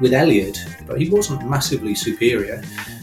[0.00, 2.62] with Eliud, but he wasn't massively superior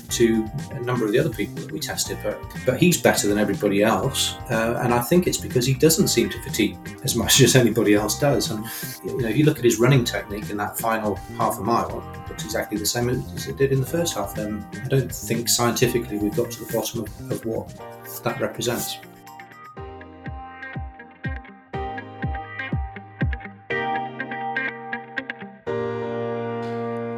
[0.09, 2.17] to a number of the other people that we tested.
[2.23, 6.07] But but he's better than everybody else, uh, and I think it's because he doesn't
[6.07, 8.51] seem to fatigue as much as anybody else does.
[8.51, 8.65] And
[9.03, 11.99] you know, if you look at his running technique in that final half a mile,
[12.15, 14.35] it looks exactly the same as it did in the first half.
[14.35, 17.73] Then I don't think scientifically we've got to the bottom of, of what
[18.23, 18.97] that represents.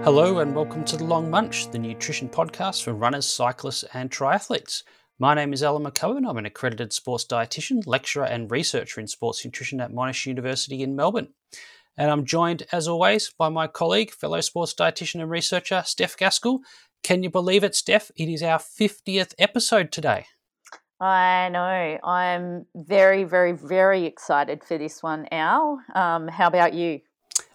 [0.08, 4.84] Hello and welcome to The Long Munch, the nutrition podcast for runners, cyclists, and triathletes.
[5.20, 6.26] My name is Alan McCubbin.
[6.26, 10.96] I'm an accredited sports dietitian, lecturer, and researcher in sports nutrition at Monash University in
[10.96, 11.34] Melbourne.
[11.98, 16.60] And I'm joined, as always, by my colleague, fellow sports dietitian and researcher, Steph Gaskell.
[17.04, 18.10] Can you believe it, Steph?
[18.16, 20.28] It is our 50th episode today.
[21.02, 22.00] I know.
[22.02, 25.82] I'm very, very, very excited for this one, Al.
[25.94, 27.02] Um, how about you?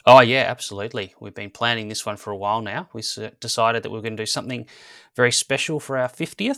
[0.05, 1.14] Oh, yeah, absolutely.
[1.20, 2.89] We've been planning this one for a while now.
[2.92, 3.03] We
[3.41, 4.67] decided that we are going to do something
[5.14, 6.56] very special for our 50th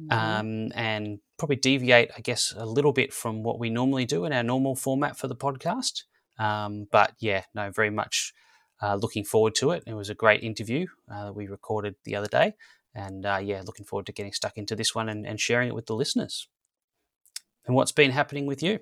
[0.00, 0.12] mm-hmm.
[0.12, 4.32] um, and probably deviate, I guess, a little bit from what we normally do in
[4.32, 6.04] our normal format for the podcast.
[6.38, 8.32] Um, but yeah, no, very much
[8.80, 9.82] uh, looking forward to it.
[9.86, 12.54] It was a great interview uh, that we recorded the other day.
[12.94, 15.74] And uh, yeah, looking forward to getting stuck into this one and, and sharing it
[15.74, 16.48] with the listeners.
[17.66, 18.78] And what's been happening with you?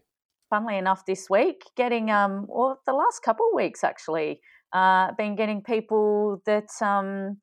[0.54, 4.40] Funnily enough, this week, getting um, or the last couple of weeks actually,
[4.72, 7.38] uh, been getting people that um,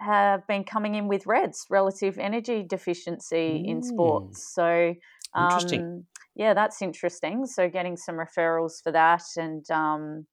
[0.00, 3.68] have been coming in with REDS, relative energy deficiency mm.
[3.68, 4.52] in sports.
[4.52, 4.94] So,
[5.34, 7.46] um, yeah, that's interesting.
[7.46, 10.26] So, getting some referrals for that, and um,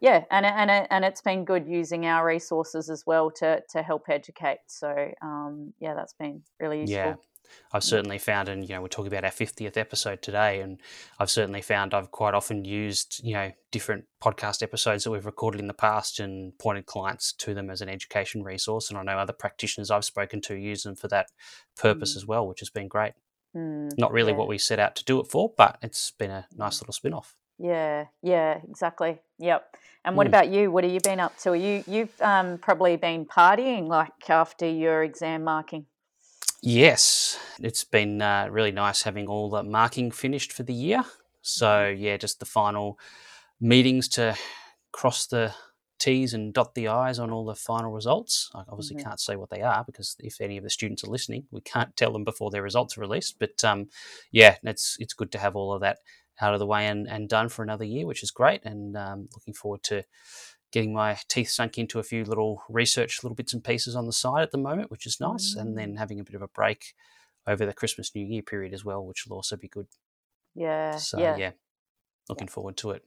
[0.00, 4.06] yeah, and and and it's been good using our resources as well to to help
[4.08, 4.58] educate.
[4.66, 6.96] So, um, yeah, that's been really useful.
[6.96, 7.14] Yeah.
[7.72, 10.80] I've certainly found, and you know, we're talking about our 50th episode today, and
[11.18, 15.60] I've certainly found I've quite often used, you know, different podcast episodes that we've recorded
[15.60, 18.90] in the past and pointed clients to them as an education resource.
[18.90, 21.26] And I know other practitioners I've spoken to use them for that
[21.76, 22.16] purpose mm.
[22.16, 23.12] as well, which has been great.
[23.56, 24.38] Mm, Not really yeah.
[24.38, 27.14] what we set out to do it for, but it's been a nice little spin
[27.14, 27.36] off.
[27.58, 29.20] Yeah, yeah, exactly.
[29.38, 29.76] Yep.
[30.04, 30.30] And what mm.
[30.30, 30.70] about you?
[30.70, 31.56] What have you been up to?
[31.56, 35.86] You you've um, probably been partying like after your exam marking.
[36.66, 41.04] Yes, it's been uh, really nice having all the marking finished for the year.
[41.42, 42.02] So, mm-hmm.
[42.02, 42.98] yeah, just the final
[43.60, 44.34] meetings to
[44.90, 45.52] cross the
[45.98, 48.50] T's and dot the I's on all the final results.
[48.54, 49.08] I obviously mm-hmm.
[49.08, 51.94] can't say what they are because if any of the students are listening, we can't
[51.98, 53.38] tell them before their results are released.
[53.38, 53.90] But um,
[54.32, 55.98] yeah, it's it's good to have all of that
[56.40, 58.64] out of the way and, and done for another year, which is great.
[58.64, 60.02] And um, looking forward to
[60.74, 64.12] getting my teeth sunk into a few little research, little bits and pieces on the
[64.12, 65.54] side at the moment, which is nice.
[65.54, 65.60] Mm.
[65.60, 65.98] And then mm.
[65.98, 66.94] having a bit of a break
[67.46, 69.86] over the Christmas New Year period as well, which will also be good.
[70.52, 70.96] Yeah.
[70.96, 71.36] So, yeah.
[71.36, 71.50] yeah
[72.28, 72.52] looking yeah.
[72.52, 73.04] forward to it.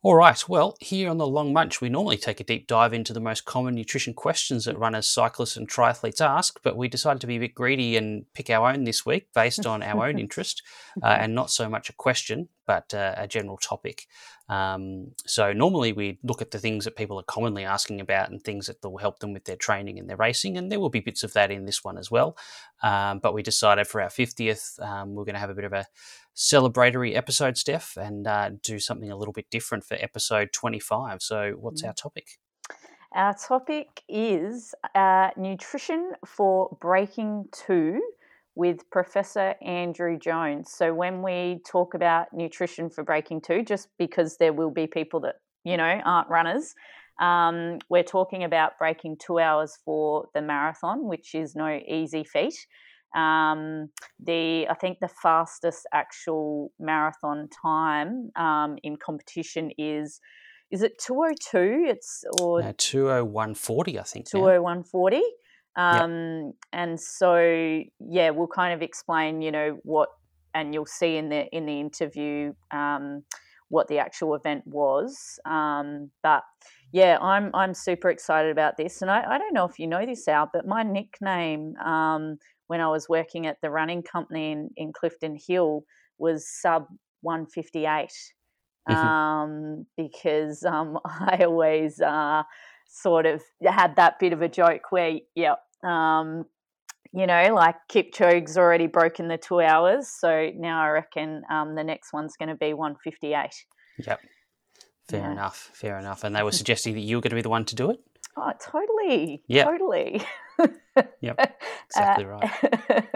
[0.00, 0.48] All right.
[0.48, 3.44] Well, here on the Long Munch, we normally take a deep dive into the most
[3.44, 7.40] common nutrition questions that runners, cyclists, and triathletes ask, but we decided to be a
[7.40, 10.62] bit greedy and pick our own this week based on our own interest
[11.02, 14.06] uh, and not so much a question, but uh, a general topic.
[14.48, 18.40] Um, so normally we look at the things that people are commonly asking about and
[18.40, 21.00] things that will help them with their training and their racing, and there will be
[21.00, 22.36] bits of that in this one as well.
[22.84, 25.72] Um, but we decided for our 50th, um, we're going to have a bit of
[25.72, 25.86] a
[26.38, 31.20] celebratory episode, Steph, and uh, do something a little bit different for episode 25.
[31.20, 31.96] So, what's our mm.
[31.96, 32.28] topic?
[33.12, 38.00] Our topic is uh, nutrition for breaking two
[38.54, 40.70] with Professor Andrew Jones.
[40.70, 45.18] So, when we talk about nutrition for breaking two, just because there will be people
[45.20, 46.76] that, you know, aren't runners,
[47.20, 52.54] um, we're talking about breaking two hours for the marathon, which is no easy feat.
[53.14, 60.20] Um, the I think the fastest actual marathon time um, in competition is
[60.70, 65.22] is it 202 it's or uh, 20140 i think 20140
[65.78, 66.54] um, yep.
[66.72, 70.08] And so, yeah, we'll kind of explain, you know, what,
[70.52, 73.22] and you'll see in the in the interview um,
[73.68, 75.38] what the actual event was.
[75.44, 76.42] Um, but
[76.90, 80.04] yeah, I'm I'm super excited about this, and I, I don't know if you know
[80.04, 82.38] this, out but my nickname um,
[82.68, 85.82] when I was working at the running company in, in Clifton Hill
[86.18, 86.86] was sub
[87.22, 88.10] 158
[88.88, 88.94] mm-hmm.
[88.94, 92.44] um, because um, I always uh,
[92.86, 95.54] sort of had that bit of a joke where, yeah,
[95.84, 96.44] um,
[97.12, 101.84] you know, like Kipchoge's already broken the two hours, so now I reckon um, the
[101.84, 103.50] next one's going to be 158.
[104.06, 104.20] Yep.
[105.08, 105.32] Fair yeah.
[105.32, 105.70] enough.
[105.72, 106.22] Fair enough.
[106.24, 107.98] And they were suggesting that you were going to be the one to do it.
[108.36, 109.42] Oh, totally.
[109.48, 109.64] Yeah.
[109.64, 110.22] Totally.
[111.20, 111.38] yep.
[111.86, 113.08] Exactly uh, right.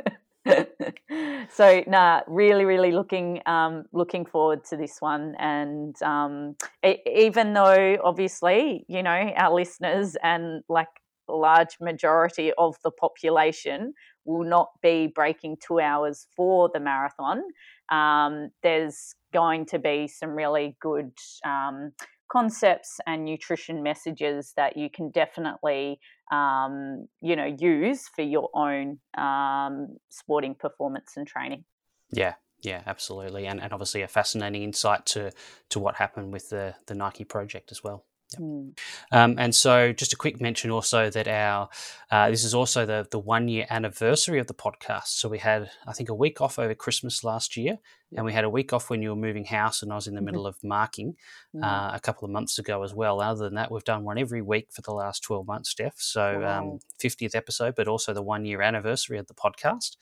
[1.50, 7.52] so nah, really, really looking um, looking forward to this one, and um, it, even
[7.52, 10.88] though obviously you know our listeners and like
[11.28, 13.94] large majority of the population
[14.24, 17.42] will not be breaking two hours for the marathon.
[17.90, 21.12] Um, there's going to be some really good
[21.44, 21.92] um,
[22.30, 26.00] concepts and nutrition messages that you can definitely
[26.32, 31.64] um, you know use for your own um, sporting performance and training
[32.10, 35.30] yeah yeah absolutely and, and obviously a fascinating insight to
[35.68, 38.40] to what happened with the the nike project as well Yep.
[38.40, 38.78] Mm.
[39.12, 41.68] Um, and so, just a quick mention also that our
[42.10, 45.08] uh, this is also the the one year anniversary of the podcast.
[45.08, 47.78] So we had I think a week off over Christmas last year,
[48.16, 50.14] and we had a week off when you were moving house, and I was in
[50.14, 50.26] the mm-hmm.
[50.26, 51.16] middle of marking
[51.54, 51.62] mm.
[51.62, 53.20] uh, a couple of months ago as well.
[53.20, 55.96] Other than that, we've done one every week for the last twelve months, Steph.
[55.98, 56.58] So wow.
[56.58, 59.96] um, 50th episode, but also the one year anniversary of the podcast.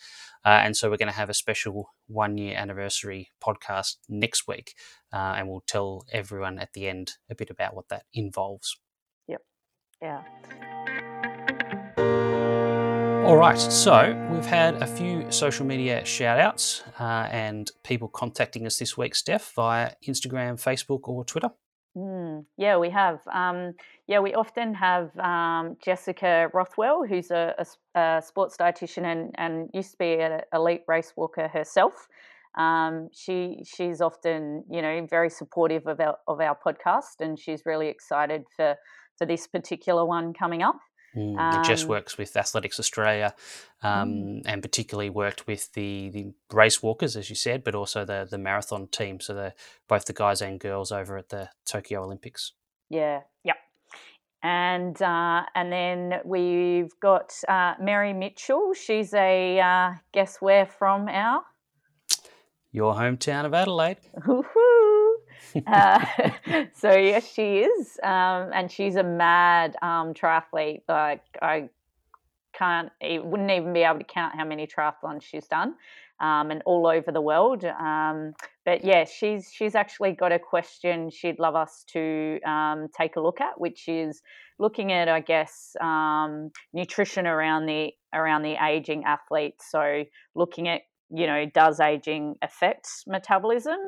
[0.44, 4.74] Uh, and so we're going to have a special one year anniversary podcast next week,
[5.12, 8.78] uh, and we'll tell everyone at the end a bit about what that involves.
[9.28, 9.42] Yep.
[10.00, 10.22] Yeah.
[13.30, 18.66] All right, so we've had a few social media shout outs uh, and people contacting
[18.66, 21.50] us this week, Steph, via Instagram, Facebook, or Twitter.
[21.96, 23.20] Mm, yeah, we have.
[23.32, 23.74] Um,
[24.08, 27.54] yeah, we often have um, Jessica Rothwell, who's a,
[27.94, 32.08] a, a, sports dietitian and, and used to be an elite race walker herself.
[32.58, 37.62] Um, she she's often you know very supportive of our of our podcast, and she's
[37.64, 38.74] really excited for
[39.16, 40.80] for this particular one coming up.
[41.16, 43.34] Mm, um, Jess works with Athletics Australia,
[43.82, 44.42] um, mm.
[44.44, 48.38] and particularly worked with the, the race walkers, as you said, but also the the
[48.38, 49.20] marathon team.
[49.20, 49.54] So the
[49.88, 52.52] both the guys and girls over at the Tokyo Olympics.
[52.88, 53.20] Yeah.
[53.44, 53.56] Yep.
[54.42, 58.72] And uh, and then we've got uh, Mary Mitchell.
[58.74, 61.42] She's a uh, guess where from our
[62.72, 63.98] your hometown of Adelaide.
[65.66, 66.04] uh,
[66.74, 70.82] so yes, she is, um, and she's a mad um, triathlete.
[70.88, 71.68] Like I
[72.52, 75.74] can't, wouldn't even be able to count how many triathlons she's done,
[76.20, 77.64] um, and all over the world.
[77.64, 78.32] Um,
[78.64, 83.20] but yeah, she's she's actually got a question she'd love us to um, take a
[83.20, 84.22] look at, which is
[84.58, 89.54] looking at, I guess, um, nutrition around the around the aging athlete.
[89.60, 90.04] So
[90.34, 93.78] looking at you know, does aging affect metabolism?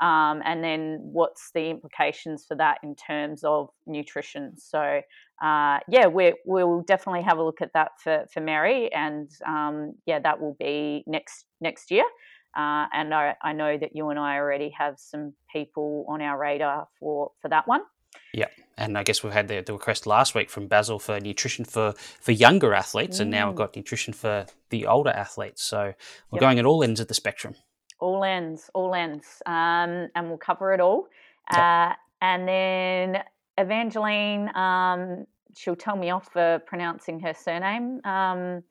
[0.00, 4.54] Um, and then what's the implications for that in terms of nutrition?
[4.58, 5.00] So,
[5.42, 9.94] uh, yeah, we will definitely have a look at that for, for Mary, and um,
[10.06, 12.04] yeah, that will be next next year.
[12.56, 16.38] Uh, and I, I know that you and I already have some people on our
[16.38, 17.82] radar for for that one.
[18.32, 21.64] Yeah, and I guess we've had the, the request last week from Basil for nutrition
[21.64, 23.22] for for younger athletes, mm.
[23.22, 23.58] and now we've mm.
[23.58, 25.62] got nutrition for the older athletes.
[25.62, 25.94] So
[26.30, 26.40] we're yep.
[26.40, 27.54] going at all ends of the spectrum.
[27.98, 31.08] All ends, all ends, um, and we'll cover it all.
[31.52, 31.60] Yep.
[31.60, 33.22] Uh, and then
[33.58, 35.26] Evangeline, um,
[35.56, 38.00] she'll tell me off for pronouncing her surname.
[38.04, 38.62] Um,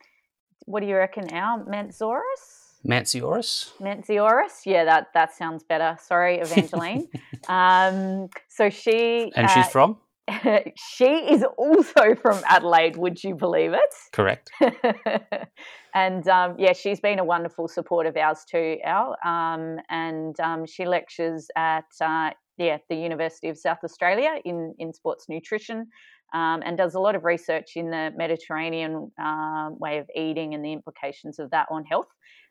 [0.66, 2.65] what do you reckon, Al Mantzoris?
[2.86, 3.72] Mantzioris.
[3.80, 4.64] Mantzioris.
[4.64, 5.96] Yeah, that that sounds better.
[6.00, 7.08] Sorry, Evangeline.
[7.48, 9.96] um, so she and she's uh, from.
[10.76, 12.96] she is also from Adelaide.
[12.96, 13.94] Would you believe it?
[14.12, 14.50] Correct.
[15.94, 19.16] and um, yeah, she's been a wonderful support of ours too, Al.
[19.24, 24.92] Um, and um, she lectures at uh, yeah the University of South Australia in in
[24.92, 25.86] sports nutrition.
[26.34, 30.64] Um, and does a lot of research in the Mediterranean uh, way of eating and
[30.64, 32.08] the implications of that on health.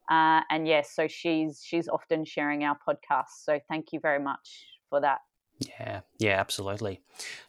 [0.10, 3.44] Uh, and yes, so she's she's often sharing our podcast.
[3.44, 5.20] So thank you very much for that.
[5.60, 7.02] Yeah, yeah, absolutely.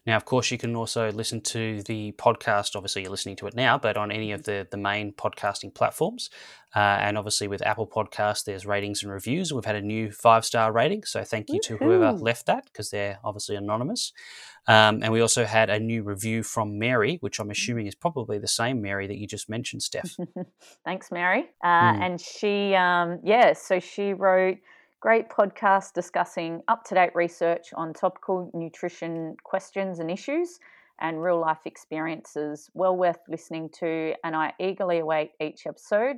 [0.06, 2.76] Now, of course, you can also listen to the podcast.
[2.76, 6.30] Obviously, you're listening to it now, but on any of the, the main podcasting platforms.
[6.74, 9.52] Uh, and obviously, with Apple Podcast, there's ratings and reviews.
[9.52, 11.02] We've had a new five star rating.
[11.04, 14.12] So, thank you to whoever left that because they're obviously anonymous.
[14.68, 18.38] Um, and we also had a new review from Mary, which I'm assuming is probably
[18.38, 20.16] the same Mary that you just mentioned, Steph.
[20.84, 21.46] Thanks, Mary.
[21.62, 22.02] Uh, mm.
[22.02, 24.58] And she, um, yeah, so she wrote
[25.00, 30.58] great podcast discussing up to date research on topical nutrition questions and issues
[31.00, 32.70] and real life experiences.
[32.74, 36.16] Well worth listening to, and I eagerly await each episode.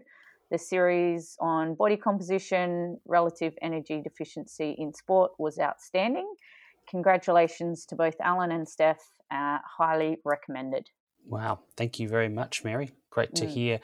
[0.51, 6.33] The series on body composition, relative energy deficiency in sport was outstanding.
[6.89, 9.01] Congratulations to both Alan and Steph.
[9.31, 10.89] Uh, highly recommended.
[11.27, 11.59] Wow.
[11.77, 12.93] Thank you very much, Mary.
[13.11, 13.51] Great to mm.
[13.51, 13.81] hear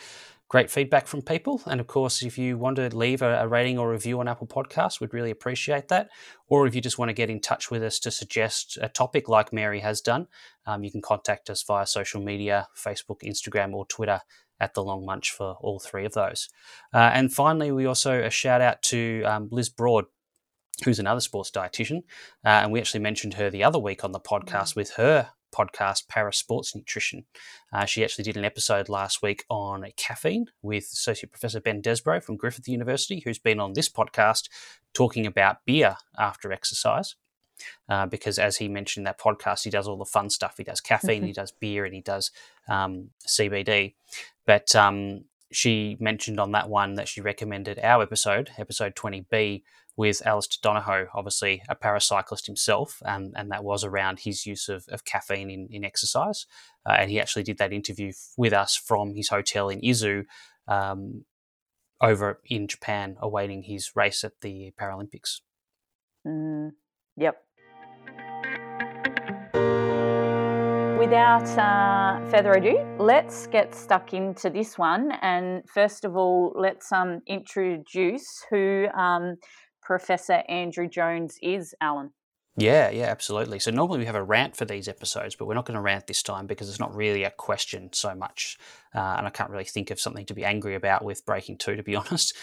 [0.49, 1.61] great feedback from people.
[1.67, 4.47] And of course, if you want to leave a, a, rating or review on Apple
[4.47, 6.11] Podcasts, we'd really appreciate that.
[6.49, 9.29] Or if you just want to get in touch with us to suggest a topic
[9.29, 10.29] like Mary has done,
[10.67, 14.21] um, you can contact us via social media Facebook, Instagram, or Twitter
[14.61, 16.49] at the Long Munch for all three of those.
[16.93, 20.05] Uh, and finally, we also a shout out to um, Liz Broad,
[20.85, 22.03] who's another sports dietitian,
[22.45, 24.77] uh, and we actually mentioned her the other week on the podcast mm.
[24.77, 27.25] with her podcast, Para Sports Nutrition.
[27.73, 32.23] Uh, she actually did an episode last week on caffeine with Associate Professor Ben Desbrow
[32.23, 34.49] from Griffith University, who's been on this podcast
[34.93, 37.15] talking about beer after exercise.
[37.89, 40.57] Uh, because as he mentioned in that podcast, he does all the fun stuff.
[40.57, 41.27] He does caffeine, mm-hmm.
[41.27, 42.31] he does beer, and he does
[42.69, 43.95] um, CBD.
[44.45, 49.63] But um, she mentioned on that one that she recommended our episode, episode 20B,
[49.97, 54.87] with Alistair Donohoe, obviously a paracyclist himself, um, and that was around his use of,
[54.89, 56.47] of caffeine in, in exercise.
[56.85, 60.25] Uh, and he actually did that interview with us from his hotel in Izu
[60.67, 61.25] um,
[62.01, 65.41] over in Japan, awaiting his race at the Paralympics.
[66.27, 66.71] Mm,
[67.17, 67.37] yep.
[70.99, 75.13] Without uh, further ado, let's get stuck into this one.
[75.21, 79.37] And first of all, let's um, introduce who um,
[79.85, 82.11] Professor Andrew Jones is, Alan.
[82.57, 83.59] Yeah, yeah, absolutely.
[83.59, 86.07] So normally we have a rant for these episodes, but we're not going to rant
[86.07, 88.59] this time because it's not really a question so much,
[88.95, 91.75] uh, and I can't really think of something to be angry about with Breaking Two,
[91.75, 92.35] to be honest.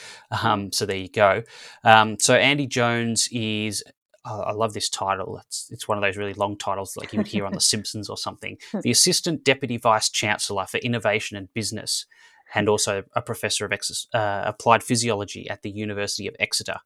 [0.43, 1.43] Um, so there you go.
[1.83, 3.83] Um, so Andy Jones is.
[4.23, 5.39] I love this title.
[5.39, 8.07] It's it's one of those really long titles like you would hear on The Simpsons
[8.07, 8.57] or something.
[8.83, 12.05] The Assistant Deputy Vice Chancellor for Innovation and Business,
[12.53, 16.77] and also a professor of ex- uh, applied physiology at the University of Exeter.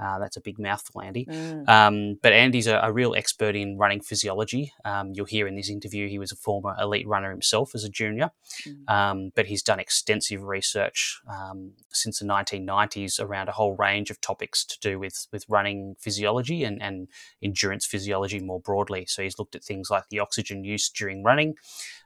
[0.00, 1.26] Uh, that's a big mouthful, Andy.
[1.26, 1.68] Mm.
[1.68, 4.72] Um, but Andy's a, a, real expert in running physiology.
[4.84, 7.88] Um, you'll hear in this interview he was a former elite runner himself as a
[7.88, 8.30] junior,
[8.66, 8.88] mm.
[8.88, 14.20] um, but he's done extensive research um, since the 1990s around a whole range of
[14.20, 17.08] topics to do with, with running physiology and, and
[17.42, 19.04] endurance physiology more broadly.
[19.06, 21.54] So he's looked at things like the oxygen use during running,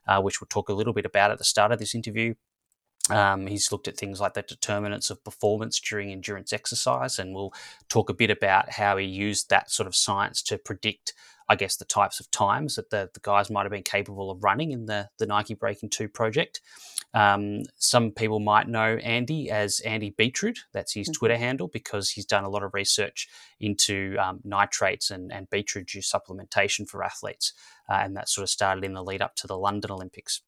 [0.07, 2.35] uh, which we'll talk a little bit about at the start of this interview.
[3.11, 7.53] Um, he's looked at things like the determinants of performance during endurance exercise, and we'll
[7.89, 11.13] talk a bit about how he used that sort of science to predict,
[11.49, 14.45] I guess, the types of times that the, the guys might have been capable of
[14.45, 16.61] running in the, the Nike Breaking 2 project.
[17.13, 20.61] Um, some people might know Andy as Andy Beetroot.
[20.73, 21.19] That's his mm-hmm.
[21.19, 23.29] Twitter handle because he's done a lot of research
[23.59, 27.53] into um, nitrates and, and beetroot juice supplementation for athletes.
[27.91, 30.41] Uh, and that sort of started in the lead up to the London Olympics.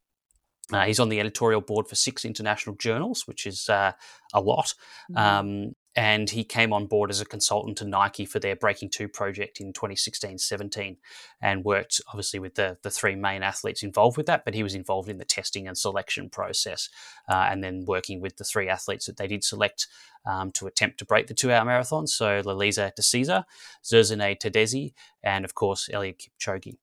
[0.73, 3.93] Uh, he's on the editorial board for six international journals, which is uh,
[4.33, 4.75] a lot.
[5.11, 5.17] Mm-hmm.
[5.17, 9.07] Um, and he came on board as a consultant to Nike for their Breaking Two
[9.09, 10.97] project in 2016 17
[11.41, 14.75] and worked obviously with the, the three main athletes involved with that, but he was
[14.75, 16.89] involved in the testing and selection process
[17.29, 19.87] uh, and then working with the three athletes that they did select
[20.27, 22.07] um, to attempt to break the two hour marathon.
[22.07, 23.45] So Lalisa De Cesar,
[23.85, 26.77] Zersenay Tadese, and of course Eliud Kipchoge.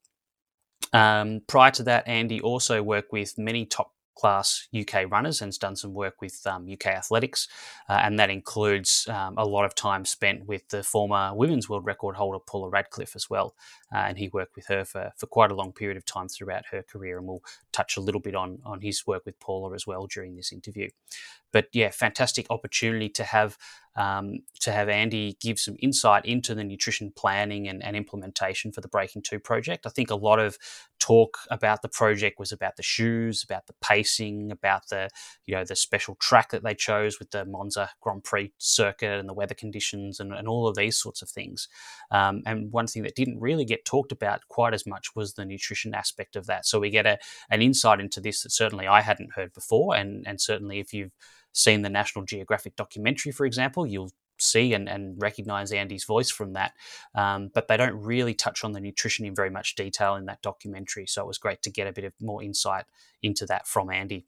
[0.93, 5.57] Um, prior to that, Andy also worked with many top class UK runners and has
[5.57, 7.48] done some work with um, UK athletics,
[7.89, 11.86] uh, and that includes um, a lot of time spent with the former women's world
[11.86, 13.55] record holder Paula Radcliffe as well.
[13.93, 16.65] Uh, and he worked with her for, for quite a long period of time throughout
[16.71, 19.88] her career, and we'll touch a little bit on on his work with Paula as
[19.88, 20.89] well during this interview.
[21.51, 23.57] But yeah, fantastic opportunity to have
[23.95, 28.79] um, to have Andy give some insight into the nutrition planning and, and, implementation for
[28.79, 29.86] the Breaking Two project.
[29.86, 30.57] I think a lot of
[31.00, 35.10] talk about the project was about the shoes, about the pacing, about the
[35.45, 39.27] you know the special track that they chose with the Monza Grand Prix circuit and
[39.27, 41.67] the weather conditions and, and all of these sorts of things.
[42.12, 45.45] Um, and one thing that didn't really get talked about quite as much was the
[45.45, 46.65] nutrition aspect of that.
[46.65, 47.17] So we get a,
[47.50, 51.12] an insight into this that certainly I hadn't heard before, and and certainly if you've
[51.53, 56.53] seen the National Geographic documentary, for example, you'll see and, and recognize Andy's voice from
[56.53, 56.74] that.
[57.15, 60.41] Um, but they don't really touch on the nutrition in very much detail in that
[60.41, 61.05] documentary.
[61.08, 62.86] So it was great to get a bit of more insight
[63.22, 64.25] into that from Andy.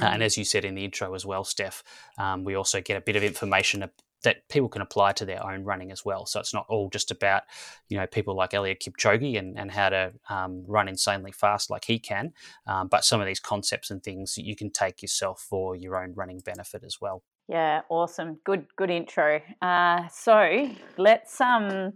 [0.00, 0.22] Uh, and mm-hmm.
[0.22, 1.82] as you said in the intro as well, Steph,
[2.18, 3.82] um, we also get a bit of information
[4.22, 6.26] that people can apply to their own running as well.
[6.26, 7.44] So it's not all just about,
[7.88, 11.84] you know, people like Eliud Kipchoge and, and how to um, run insanely fast like
[11.84, 12.32] he can,
[12.66, 16.02] um, but some of these concepts and things that you can take yourself for your
[16.02, 17.22] own running benefit as well.
[17.48, 18.38] Yeah, awesome.
[18.44, 19.40] Good, good intro.
[19.62, 21.94] Uh, so let's um,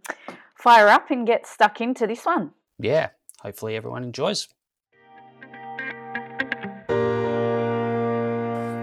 [0.57, 2.52] fire up and get stuck into this one.
[2.79, 3.11] Yeah,
[3.41, 4.49] hopefully everyone enjoys.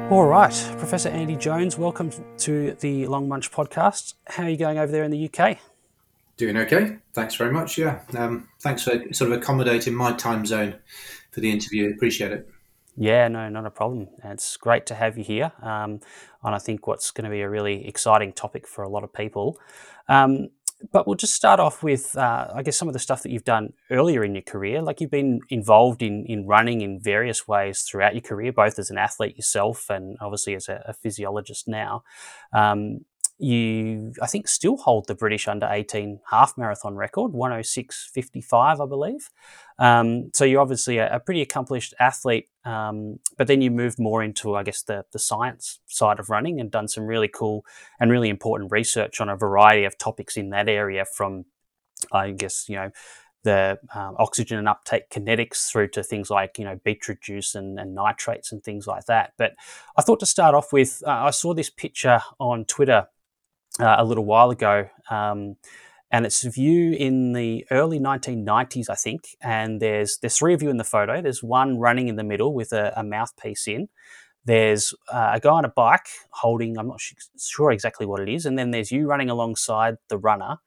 [0.09, 4.15] All right, Professor Andy Jones, welcome to the Long Munch podcast.
[4.25, 5.59] How are you going over there in the UK?
[6.35, 6.97] Doing okay.
[7.13, 7.77] Thanks very much.
[7.77, 7.99] Yeah.
[8.17, 10.77] Um, thanks for sort of accommodating my time zone
[11.29, 11.91] for the interview.
[11.91, 12.49] Appreciate it.
[12.97, 14.07] Yeah, no, not a problem.
[14.23, 15.51] It's great to have you here.
[15.61, 15.99] Um,
[16.43, 19.13] and I think what's going to be a really exciting topic for a lot of
[19.13, 19.59] people.
[20.07, 20.49] Um,
[20.91, 23.43] but we'll just start off with, uh, I guess, some of the stuff that you've
[23.43, 24.81] done earlier in your career.
[24.81, 28.89] Like you've been involved in, in running in various ways throughout your career, both as
[28.89, 32.03] an athlete yourself and obviously as a, a physiologist now.
[32.53, 33.01] Um,
[33.39, 39.29] you, I think, still hold the British under 18 half marathon record, 106.55, I believe.
[39.79, 44.21] Um, so you're obviously a, a pretty accomplished athlete, um, but then you moved more
[44.21, 47.65] into, I guess, the, the science side of running and done some really cool
[47.99, 51.45] and really important research on a variety of topics in that area from,
[52.11, 52.91] I guess, you know,
[53.43, 57.79] the um, oxygen and uptake kinetics through to things like you know beetroot juice and,
[57.79, 59.31] and nitrates and things like that.
[59.37, 59.53] But
[59.95, 63.07] I thought to start off with, uh, I saw this picture on Twitter
[63.79, 64.89] uh, a little while ago.
[65.09, 65.55] Um,
[66.11, 69.37] and it's you in the early 1990s, I think.
[69.41, 71.21] And there's there's three of you in the photo.
[71.21, 73.89] There's one running in the middle with a, a mouthpiece in.
[74.45, 77.01] There's uh, a guy on a bike holding, I'm not
[77.37, 80.57] sure exactly what it is, and then there's you running alongside the runner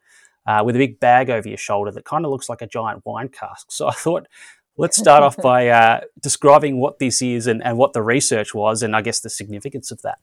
[0.47, 3.05] uh, with a big bag over your shoulder that kind of looks like a giant
[3.05, 3.73] wine cask.
[3.73, 4.29] So I thought,
[4.77, 8.83] let's start off by uh, describing what this is and, and what the research was,
[8.83, 10.19] and I guess the significance of that.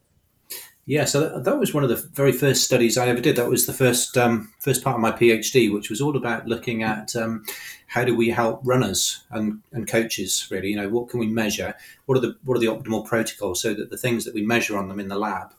[0.89, 3.35] Yeah, so that, that, was one of the very first studies I ever did.
[3.35, 6.81] That was the first um, first part of my PhD, which was all about looking
[6.81, 7.45] at um,
[7.85, 10.47] how do we help runners and, and coaches.
[10.49, 11.75] Really, you know, what can we measure?
[12.07, 14.79] What are the what are the optimal protocols so that the things that we measure
[14.79, 15.53] on them in the lab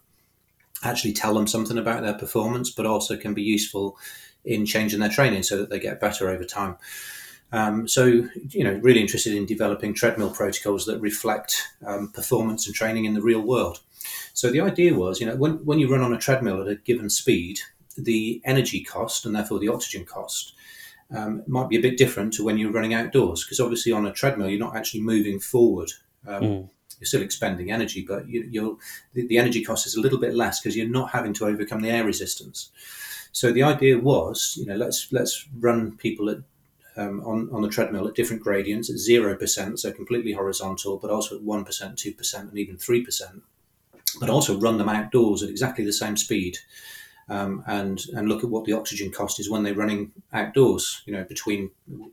[0.82, 3.96] actually tell them something about their performance, but also can be useful
[4.44, 6.76] in changing their training so that they get better over time.
[7.52, 8.06] Um, so,
[8.49, 13.14] you know, really interested in developing treadmill protocols that reflect um, performance and training in
[13.14, 13.80] the real world.
[14.35, 16.76] So the idea was, you know, when, when you run on a treadmill at a
[16.76, 17.61] given speed,
[17.97, 20.54] the energy cost and therefore the oxygen cost
[21.14, 24.12] um, might be a bit different to when you're running outdoors because obviously on a
[24.12, 25.90] treadmill you're not actually moving forward.
[26.26, 26.69] Um, mm.
[26.99, 28.78] You're still expending energy, but you,
[29.14, 31.80] the, the, energy cost is a little bit less because you're not having to overcome
[31.80, 32.71] the air resistance.
[33.33, 36.38] So the idea was, you know, let's let's run people at
[36.97, 41.37] um, on, on the treadmill at different gradients at 0%, so completely horizontal, but also
[41.37, 43.40] at 1%, 2%, and even 3%
[44.19, 46.59] but also run them outdoors at exactly the same speed.
[47.29, 51.03] Um, and and look at what the oxygen cost is when they're running outdoors.
[51.07, 51.70] You know, between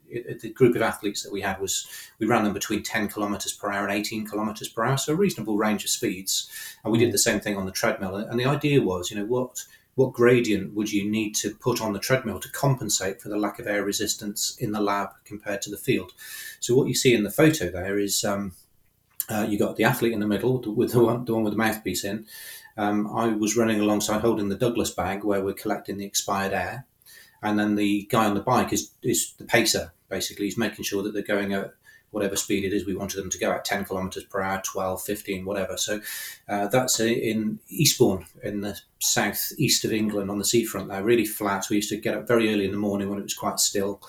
[0.08, 1.88] the group of athletes that we had was
[2.20, 5.16] we ran them between 10 kilometers per hour and 18 kilometers per hour, so a
[5.16, 6.48] reasonable range of speeds.
[6.84, 8.16] And we did the same thing on the treadmill.
[8.16, 9.66] And the idea was, you know, what
[9.98, 13.58] what gradient would you need to put on the treadmill to compensate for the lack
[13.58, 16.14] of air resistance in the lab compared to the field?
[16.60, 18.52] So what you see in the photo there is um,
[19.30, 21.58] uh, you got the athlete in the middle with the one, the one with the
[21.58, 22.26] mouthpiece in.
[22.78, 26.86] Um, I was running alongside holding the Douglas bag where we're collecting the expired air.
[27.42, 30.46] And then the guy on the bike is, is the pacer, basically.
[30.46, 31.74] He's making sure that they're going at
[32.12, 35.04] whatever speed it is we wanted them to go at 10 kilometers per hour, 12,
[35.04, 35.78] 15, whatever.
[35.78, 36.00] So
[36.48, 41.66] uh, that's in Eastbourne in the southeast of England on the seafront there, really flat.
[41.70, 44.02] We used to get up very early in the morning when it was quite still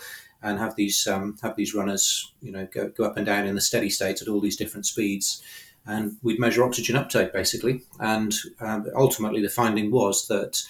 [0.42, 3.55] and have these um, have these runners, you know, go, go up and down in
[3.55, 5.42] the steady state at all these different speeds,
[5.87, 7.83] and we'd measure oxygen uptake basically.
[7.98, 10.62] And um, ultimately, the finding was that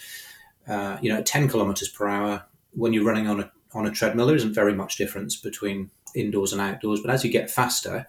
[0.68, 3.90] uh, you know, at 10 kilometers per hour, when you're running on a on a
[3.90, 7.00] treadmill, there isn't very much difference between indoors and outdoors.
[7.00, 8.07] But as you get faster,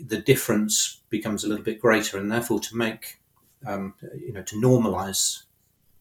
[0.00, 3.20] the difference becomes a little bit greater, and therefore, to make
[3.66, 5.42] um, you know to normalize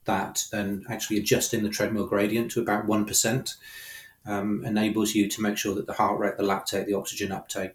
[0.05, 3.55] that, then actually adjusting the treadmill gradient to about one percent
[4.27, 7.73] um, enables you to make sure that the heart rate, the lactate, the oxygen uptake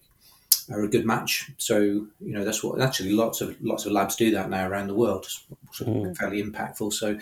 [0.71, 1.51] are a good match.
[1.57, 4.89] So you know that's what actually lots of lots of labs do that now around
[4.89, 5.27] the world.
[5.27, 6.17] It's mm.
[6.17, 6.93] fairly impactful.
[6.93, 7.19] So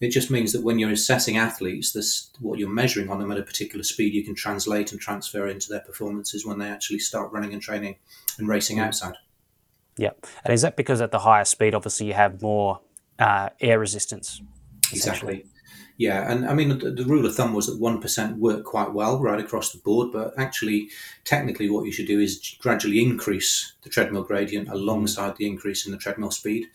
[0.00, 3.38] it just means that when you're assessing athletes, this what you're measuring on them at
[3.38, 7.32] a particular speed, you can translate and transfer into their performances when they actually start
[7.32, 7.96] running and training
[8.38, 8.86] and racing mm.
[8.86, 9.14] outside.
[9.96, 10.10] Yeah,
[10.44, 12.80] and is that because at the higher speed, obviously, you have more
[13.18, 14.40] uh, air resistance?
[14.92, 15.44] Exactly.
[16.00, 19.20] Yeah, and I mean, the, the, rule of thumb was that 1% worked quite well
[19.20, 20.88] right across the board, but actually,
[21.24, 24.72] technically, what you should do is gradually increase the treadmill gradient mm.
[24.72, 26.68] alongside the increase in the treadmill speed.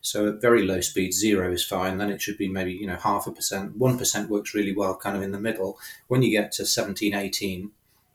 [0.00, 1.98] So at very low speed, zero is fine.
[1.98, 3.78] Then it should be maybe, you know, half a percent.
[3.78, 5.78] 1% works really well, kind of in the middle.
[6.08, 7.70] When you get to 17, 18,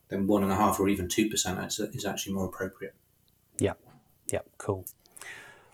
[0.10, 2.94] then one and a half or even 2% is actually more appropriate.
[3.58, 3.76] Yeah,
[4.30, 4.86] yeah, cool.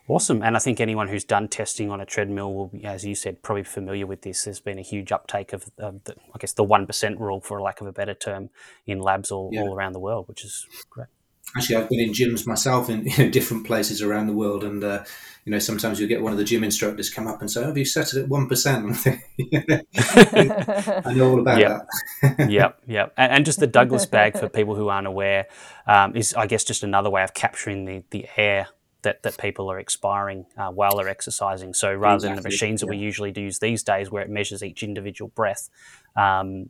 [0.07, 0.43] Awesome.
[0.43, 3.41] And I think anyone who's done testing on a treadmill will be, as you said,
[3.41, 4.43] probably familiar with this.
[4.43, 7.79] There's been a huge uptake of, of the, I guess, the 1% rule, for lack
[7.79, 8.49] of a better term,
[8.85, 9.61] in labs all, yeah.
[9.61, 11.07] all around the world, which is great.
[11.55, 15.03] Actually, I've been in gyms myself in, in different places around the world, and uh,
[15.45, 17.67] you know sometimes you'll get one of the gym instructors come up and say, oh,
[17.67, 18.97] "Have you set it at one percent?"
[19.53, 21.87] I know all about yep.
[22.21, 22.49] that.
[22.49, 23.13] yep, yep.
[23.17, 25.47] And, and, just the Douglas bag for people who aren't aware
[25.85, 28.67] um, is, I guess, just another way of capturing the the air
[29.03, 31.73] that, that people are expiring uh, while they're exercising.
[31.73, 32.35] So rather exactly.
[32.35, 32.91] than the machines that yeah.
[32.91, 35.69] we usually use these days, where it measures each individual breath,
[36.15, 36.69] um,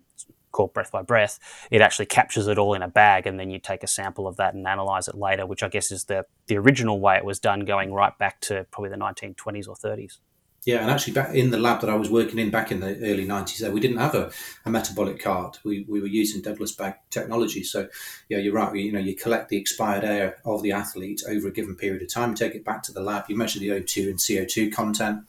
[0.52, 1.40] called breath by breath,
[1.72, 4.38] it actually captures it all in a bag, and then you take a sample of
[4.38, 7.40] that and analyze it later, which I guess is the the original way it was
[7.40, 10.20] done, going right back to probably the 1920s or 30s.
[10.66, 12.96] Yeah, and actually, back in the lab that I was working in back in the
[13.00, 14.32] early '90s, there uh, we didn't have a,
[14.66, 15.60] a metabolic cart.
[15.66, 17.64] We, we were using Douglas bag technology.
[17.64, 17.90] So,
[18.30, 18.74] yeah, you're right.
[18.74, 22.14] You know, you collect the expired air of the athlete over a given period of
[22.14, 23.26] time, take it back to the lab.
[23.28, 25.24] You measure the O2 and CO2 content,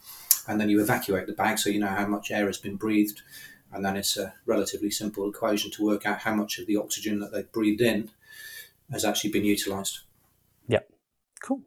[0.47, 3.21] and then you evacuate the bag so you know how much air has been breathed.
[3.73, 7.19] And then it's a relatively simple equation to work out how much of the oxygen
[7.19, 8.09] that they've breathed in
[8.89, 10.01] has actually been utilised.
[10.69, 10.89] Yep.
[11.41, 11.61] Cool.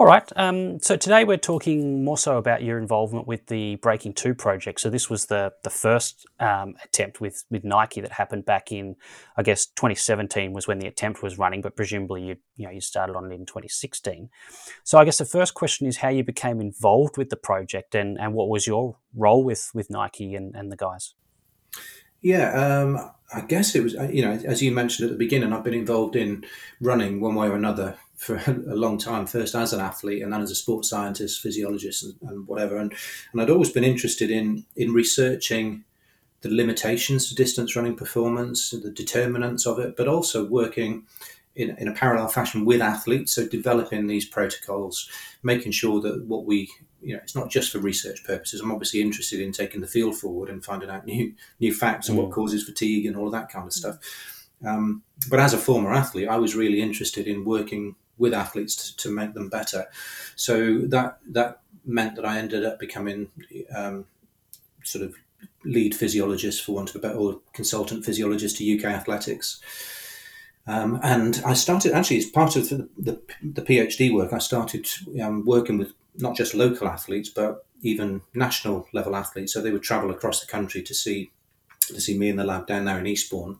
[0.00, 0.30] All right.
[0.36, 4.78] Um, so today we're talking more so about your involvement with the Breaking Two project.
[4.80, 8.94] So this was the the first um, attempt with with Nike that happened back in,
[9.36, 12.80] I guess, 2017 was when the attempt was running, but presumably you you know you
[12.80, 14.30] started on it in 2016.
[14.84, 18.20] So I guess the first question is how you became involved with the project and
[18.20, 21.14] and what was your role with with Nike and, and the guys.
[22.20, 25.52] Yeah, um, I guess it was, uh, you know, as you mentioned at the beginning,
[25.52, 26.46] I've been involved in
[26.80, 30.42] running one way or another for a long time, first as an athlete and then
[30.42, 32.76] as a sports scientist, physiologist, and, and whatever.
[32.76, 32.92] And,
[33.32, 35.84] and I'd always been interested in, in researching
[36.40, 41.06] the limitations to distance running performance, the determinants of it, but also working
[41.56, 43.32] in, in a parallel fashion with athletes.
[43.32, 45.08] So developing these protocols,
[45.42, 48.60] making sure that what we, you know, it's not just for research purposes.
[48.60, 52.10] I'm obviously interested in taking the field forward and finding out new new facts mm.
[52.10, 53.98] and what causes fatigue and all of that kind of stuff.
[54.66, 58.96] Um, but as a former athlete, I was really interested in working with athletes to,
[58.96, 59.86] to make them better.
[60.34, 63.30] So that that meant that I ended up becoming
[63.74, 64.06] um,
[64.82, 65.14] sort of
[65.64, 69.60] lead physiologist, for want of a better, or consultant physiologist to UK Athletics.
[70.66, 74.34] Um, and I started actually as part of the, the, the PhD work.
[74.34, 74.86] I started
[75.22, 79.52] um, working with not just local athletes, but even national level athletes.
[79.52, 81.30] So they would travel across the country to see
[81.80, 83.58] to see me in the lab down there in Eastbourne.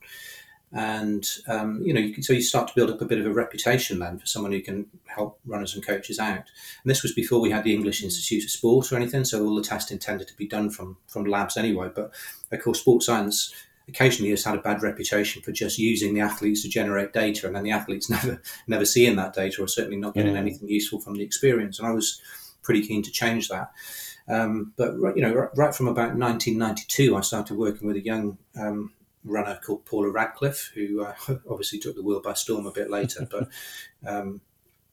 [0.70, 3.26] And um, you know, you can, so you start to build up a bit of
[3.26, 6.36] a reputation then for someone who can help runners and coaches out.
[6.36, 9.56] And this was before we had the English Institute of Sport or anything, so all
[9.56, 11.90] the testing tended to be done from from labs anyway.
[11.94, 12.12] But
[12.52, 13.54] of course, sports science
[13.88, 17.56] occasionally has had a bad reputation for just using the athletes to generate data, and
[17.56, 20.40] then the athletes never never seeing that data, or certainly not getting yeah.
[20.40, 21.78] anything useful from the experience.
[21.78, 22.20] And I was
[22.68, 23.70] pretty keen to change that.
[24.28, 28.92] Um, but you know, right from about 1992, I started working with a young um,
[29.24, 31.14] runner called Paula Radcliffe, who uh,
[31.50, 33.26] obviously took the world by storm a bit later.
[33.30, 33.48] but
[34.06, 34.42] um,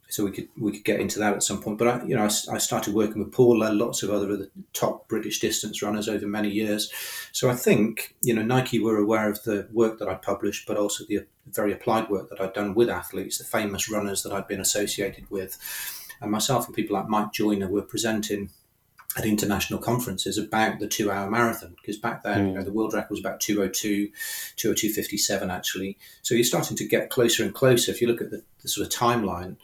[0.07, 1.77] so we could we could get into that at some point.
[1.77, 5.09] But I, you know, I, I, started working with Paula, lots of other, other top
[5.09, 6.89] British distance runners over many years.
[7.33, 10.77] So I think you know Nike were aware of the work that I published, but
[10.77, 14.47] also the very applied work that I'd done with athletes, the famous runners that I'd
[14.47, 15.57] been associated with,
[16.21, 18.49] and myself and people like Mike Joyner were presenting
[19.17, 22.47] at international conferences about the two hour marathon because back then mm.
[22.49, 24.09] you know the world record was about 202
[24.57, 25.97] 202.57 actually.
[26.21, 27.91] So you're starting to get closer and closer.
[27.91, 29.57] If you look at the, the, sort of timeline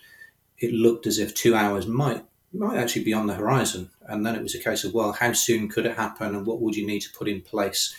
[0.59, 3.89] it looked as if two hours might might actually be on the horizon.
[4.07, 6.61] And then it was a case of well how soon could it happen and what
[6.61, 7.95] would you need to put in place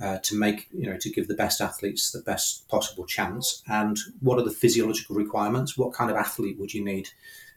[0.00, 3.62] uh, to make you know to give the best athletes the best possible chance?
[3.68, 5.78] And what are the physiological requirements?
[5.78, 7.10] What kind of athlete would you need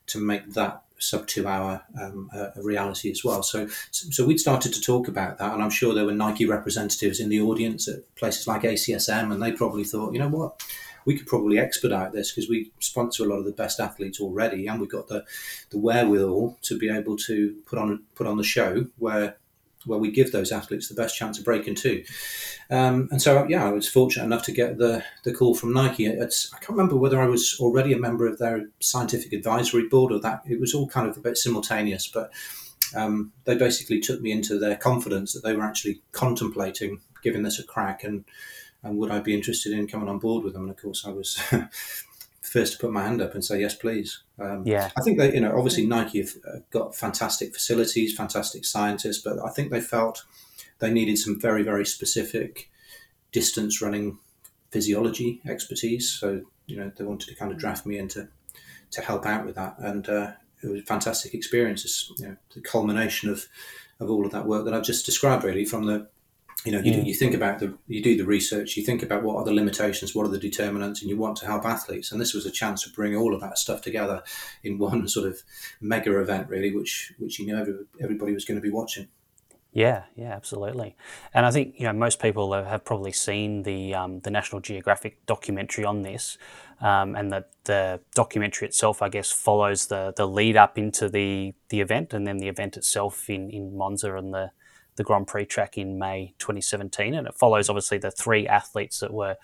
[0.08, 3.44] to make that sub two hour um, uh, reality as well.
[3.44, 7.20] So, so we'd started to talk about that, and I'm sure there were Nike representatives
[7.20, 10.64] in the audience at places like ACSM, and they probably thought, you know what,
[11.06, 14.68] we could probably expedite this because we sponsor a lot of the best athletes already,
[14.68, 15.26] and we've got the
[15.72, 19.38] the wherewithal to be able to put on put on the show where
[19.86, 22.04] where we give those athletes the best chance of breaking two.
[22.70, 26.06] Um, and so, yeah, I was fortunate enough to get the, the call from Nike.
[26.06, 30.12] It's, I can't remember whether I was already a member of their scientific advisory board
[30.12, 30.44] or that.
[30.46, 32.32] It was all kind of a bit simultaneous, but
[32.96, 37.60] um, they basically took me into their confidence that they were actually contemplating giving this
[37.60, 38.26] a crack and,
[38.84, 40.64] and would I be interested in coming on board with them?
[40.64, 41.40] And of course, I was
[42.42, 44.24] first to put my hand up and say yes, please.
[44.42, 48.66] Um, yeah, I think they, you know, obviously Nike have uh, got fantastic facilities, fantastic
[48.66, 50.24] scientists, but I think they felt
[50.80, 52.70] they needed some very, very specific
[53.32, 54.18] distance running
[54.72, 56.10] physiology expertise.
[56.10, 58.28] So you know, they wanted to kind of draft me into
[58.92, 60.32] to help out with that, and uh,
[60.64, 61.86] it was a fantastic experience.
[61.86, 63.48] It's you know, the culmination of
[64.00, 66.08] of all of that work that I've just described, really, from the
[66.66, 67.06] you know, you, mm.
[67.06, 70.14] you think about the, you do the research, you think about what are the limitations,
[70.14, 72.12] what are the determinants, and you want to help athletes.
[72.12, 74.22] And this was a chance to bring all of that stuff together
[74.64, 75.42] in one sort of
[75.80, 79.08] mega event, really, which which you know every, everybody was going to be watching.
[79.74, 80.98] Yeah, yeah, absolutely.
[81.34, 85.26] And I think you know most people have probably seen the um, the National Geographic
[85.26, 86.38] documentary on this,
[86.82, 91.54] um, and the the documentary itself, I guess, follows the the lead up into the
[91.70, 94.52] the event, and then the event itself in in Monza and the
[95.02, 99.12] the Grand Prix track in May 2017, and it follows obviously the three athletes that
[99.12, 99.36] were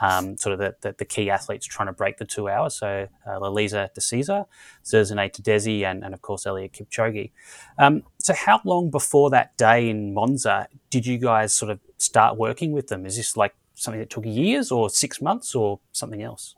[0.00, 2.74] um, sort of the, the, the, key athletes trying to break the two hours.
[2.74, 4.44] So uh, Lalisa De Cesar,
[4.84, 7.30] Zersenay Tadese, and, and of course Eliud Kipchoge.
[7.78, 12.36] Um, so how long before that day in Monza did you guys sort of start
[12.36, 13.06] working with them?
[13.06, 16.56] Is this like something that took years or six months or something else?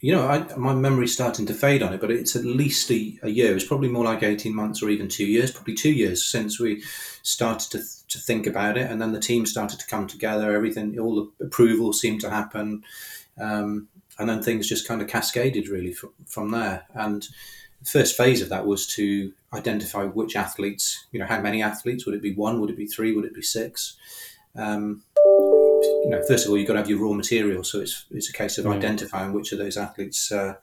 [0.00, 3.18] You know, I, my memory's starting to fade on it, but it's at least a,
[3.22, 3.54] a, year.
[3.54, 6.82] It's probably more like 18 months or even two years, probably two years since we
[7.22, 8.90] started to, to think about it.
[8.90, 10.54] And then the team started to come together.
[10.54, 12.82] Everything, all the approvals seemed to happen.
[13.38, 16.86] Um, and then things just kind of cascaded really from, from there.
[16.94, 17.28] And
[17.82, 22.06] the first phase of that was to identify which athletes, you know, how many athletes?
[22.06, 22.60] Would it be one?
[22.60, 23.14] Would it be three?
[23.14, 23.96] Would it be six?
[24.56, 25.02] Um,
[25.82, 27.64] you know, first of all, you've got to have your raw material.
[27.64, 28.76] So it's it's a case of mm.
[28.76, 30.54] identifying which of those athletes, uh,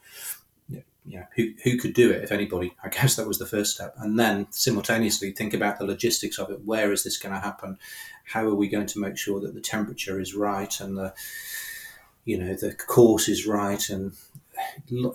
[0.70, 2.76] you know, who who could do it, if anybody.
[2.84, 6.50] I guess that was the first step, and then simultaneously think about the logistics of
[6.52, 6.62] it.
[6.66, 7.78] Where is this going to happen?
[8.26, 11.14] How are we going to make sure that the temperature is right and the
[12.26, 14.14] you know the course is right and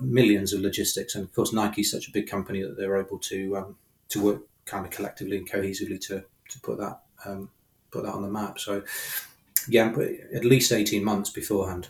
[0.00, 1.14] millions of logistics.
[1.14, 3.76] And of course, Nike's such a big company that they're able to um,
[4.10, 7.50] to work kind of collectively and cohesively to to put that um,
[7.90, 8.58] put that on the map.
[8.58, 8.82] So
[9.68, 9.92] yeah,
[10.35, 11.88] at least 18 months beforehand.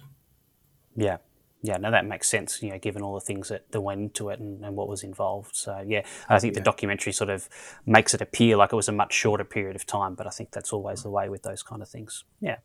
[0.96, 1.18] Yeah.
[1.64, 4.30] Yeah, no, that makes sense, you know, given all the things that, that went into
[4.30, 5.54] it and, and what was involved.
[5.54, 6.60] So, yeah, I think yeah.
[6.60, 7.48] the documentary sort of
[7.86, 10.50] makes it appear like it was a much shorter period of time, but I think
[10.50, 12.24] that's always the way with those kind of things.
[12.40, 12.56] Yeah.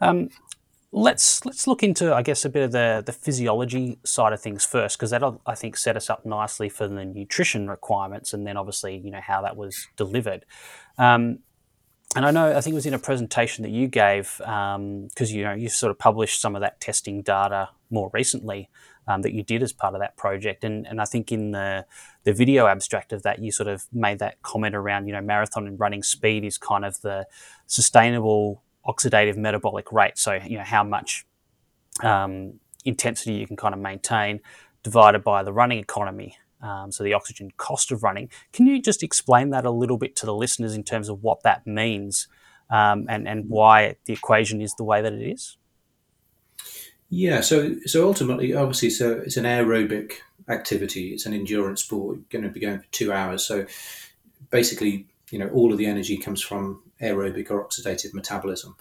[0.00, 0.30] Um,
[0.90, 4.64] let's let's look into, I guess, a bit of the, the physiology side of things
[4.64, 8.56] first, because that'll, I think, set us up nicely for the nutrition requirements and then
[8.56, 10.44] obviously, you know, how that was delivered.
[10.98, 11.38] Um,
[12.14, 15.08] and I know I think it was in a presentation that you gave because um,
[15.20, 18.68] you know you sort of published some of that testing data more recently
[19.06, 21.86] um, that you did as part of that project, and and I think in the
[22.24, 25.66] the video abstract of that you sort of made that comment around you know marathon
[25.66, 27.26] and running speed is kind of the
[27.66, 31.26] sustainable oxidative metabolic rate, so you know how much
[32.02, 34.40] um, intensity you can kind of maintain
[34.82, 38.30] divided by the running economy um, so the oxygen cost of running.
[38.52, 41.42] Can you just explain that a little bit to the listeners in terms of what
[41.42, 42.26] that means
[42.70, 45.58] um, and, and why the equation is the way that it is?
[47.10, 50.14] Yeah, so so ultimately, obviously, so it's an aerobic
[50.48, 51.12] activity.
[51.12, 52.16] It's an endurance sport.
[52.16, 53.44] You're going to be going for two hours.
[53.44, 53.66] So
[54.50, 58.74] basically, you know, all of the energy comes from aerobic or oxidative metabolism,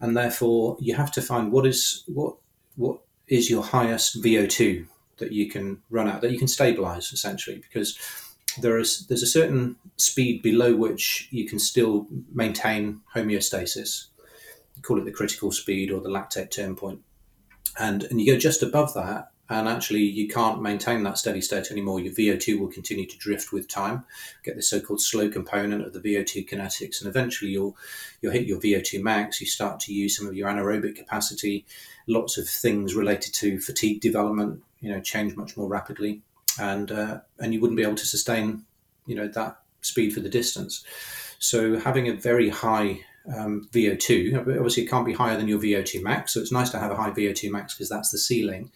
[0.00, 2.36] and therefore you have to find what is what
[2.76, 4.86] what is your highest VO2
[5.18, 7.98] that you can run at that you can stabilize essentially because
[8.58, 14.06] there is there's a certain speed below which you can still maintain homeostasis.
[14.74, 17.00] You call it the critical speed or the lactate turn point,
[17.78, 21.70] and and you go just above that, and actually you can't maintain that steady state
[21.70, 22.00] anymore.
[22.00, 24.04] Your VO2 will continue to drift with time.
[24.44, 27.76] Get the so-called slow component of the VO2 kinetics, and eventually you'll
[28.20, 29.40] you'll hit your VO2 max.
[29.40, 31.66] You start to use some of your anaerobic capacity.
[32.06, 36.22] Lots of things related to fatigue development you know change much more rapidly,
[36.60, 38.64] and uh, and you wouldn't be able to sustain
[39.06, 40.84] you know that speed for the distance.
[41.38, 43.00] So having a very high
[43.34, 46.32] um, VO2, obviously it can't be higher than your VO2 max.
[46.32, 48.70] So it's nice to have a high VO2 max because that's the ceiling.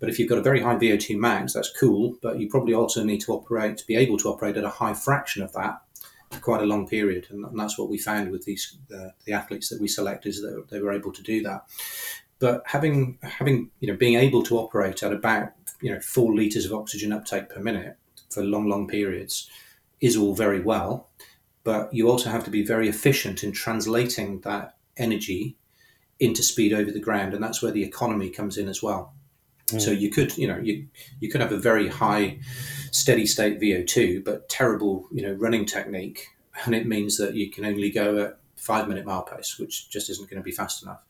[0.00, 2.16] But if you've got a very high VO2 max, that's cool.
[2.22, 4.94] But you probably also need to operate, to be able to operate at a high
[4.94, 5.80] fraction of that
[6.32, 9.68] for quite a long period, and, that's what we found with these uh, the athletes
[9.68, 11.66] that we selected is that they were able to do that.
[12.42, 16.66] But having having you know being able to operate at about you know four liters
[16.66, 17.96] of oxygen uptake per minute
[18.30, 19.48] for long long periods
[20.00, 21.08] is all very well,
[21.62, 25.56] but you also have to be very efficient in translating that energy
[26.18, 29.14] into speed over the ground, and that's where the economy comes in as well.
[29.68, 29.80] Mm.
[29.80, 30.88] So you could, you know, you
[31.20, 32.40] you could have a very high
[32.90, 36.26] steady state VO2, but terrible, you know, running technique,
[36.64, 40.10] and it means that you can only go at five minute mile pace, which just
[40.10, 41.02] isn't going to be fast enough.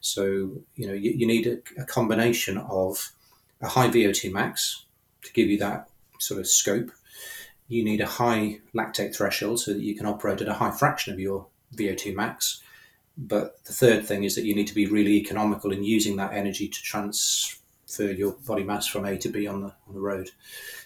[0.00, 3.12] So, you know, you, you need a, a, combination of
[3.60, 4.86] a high VO2 max
[5.22, 6.90] to give you that sort of scope.
[7.68, 11.12] You need a high lactate threshold so that you can operate at a high fraction
[11.12, 12.62] of your VO2 max.
[13.16, 16.32] But the third thing is that you need to be really economical in using that
[16.32, 20.30] energy to transfer your body mass from A to B on the on the road.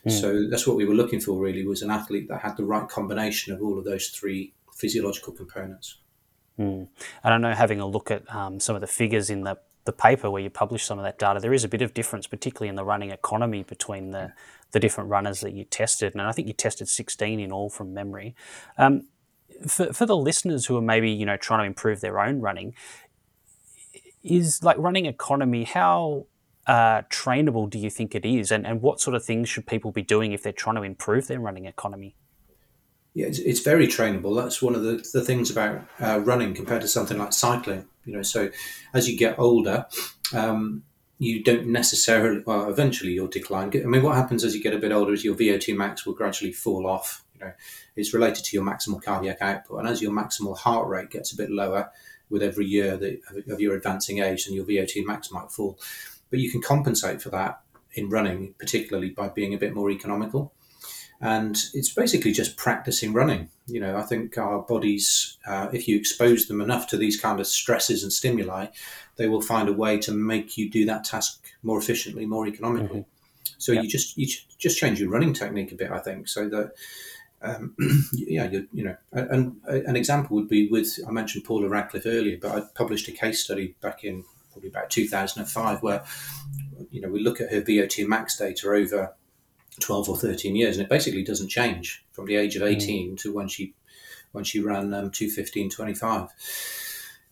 [0.05, 0.21] Mm.
[0.21, 2.89] So that's what we were looking for really was an athlete that had the right
[2.89, 5.99] combination of all of those three physiological components.
[6.59, 6.89] Mm.
[7.25, 9.93] And I know having a look at um, some of the figures in the, the
[9.93, 12.69] paper where you publish some of that data, there is a bit of difference, particularly
[12.69, 14.33] in the running economy between the,
[14.73, 16.13] the different runners that you tested.
[16.15, 18.35] And I think you tested 16 in all from memory.
[18.79, 19.07] Um,
[19.67, 22.75] for, for the listeners who are maybe you know trying to improve their own running,
[24.23, 26.27] is like running economy how
[26.67, 29.93] uh, trainable do you think it is, and, and what sort of things should people
[29.93, 32.15] be doing if they're trying to improve their running economy?
[33.15, 34.37] Yeah, it's, it's very trainable.
[34.37, 37.87] That's one of the, the things about uh, running compared to something like cycling.
[38.05, 38.51] You know, so
[38.93, 39.87] as you get older,
[40.35, 40.83] um,
[41.19, 42.43] you don't necessarily.
[42.45, 43.71] Well, eventually you'll decline.
[43.75, 46.15] I mean, what happens as you get a bit older is your VO2 max will
[46.15, 47.25] gradually fall off.
[47.35, 47.53] You know,
[47.95, 51.37] it's related to your maximal cardiac output, and as your maximal heart rate gets a
[51.37, 51.91] bit lower
[52.31, 55.79] with every year that, of your advancing age, then your VO2 max might fall.
[56.31, 57.61] But you can compensate for that
[57.93, 60.53] in running, particularly by being a bit more economical
[61.25, 63.49] and it's basically just practicing running.
[63.67, 67.41] You know, I think our bodies, uh, if you expose them enough to these kind
[67.41, 68.67] of stresses and stimuli,
[69.17, 73.01] they will find a way to make you do that task more efficiently, more economically.
[73.01, 73.55] Mm-hmm.
[73.57, 73.85] So yep.
[73.85, 74.27] you just you
[74.59, 76.73] just change your running technique a bit, I think, so that.
[77.43, 77.77] Um,
[78.15, 82.07] yeah, you, you know, and, and an example would be with I mentioned Paula Radcliffe
[82.07, 86.05] earlier, but I published a case study back in probably about 2005 where
[86.91, 89.15] you know we look at her VO2 max data over
[89.81, 92.69] 12 or 13 years, and it basically doesn't change from the age of hmm.
[92.69, 93.21] 18 mm.
[93.21, 93.75] to when she
[94.33, 96.29] when she ran um, 215 25.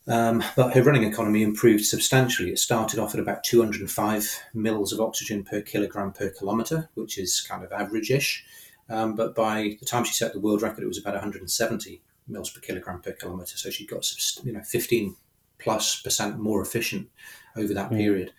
[0.08, 2.50] Um, but her running economy improved substantially.
[2.50, 7.40] It started off at about 205 mils of oxygen per kilogram per kilometre, which is
[7.40, 8.44] kind of average-ish.
[8.88, 12.50] Um, but by the time she set the world record, it was about 170 mils
[12.50, 13.56] per kilogram per kilometre.
[13.56, 14.08] So she got
[14.44, 15.16] you know 15
[15.58, 17.08] plus percent more efficient
[17.56, 17.96] over that mm.
[17.96, 18.32] period.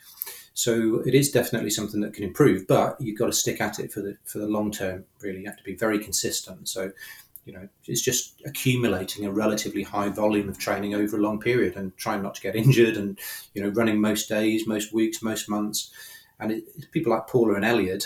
[0.53, 3.91] So it is definitely something that can improve, but you've got to stick at it
[3.91, 5.05] for the for the long term.
[5.19, 6.69] Really, you have to be very consistent.
[6.69, 6.91] So,
[7.45, 11.75] you know, it's just accumulating a relatively high volume of training over a long period
[11.75, 13.19] and trying not to get injured, and
[13.55, 15.89] you know, running most days, most weeks, most months.
[16.39, 18.05] And it, people like Paula and Eliud,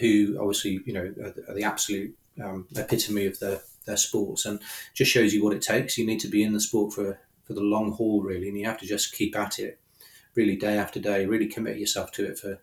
[0.00, 4.60] who obviously you know are, are the absolute um, epitome of their their sports, and
[4.94, 5.96] just shows you what it takes.
[5.96, 8.66] You need to be in the sport for for the long haul, really, and you
[8.66, 9.78] have to just keep at it
[10.38, 12.62] really day after day, really commit yourself to it for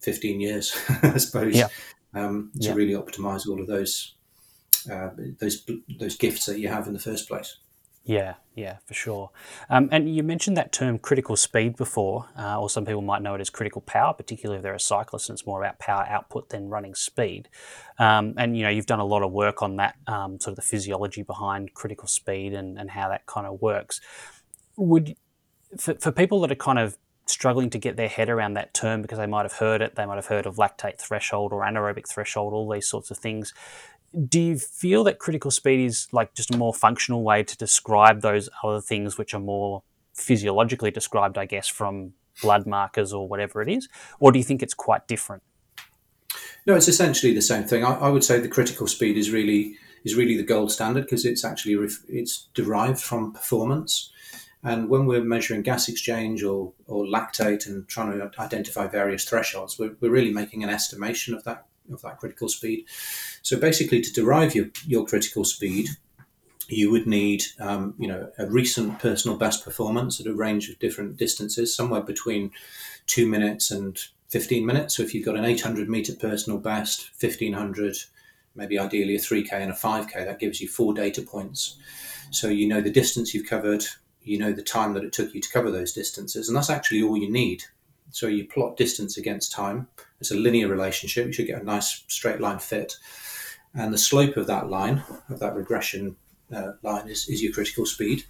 [0.00, 1.68] 15 years, I suppose, yeah.
[2.14, 2.74] Um, to yeah.
[2.74, 4.16] really optimize all of those
[4.90, 5.64] uh, those
[5.98, 7.56] those gifts that you have in the first place.
[8.04, 9.30] Yeah, yeah, for sure.
[9.70, 13.36] Um, and you mentioned that term critical speed before, uh, or some people might know
[13.36, 16.48] it as critical power, particularly if they're a cyclist and it's more about power output
[16.48, 17.48] than running speed.
[18.00, 20.56] Um, and you know, you've done a lot of work on that, um, sort of
[20.56, 24.00] the physiology behind critical speed and, and how that kind of works.
[24.76, 25.14] Would
[25.78, 29.02] for, for people that are kind of struggling to get their head around that term
[29.02, 32.08] because they might have heard it, they might have heard of lactate threshold or anaerobic
[32.08, 33.54] threshold, all these sorts of things.
[34.28, 38.20] Do you feel that critical speed is like just a more functional way to describe
[38.20, 39.82] those other things which are more
[40.14, 43.88] physiologically described, I guess, from blood markers or whatever it is?
[44.20, 45.42] Or do you think it's quite different?
[46.66, 47.84] No, it's essentially the same thing.
[47.84, 51.24] I, I would say the critical speed is really is really the gold standard because
[51.24, 51.74] it's actually
[52.08, 54.11] it's derived from performance.
[54.64, 59.78] And when we're measuring gas exchange or, or lactate and trying to identify various thresholds,
[59.78, 62.86] we're, we're really making an estimation of that of that critical speed.
[63.42, 65.88] So basically, to derive your, your critical speed,
[66.68, 70.78] you would need um, you know a recent personal best performance at a range of
[70.78, 72.52] different distances, somewhere between
[73.06, 73.98] two minutes and
[74.28, 74.96] 15 minutes.
[74.96, 77.96] So if you've got an 800 meter personal best, 1500,
[78.54, 81.76] maybe ideally a 3k and a 5k, that gives you four data points.
[82.30, 83.84] So you know the distance you've covered,
[84.24, 87.02] you know the time that it took you to cover those distances, and that's actually
[87.02, 87.64] all you need.
[88.10, 89.88] So you plot distance against time.
[90.20, 91.26] It's a linear relationship.
[91.26, 92.96] You should get a nice straight line fit,
[93.74, 96.16] and the slope of that line, of that regression
[96.54, 98.24] uh, line, is, is your critical speed.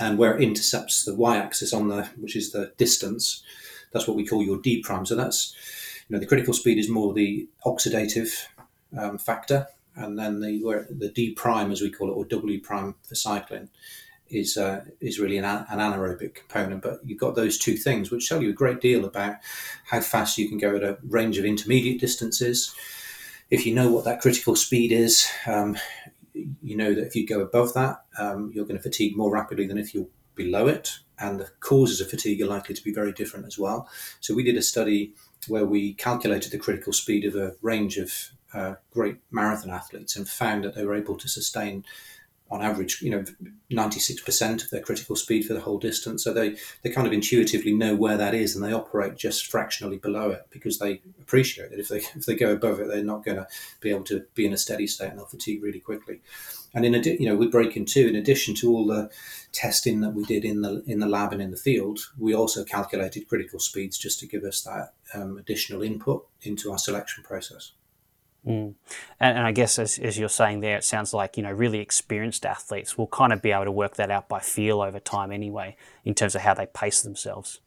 [0.00, 3.44] And where it intercepts the y-axis on the, which is the distance,
[3.92, 5.06] that's what we call your d prime.
[5.06, 5.54] So that's,
[6.08, 8.30] you know, the critical speed is more the oxidative
[8.98, 12.60] um, factor, and then the where the d prime, as we call it, or w
[12.60, 13.70] prime for cycling,
[14.28, 16.82] is uh, is really an, an, anaerobic component.
[16.82, 19.36] But you've got those two things, which tell you a great deal about
[19.84, 22.74] how fast you can go at a range of intermediate distances.
[23.50, 25.76] If you know what that critical speed is, um,
[26.32, 29.66] you know that if you go above that, um, you're going to fatigue more rapidly
[29.66, 30.98] than if you're below it.
[31.18, 33.88] And the causes of fatigue are likely to be very different as well.
[34.20, 35.14] So we did a study
[35.46, 38.12] where we calculated the critical speed of a range of
[38.52, 41.84] uh, great marathon athletes and found that they were able to sustain
[42.50, 43.24] on average, you know,
[43.72, 46.22] 96% of their critical speed for the whole distance.
[46.22, 49.98] So they, they kind of intuitively know where that is and they operate just fractionally
[49.98, 53.24] below it because they appreciate that if they, if they go above it, they're not
[53.24, 53.46] going to
[53.80, 56.20] be able to be in a steady state and they'll fatigue really quickly.
[56.74, 59.08] And in addition, you know, with Breaking Two, in addition to all the
[59.52, 62.64] testing that we did in the in the lab and in the field, we also
[62.64, 67.72] calculated critical speeds just to give us that um, additional input into our selection process.
[68.46, 68.74] Mm.
[69.20, 71.78] And, and, I guess, as, as, you're saying there, it sounds like you know really
[71.78, 75.32] experienced athletes will kind of be able to work that out by feel over time,
[75.32, 77.60] anyway, in terms of how they pace themselves.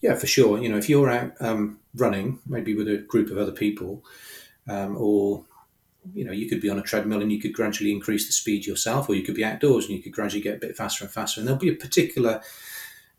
[0.00, 0.62] Yeah, for sure.
[0.62, 4.04] You know, if you're out um, running, maybe with a group of other people,
[4.68, 5.44] um, or
[6.14, 8.66] you know, you could be on a treadmill and you could gradually increase the speed
[8.66, 11.12] yourself, or you could be outdoors and you could gradually get a bit faster and
[11.12, 11.40] faster.
[11.40, 12.40] And there'll be a particular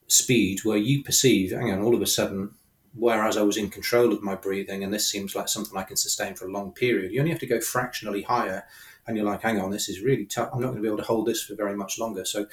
[0.07, 2.51] speed where you perceive, hang on, all of a sudden
[2.93, 5.97] whereas I was in control of my breathing, and this seems like something I can
[5.97, 7.11] sustain for a long period.
[7.11, 8.65] You only have to go fractionally higher,
[9.07, 10.49] and you're like, hang on, this is really tough.
[10.53, 12.25] I'm not going to be able to hold this for very much longer.
[12.25, 12.45] So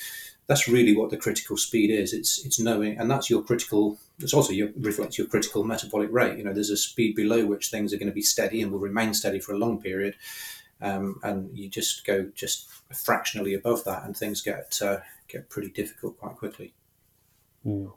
[0.47, 2.13] that's really what the critical speed is.
[2.13, 3.99] It's it's knowing, and that's your critical.
[4.19, 6.39] It's also your reflects your critical metabolic rate.
[6.39, 8.79] You know, there's a speed below which things are going to be steady and will
[8.79, 10.17] remain steady for a long period,
[10.81, 15.71] um, and you just go just fractionally above that, and things get uh, get pretty
[15.71, 16.75] difficult quite quickly.
[17.67, 17.93] Mm.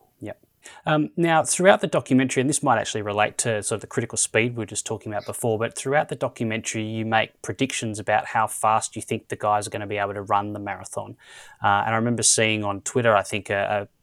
[0.86, 4.18] Um, now, throughout the documentary, and this might actually relate to sort of the critical
[4.18, 8.26] speed we were just talking about before, but throughout the documentary, you make predictions about
[8.26, 11.16] how fast you think the guys are going to be able to run the marathon.
[11.64, 13.52] Uh, and I remember seeing on Twitter, I think,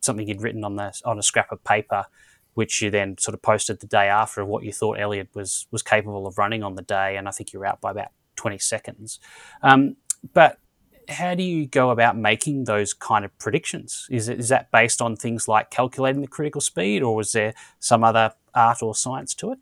[0.00, 2.04] something you'd written on the on a scrap of paper,
[2.54, 5.66] which you then sort of posted the day after of what you thought Eliud was
[5.70, 8.08] was capable of running on the day, and I think you were out by about
[8.36, 9.20] twenty seconds.
[9.62, 9.96] Um,
[10.32, 10.58] but
[11.08, 14.06] how do you go about making those kind of predictions?
[14.10, 17.54] Is, it, is that based on things like calculating the critical speed, or is there
[17.78, 19.58] some other art or science to it?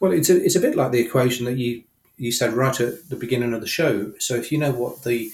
[0.00, 1.84] Well, it's a, it's a bit like the equation that you,
[2.16, 4.12] you said right at the beginning of the show.
[4.18, 5.30] So if you know what the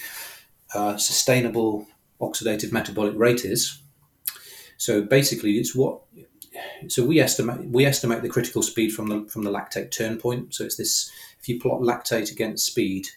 [0.74, 1.86] uh, sustainable
[2.20, 3.80] oxidative metabolic rate is,
[4.76, 6.00] so basically it's what
[6.88, 10.54] so we estimate we estimate the critical speed from the from the lactate turn point.
[10.54, 11.10] So it's this
[11.40, 13.08] if you plot lactate against speed,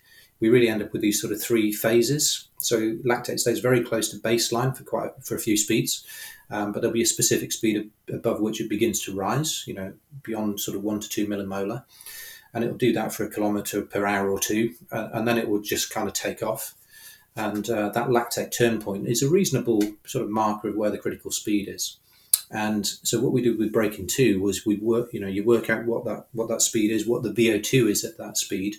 [0.41, 2.49] we really end up with these sort of three phases.
[2.57, 6.05] So lactate stays very close to baseline for quite for a few speeds,
[6.49, 9.63] um, but there'll be a specific speed above which it begins to rise.
[9.65, 11.85] You know, beyond sort of one to two millimolar,
[12.53, 15.47] and it'll do that for a kilometre per hour or two, uh, and then it
[15.47, 16.75] will just kind of take off.
[17.35, 20.97] And uh, that lactate turn point is a reasonable sort of marker of where the
[20.97, 21.97] critical speed is.
[22.49, 25.69] And so what we did with breaking two was we work, you know, you work
[25.69, 28.75] out what that what that speed is, what the VO2 is at that speed,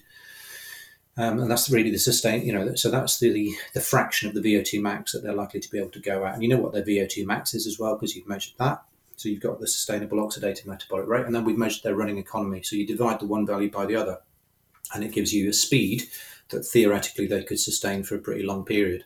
[1.18, 4.40] um, and that's really the sustain, you know, so that's the, the fraction of the
[4.40, 6.34] VO2 max that they're likely to be able to go at.
[6.34, 8.82] And you know what their VO2 max is as well, because you've measured that.
[9.16, 12.62] So you've got the sustainable oxidative metabolic rate, and then we've measured their running economy.
[12.62, 14.20] So you divide the one value by the other,
[14.94, 16.04] and it gives you a speed
[16.48, 19.04] that theoretically they could sustain for a pretty long period.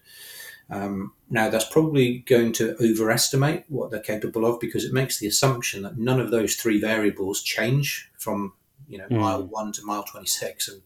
[0.70, 5.26] Um, now, that's probably going to overestimate what they're capable of because it makes the
[5.26, 8.52] assumption that none of those three variables change from
[8.88, 9.18] you know mm.
[9.18, 10.82] mile one to mile 26 and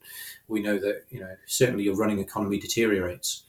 [0.49, 3.45] we know that you know certainly your running economy deteriorates.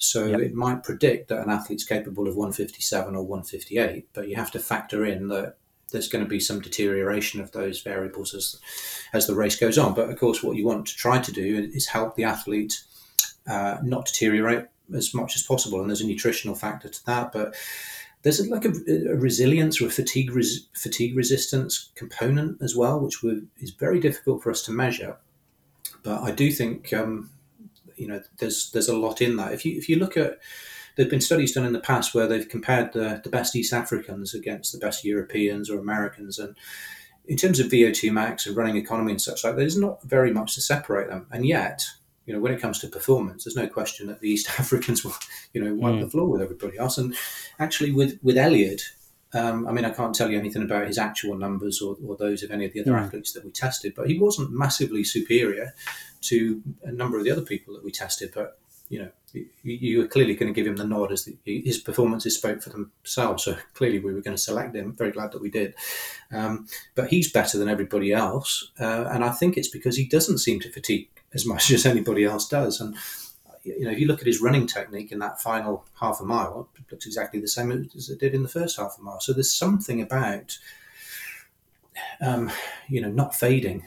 [0.00, 0.40] So yep.
[0.40, 4.60] it might predict that an athlete's capable of 157 or 158, but you have to
[4.60, 5.56] factor in that
[5.90, 8.60] there's going to be some deterioration of those variables as
[9.12, 9.94] as the race goes on.
[9.94, 12.82] But of course, what you want to try to do is help the athlete
[13.46, 17.32] uh, not deteriorate as much as possible, and there's a nutritional factor to that.
[17.32, 17.54] But
[18.22, 18.72] there's like a,
[19.10, 23.22] a resilience or a fatigue res, fatigue resistance component as well, which
[23.58, 25.16] is very difficult for us to measure.
[26.02, 27.30] But I do think um,
[27.96, 29.52] you know there's there's a lot in that.
[29.52, 30.38] If you if you look at
[30.96, 34.34] there've been studies done in the past where they've compared the, the best East Africans
[34.34, 36.56] against the best Europeans or Americans, and
[37.26, 40.54] in terms of VO2 max and running economy and such like, there's not very much
[40.54, 41.26] to separate them.
[41.30, 41.86] And yet,
[42.28, 45.14] you know, when it comes to performance, there's no question that the East Africans will,
[45.54, 46.02] you know, wipe mm.
[46.02, 46.98] the floor with everybody else.
[46.98, 47.16] And
[47.58, 48.82] actually, with with Eliud,
[49.32, 52.42] um, I mean, I can't tell you anything about his actual numbers or, or those
[52.42, 55.74] of any of the other athletes that we tested, but he wasn't massively superior
[56.22, 58.30] to a number of the other people that we tested.
[58.34, 58.58] But
[58.90, 61.78] you know, you, you were clearly going to give him the nod as the, his
[61.78, 63.44] performances spoke for themselves.
[63.44, 64.94] So clearly, we were going to select him.
[64.94, 65.74] Very glad that we did.
[66.30, 70.38] Um, but he's better than everybody else, uh, and I think it's because he doesn't
[70.38, 72.80] seem to fatigue as much as anybody else does.
[72.80, 72.96] And
[73.64, 76.68] you know, if you look at his running technique in that final half a mile,
[76.76, 79.20] it looks exactly the same as it did in the first half a mile.
[79.20, 80.58] So there's something about,
[82.20, 82.50] um,
[82.88, 83.86] you know, not fading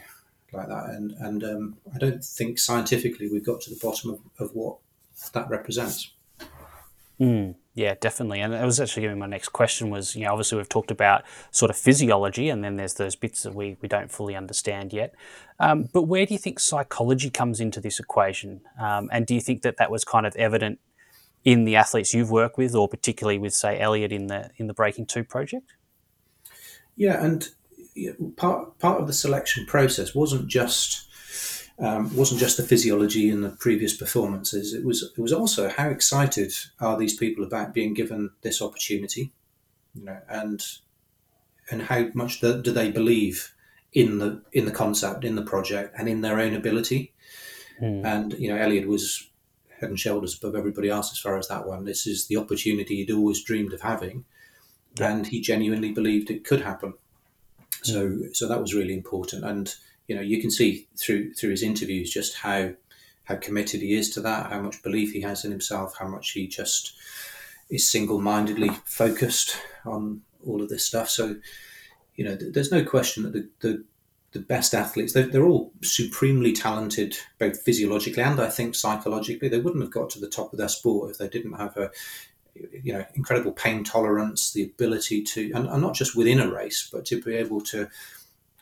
[0.52, 0.90] like that.
[0.90, 4.78] And and um, I don't think scientifically we've got to the bottom of, of what
[5.32, 6.12] that represents.
[7.20, 7.54] Mm.
[7.74, 8.40] Yeah, definitely.
[8.40, 10.68] And that was actually going to be my next question was, you know, obviously we've
[10.68, 14.36] talked about sort of physiology and then there's those bits that we, we don't fully
[14.36, 15.14] understand yet.
[15.58, 18.60] Um, but where do you think psychology comes into this equation?
[18.78, 20.80] Um, and do you think that that was kind of evident
[21.44, 24.74] in the athletes you've worked with or particularly with, say, Eliud in the, in the
[24.74, 25.72] Breaking 2 project?
[26.94, 27.48] Yeah, and
[28.36, 31.08] part, part of the selection process wasn't just
[31.78, 34.74] um, wasn't just the physiology and the previous performances.
[34.74, 39.32] It was it was also how excited are these people about being given this opportunity,
[39.94, 40.62] you know, and
[41.70, 43.54] and how much do, do they believe
[43.92, 47.12] in the in the concept, in the project, and in their own ability.
[47.80, 48.04] Mm.
[48.04, 49.28] And you know, Eliud was
[49.80, 51.84] head and shoulders above everybody else as far as that one.
[51.84, 54.24] This is the opportunity he'd always dreamed of having,
[54.98, 55.12] yeah.
[55.12, 56.94] and he genuinely believed it could happen.
[57.82, 58.36] So, mm.
[58.36, 59.44] so that was really important.
[59.44, 59.74] And
[60.08, 62.72] you know, you can see through through his interviews just how
[63.24, 66.32] how committed he is to that, how much belief he has in himself, how much
[66.32, 66.94] he just
[67.70, 71.08] is single mindedly focused on all of this stuff.
[71.08, 71.36] So,
[72.16, 73.84] you know, th- there's no question that the, the,
[74.32, 79.48] the best athletes, they're, they're, all supremely talented, both physiologically and I think psychologically.
[79.48, 81.90] They wouldn't have got to the top of their sport if they didn't have a,
[82.82, 86.88] you know, incredible pain tolerance, the ability to, and, and not just within a race,
[86.92, 87.88] but to be able to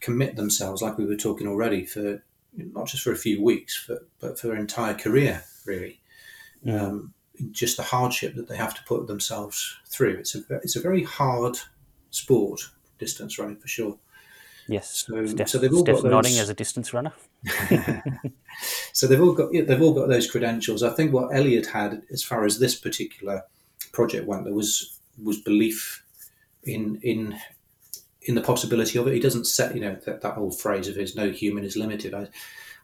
[0.00, 2.22] commit themselves, like we were talking already, for
[2.54, 6.00] not just for a few weeks, for, but for their entire career, really.
[6.62, 6.86] Yeah.
[6.86, 7.14] Um,
[7.52, 10.16] just the hardship that they have to put themselves through.
[10.16, 11.56] It's a it's a very hard
[12.10, 12.60] sport,
[12.98, 13.98] distance running for sure.
[14.68, 15.06] Yes.
[15.06, 16.10] So, Steph, so they've all Steph got those...
[16.10, 17.12] nodding as a distance runner.
[18.92, 20.82] so they've all got yeah, they've all got those credentials.
[20.82, 23.42] I think what Eliud had, as far as this particular
[23.92, 26.04] project went, there was was belief
[26.64, 27.38] in in
[28.22, 29.14] in the possibility of it.
[29.14, 32.14] He doesn't set you know that, that old phrase of his "no human is limited."
[32.14, 32.28] I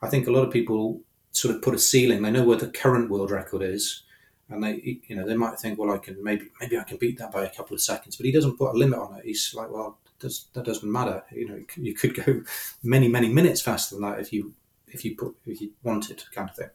[0.03, 1.01] I think a lot of people
[1.33, 2.23] sort of put a ceiling.
[2.23, 4.03] They know where the current world record is,
[4.49, 7.19] and they you know they might think well i can maybe maybe i can beat
[7.19, 9.55] that by a couple of seconds but he doesn't put a limit on it he's
[9.55, 12.43] like well does, that doesn't matter you know you could go
[12.83, 14.55] many many minutes faster than that if you
[14.89, 16.71] if you put if you wanted kind of thing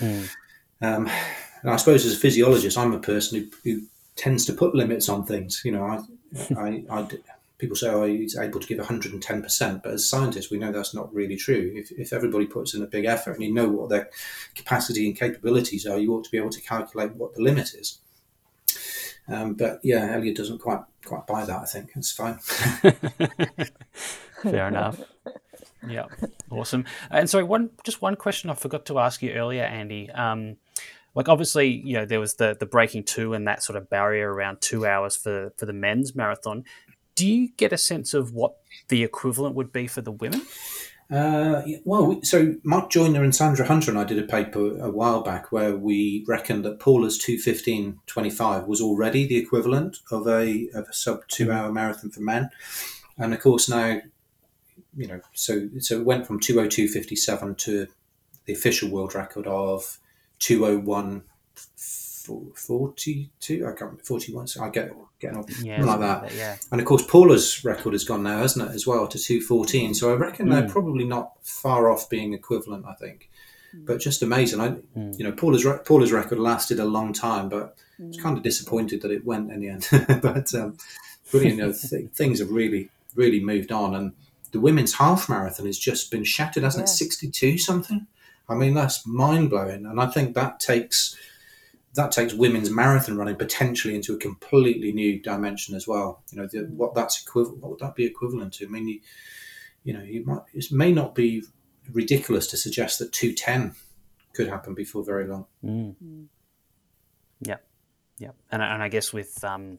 [0.00, 0.28] mm.
[0.80, 1.08] um,
[1.62, 3.82] and i suppose as a physiologist i'm a person who, who
[4.16, 6.00] tends to put limits on things you know i
[6.56, 7.06] I, I,
[7.62, 9.82] people say, oh, he's able to give 110%.
[9.84, 11.72] But as scientists, we know that's not really true.
[11.76, 14.10] If, if everybody puts in a big effort and you know what their
[14.56, 18.00] capacity and capabilities are, you ought to be able to calculate what the limit is.
[19.28, 21.60] Um, but yeah, Eliud doesn't quite quite buy that.
[21.60, 22.38] I think it's fine.
[24.42, 25.00] Fair enough.
[25.86, 26.06] Yeah,
[26.50, 26.84] awesome.
[27.12, 30.10] And sorry, one just one question I forgot to ask you earlier, Andy.
[30.10, 30.56] Um,
[31.14, 34.32] like obviously, you know, there was the the breaking two and that sort of barrier
[34.32, 36.64] around two hours for for the men's marathon
[37.14, 38.56] do you get a sense of what
[38.88, 40.42] the equivalent would be for the women?
[41.10, 45.20] Uh, well, so Mark Joyner and Sandra Hunter and I did a paper a while
[45.20, 50.92] back where we reckoned that Paula's 215.25 was already the equivalent of a, of a
[50.92, 52.48] sub two hour marathon for men.
[53.18, 54.00] And of course, now,
[54.96, 57.88] you know, so, so it went from 202.57 to
[58.46, 59.98] the official world record of
[60.38, 61.22] 201
[62.54, 64.92] 42 i can't 41 so i get
[65.22, 66.34] getting up yeah, like that.
[66.34, 66.56] yeah.
[66.70, 70.12] And of course paula's record has gone now hasn't it as well to 214 so
[70.12, 70.50] i reckon mm.
[70.50, 73.30] they're probably not far off being equivalent i think.
[73.74, 73.86] Mm.
[73.86, 74.60] but just amazing.
[74.60, 75.18] I mm.
[75.18, 79.00] you know paula's paula's record lasted a long time but i was kind of disappointed
[79.02, 79.88] that it went in the end.
[80.22, 80.76] But um
[81.30, 83.94] brilliant you know, th- things have really really moved on.
[83.94, 84.12] And
[84.50, 86.92] the women's half marathon has just been shattered hasn't yeah.
[86.92, 88.06] it 62 something?
[88.48, 89.86] I mean that's mind-blowing.
[89.86, 91.16] And i think that takes
[91.94, 96.22] that takes women's marathon running potentially into a completely new dimension as well.
[96.32, 98.66] You know, the, what that's equivalent, what would that be equivalent to?
[98.66, 99.00] I mean, you,
[99.84, 101.42] you know, you might it may not be
[101.92, 103.74] ridiculous to suggest that two ten
[104.32, 105.46] could happen before very long.
[105.62, 105.94] Mm.
[106.02, 106.26] Mm.
[107.40, 107.56] Yeah,
[108.18, 109.78] yeah, and and I guess with um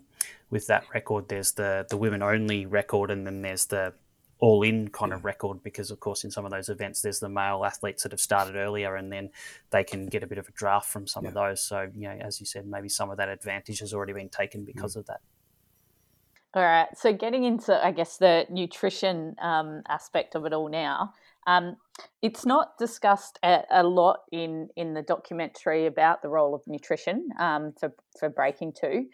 [0.50, 3.94] with that record, there's the the women only record, and then there's the
[4.44, 7.30] all in kind of record because, of course, in some of those events, there's the
[7.30, 9.30] male athletes that have started earlier and then
[9.70, 11.30] they can get a bit of a draft from some yeah.
[11.30, 11.64] of those.
[11.64, 14.66] So, you know, as you said, maybe some of that advantage has already been taken
[14.66, 15.00] because mm.
[15.00, 15.22] of that.
[16.56, 16.90] All right.
[16.98, 21.14] So, getting into, I guess, the nutrition um, aspect of it all now,
[21.48, 21.78] um,
[22.22, 27.30] it's not discussed a, a, lot in, in the documentary about the role of nutrition
[27.40, 29.06] um, for, for breaking two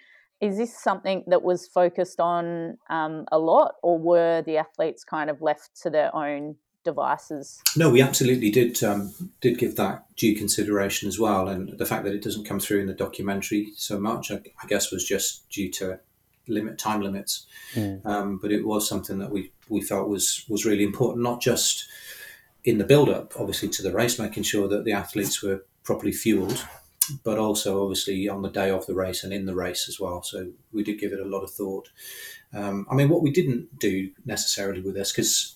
[0.41, 5.29] is this something that was focused on um, a lot, or were the athletes kind
[5.29, 7.61] of left to their own devices?
[7.75, 12.05] No, we absolutely did um, did give that due consideration as well, and the fact
[12.05, 15.49] that it doesn't come through in the documentary so much, I, I guess, was just
[15.49, 15.99] due to
[16.47, 17.45] limit time limits.
[17.75, 18.05] Mm.
[18.05, 21.87] Um, but it was something that we we felt was was really important, not just
[22.63, 26.11] in the build up, obviously, to the race, making sure that the athletes were properly
[26.11, 26.65] fueled
[27.23, 30.21] but also obviously on the day of the race and in the race as well.
[30.23, 31.89] So we did give it a lot of thought.
[32.53, 35.55] Um, I mean, what we didn't do necessarily with this, because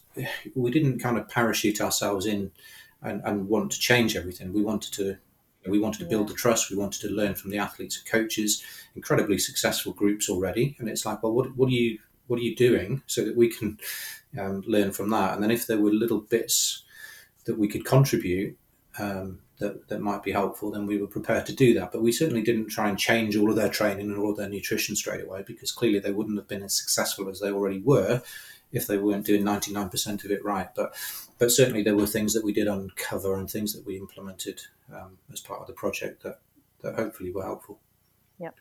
[0.56, 2.52] we didn't kind of parachute ourselves in
[3.02, 4.54] and, and, want to change everything.
[4.54, 5.18] We wanted to.
[5.66, 6.70] We wanted to build the trust.
[6.70, 8.62] We wanted to learn from the athletes and coaches,
[8.98, 10.76] incredibly successful groups already.
[10.78, 13.48] And it's like, well, what, what are you what are you doing so that we
[13.48, 13.78] can
[14.38, 15.34] um, learn from that?
[15.34, 16.84] And then if there were little bits
[17.46, 18.58] that we could contribute,
[19.00, 21.92] um, that, that might be helpful, then we were prepared to do that.
[21.92, 24.50] But we certainly didn't try and change all of their training and all of their
[24.50, 28.22] nutrition straight away because clearly they wouldn't have been as successful as they already were
[28.72, 30.70] if they weren't doing 99% of it right.
[30.76, 30.96] But
[31.40, 34.62] but certainly there were things that we did uncover and things that we implemented
[34.94, 36.40] um, as part of the project that,
[36.82, 37.80] that hopefully were helpful.
[38.40, 38.56] Yep.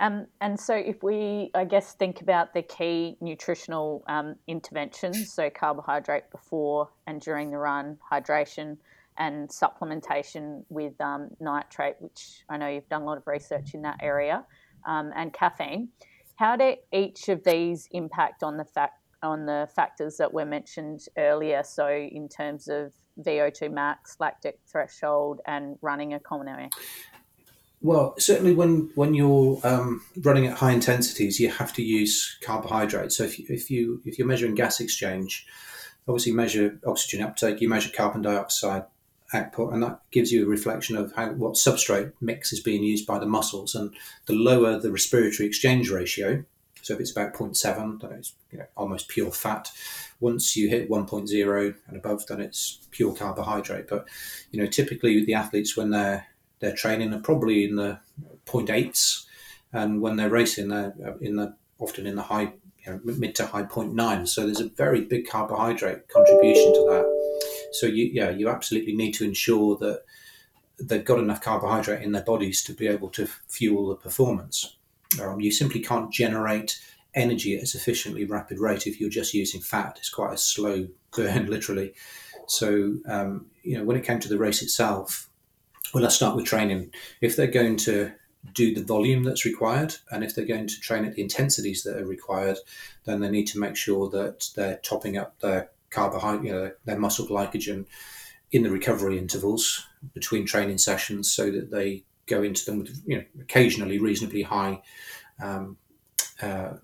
[0.00, 5.48] Um, and so, if we, I guess, think about the key nutritional um, interventions, so
[5.48, 8.78] carbohydrate before and during the run, hydration,
[9.18, 13.82] and supplementation with um, nitrate, which I know you've done a lot of research in
[13.82, 14.44] that area,
[14.86, 15.88] um, and caffeine.
[16.36, 21.06] How do each of these impact on the fact on the factors that were mentioned
[21.16, 21.62] earlier?
[21.62, 26.70] So, in terms of VO2 max, lactic threshold, and running economy.
[27.80, 33.16] Well, certainly when when you're um, running at high intensities, you have to use carbohydrates.
[33.16, 35.46] So if you, if you if you're measuring gas exchange,
[36.06, 38.84] obviously measure oxygen uptake, you measure carbon dioxide
[39.32, 43.06] output, and that gives you a reflection of how what substrate mix is being used
[43.06, 43.74] by the muscles.
[43.74, 43.94] And
[44.26, 46.44] the lower the respiratory exchange ratio,
[46.82, 49.70] so if it's about 0.7, then it's you know, almost pure fat.
[50.20, 53.88] Once you hit 1.0 and above, then it's pure carbohydrate.
[53.88, 54.08] But
[54.50, 56.26] you know, typically the athletes when they're
[56.60, 57.98] they're training are probably in the
[58.46, 59.24] 0.8s,
[59.72, 62.52] and when they're racing, they're uh, in the often in the high
[62.84, 64.28] you know, mid to high 0.9.
[64.28, 67.11] So there's a very big carbohydrate contribution to that.
[67.72, 70.02] So you, yeah, you absolutely need to ensure that
[70.80, 74.76] they've got enough carbohydrate in their bodies to be able to fuel the performance.
[75.20, 76.80] Um, you simply can't generate
[77.14, 79.96] energy at a sufficiently rapid rate if you're just using fat.
[79.98, 81.94] It's quite a slow burn, literally.
[82.46, 85.28] So, um, you know, when it came to the race itself,
[85.92, 86.92] well, let's start with training.
[87.20, 88.12] If they're going to
[88.54, 91.96] do the volume that's required, and if they're going to train at the intensities that
[91.96, 92.58] are required,
[93.04, 96.98] then they need to make sure that they're topping up their carbohydrate, you know, their
[96.98, 97.86] muscle glycogen
[98.50, 103.16] in the recovery intervals between training sessions, so that they go into them with, you
[103.16, 104.80] know, occasionally reasonably high
[105.42, 105.76] um,
[106.40, 106.74] uh,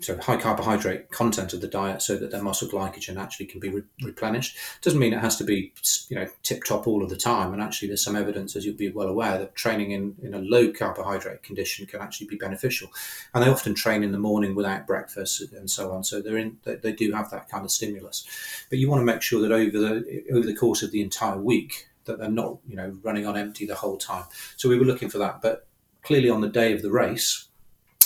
[0.00, 3.70] so high carbohydrate content of the diet so that their muscle glycogen actually can be
[3.70, 4.56] re- replenished.
[4.82, 5.72] Doesn't mean it has to be
[6.08, 7.52] you know tip top all of the time.
[7.52, 10.38] And actually, there's some evidence, as you'll be well aware, that training in, in a
[10.38, 12.88] low carbohydrate condition can actually be beneficial.
[13.32, 16.04] And they often train in the morning without breakfast and so on.
[16.04, 18.26] So they're in they, they do have that kind of stimulus.
[18.68, 21.38] But you want to make sure that over the over the course of the entire
[21.38, 24.24] week that they're not you know running on empty the whole time.
[24.56, 25.66] So we were looking for that, but
[26.02, 27.48] clearly on the day of the race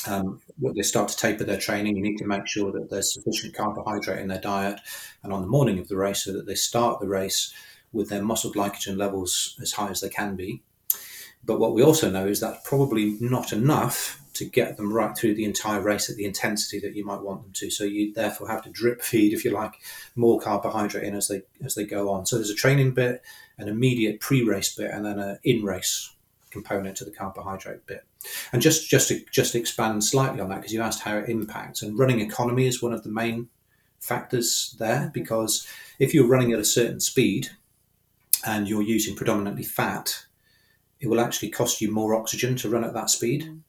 [0.06, 3.54] um, they start to taper their training, you need to make sure that there's sufficient
[3.54, 4.80] carbohydrate in their diet.
[5.22, 7.52] And on the morning of the race, so that they start the race
[7.92, 10.62] with their muscle glycogen levels as high as they can be.
[11.44, 15.34] But what we also know is that's probably not enough to get them right through
[15.34, 17.70] the entire race at the intensity that you might want them to.
[17.70, 19.74] So you therefore have to drip feed, if you like,
[20.14, 22.26] more carbohydrate in as they as they go on.
[22.26, 23.22] So there's a training bit,
[23.58, 26.14] an immediate pre-race bit, and then an in-race
[26.56, 28.04] component to the carbohydrate bit.
[28.52, 31.82] And just just to just expand slightly on that, because you asked how it impacts,
[31.82, 33.48] and running economy is one of the main
[34.00, 35.02] factors there.
[35.02, 35.12] Mm-hmm.
[35.12, 35.66] Because
[35.98, 37.50] if you're running at a certain speed
[38.46, 40.26] and you're using predominantly fat,
[41.00, 43.60] it will actually cost you more oxygen to run at that speed mm.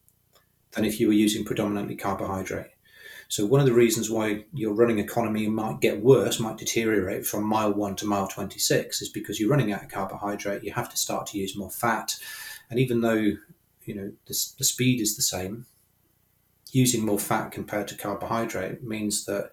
[0.72, 2.72] than if you were using predominantly carbohydrate.
[3.30, 7.44] So one of the reasons why your running economy might get worse, might deteriorate from
[7.44, 10.64] mile one to mile 26 is because you're running out of carbohydrate.
[10.64, 12.16] You have to start to use more fat.
[12.70, 13.34] And even though
[13.86, 15.66] you know the, the speed is the same,
[16.72, 19.52] using more fat compared to carbohydrate means that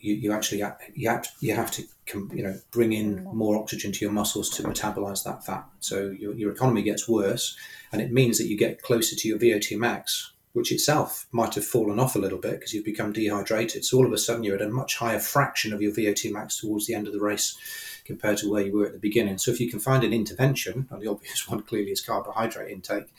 [0.00, 0.58] you, you actually
[0.94, 1.84] you have, you have to
[2.32, 3.32] you know bring in mm.
[3.32, 5.66] more oxygen to your muscles to metabolize that fat.
[5.80, 7.56] So your, your economy gets worse,
[7.92, 11.64] and it means that you get closer to your VO2 max, which itself might have
[11.64, 13.84] fallen off a little bit because you've become dehydrated.
[13.84, 16.60] So all of a sudden you're at a much higher fraction of your VO2 max
[16.60, 17.56] towards the end of the race
[18.08, 19.36] compared to where you were at the beginning.
[19.36, 23.14] So if you can find an intervention, and the obvious one clearly is carbohydrate intake,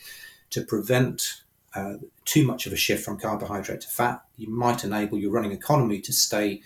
[0.50, 1.44] to prevent
[1.76, 1.94] uh,
[2.26, 6.02] too much of a shift from carbohydrate to fat, you might enable your running economy
[6.02, 6.62] to stay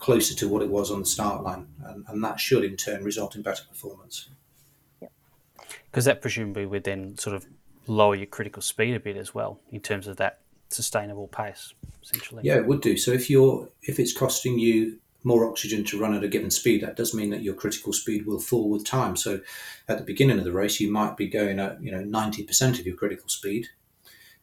[0.00, 3.04] closer to what it was on the start line, and, and that should in turn
[3.04, 4.28] result in better performance.
[5.84, 7.46] Because that presumably would then sort of
[7.86, 12.42] lower your critical speed a bit as well in terms of that sustainable pace, essentially.
[12.44, 12.96] Yeah, it would do.
[12.96, 16.80] So if you're if it's costing you more oxygen to run at a given speed,
[16.82, 19.16] that does mean that your critical speed will fall with time.
[19.16, 19.40] So
[19.88, 22.78] at the beginning of the race, you might be going at you know ninety percent
[22.78, 23.66] of your critical speed,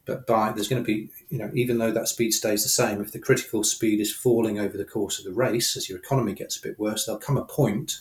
[0.06, 3.02] but by there's going to be you know even though that speed stays the same,
[3.02, 6.34] if the critical speed is falling over the course of the race as your economy
[6.34, 8.00] gets a bit worse, there'll come a point,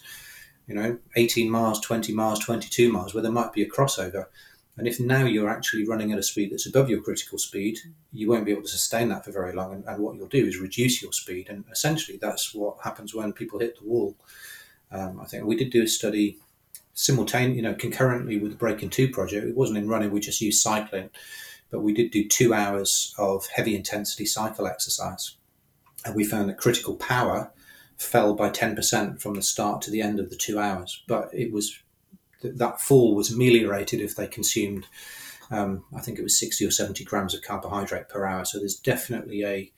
[0.66, 4.26] you know, eighteen miles, twenty miles, twenty two miles, where there might be a crossover
[4.76, 7.78] and if now you're actually running at a speed that's above your critical speed,
[8.12, 9.72] you won't be able to sustain that for very long.
[9.72, 11.48] And, and what you'll do is reduce your speed.
[11.48, 14.16] And essentially, that's what happens when people hit the wall.
[14.90, 16.38] Um, I think we did do a study
[16.92, 19.46] simultaneously, you know, concurrently with the Breaking Two project.
[19.46, 21.10] It wasn't in running; we just used cycling,
[21.70, 25.36] but we did do two hours of heavy intensity cycle exercise.
[26.04, 27.50] and we found that critical power
[27.96, 31.02] fell by 10% from the start to the end of the two hours.
[31.06, 31.78] But it was
[32.44, 34.86] that fall was ameliorated if they consumed,
[35.50, 38.44] um, I think it was 60 or 70 grams of carbohydrate per hour.
[38.44, 39.72] So there's definitely a,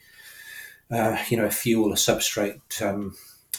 [0.90, 3.16] uh, you know, a fuel, a substrate um,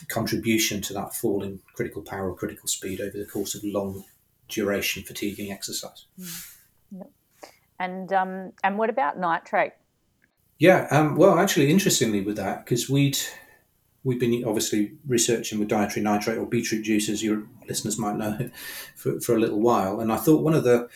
[0.10, 4.04] contribution to that fall in critical power or critical speed over the course of long
[4.48, 6.06] duration fatiguing exercise.
[6.20, 6.44] Mm.
[6.98, 7.12] Yep.
[7.80, 9.74] And um, and what about nitrate?
[10.58, 13.20] Yeah, um, well, actually, interestingly, with that, because we'd
[14.08, 18.50] we've been obviously researching with dietary nitrate or beetroot juice, as your listeners might know,
[18.96, 20.00] for, for a little while.
[20.00, 20.88] And I thought one of the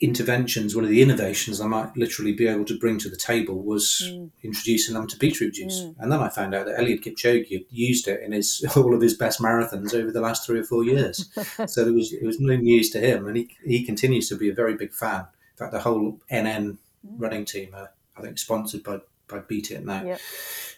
[0.00, 3.62] interventions, one of the innovations I might literally be able to bring to the table
[3.62, 4.30] was mm.
[4.42, 5.82] introducing them to beetroot juice.
[5.82, 5.96] Mm.
[5.98, 9.02] And then I found out that Eliud Kipchoge had used it in his all of
[9.02, 11.28] his best marathons over the last three or four years.
[11.66, 14.48] so it was it was no news to him, and he he continues to be
[14.48, 15.26] a very big fan.
[15.52, 16.78] In fact, the whole NN
[17.18, 19.00] running team are, I think, sponsored by
[19.32, 20.04] by Beet It now.
[20.04, 20.20] Yep.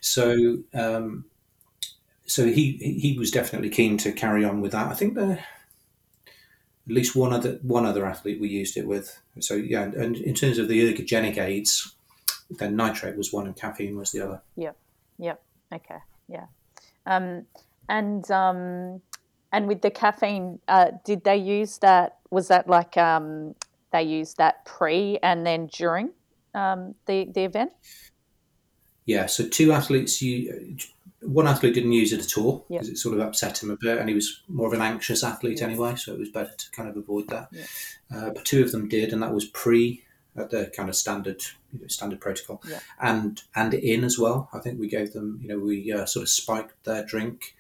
[0.01, 1.27] So um,
[2.27, 4.91] so he he was definitely keen to carry on with that.
[4.91, 5.39] I think the
[6.87, 9.21] at least one other one other athlete we used it with.
[9.41, 11.95] So yeah, and in terms of the ergogenic aids,
[12.51, 14.43] then nitrate was one and caffeine was the other.
[14.57, 14.77] Yep.
[15.19, 15.43] Yep.
[15.75, 15.99] Okay.
[16.29, 16.47] Yeah.
[17.07, 17.47] Um,
[17.89, 19.03] and um,
[19.53, 22.19] and with the caffeine, uh, did they use that?
[22.31, 23.55] Was that like um,
[23.93, 26.11] they used that pre and then during
[26.55, 27.73] um, the the event?
[29.07, 30.77] Yeah, so two athletes, you
[31.21, 32.95] one athlete didn't use it at all because yep.
[32.95, 35.63] it sort of upset him a bit, and he was more of an anxious athlete
[35.63, 37.49] anyway, so it was better to kind of avoid that.
[37.53, 37.67] Yep.
[38.15, 40.05] Uh, but two of them did, and that was pre
[40.37, 41.43] at the kind of standard
[41.73, 42.63] you know, standard protocol,
[43.01, 44.49] and and in as well.
[44.53, 47.55] I think we gave them, you know, we uh, sort of spiked their drink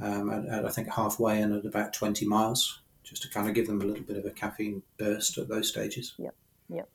[0.00, 3.54] um, at, at, I think halfway and at about twenty miles, just to kind of
[3.54, 6.14] give them a little bit of a caffeine burst at those stages.
[6.18, 6.34] Yep,
[6.68, 6.88] yep,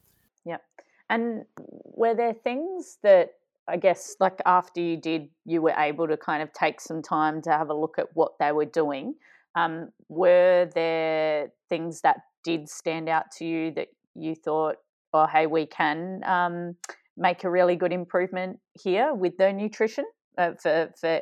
[0.45, 0.63] yep.
[1.09, 3.35] And were there things that
[3.67, 7.41] I guess like after you did, you were able to kind of take some time
[7.43, 9.15] to have a look at what they were doing.
[9.55, 14.75] Um, were there things that did stand out to you that you thought,
[15.13, 16.75] oh, hey, we can um,
[17.17, 20.05] make a really good improvement here with their nutrition
[20.37, 21.21] uh, for for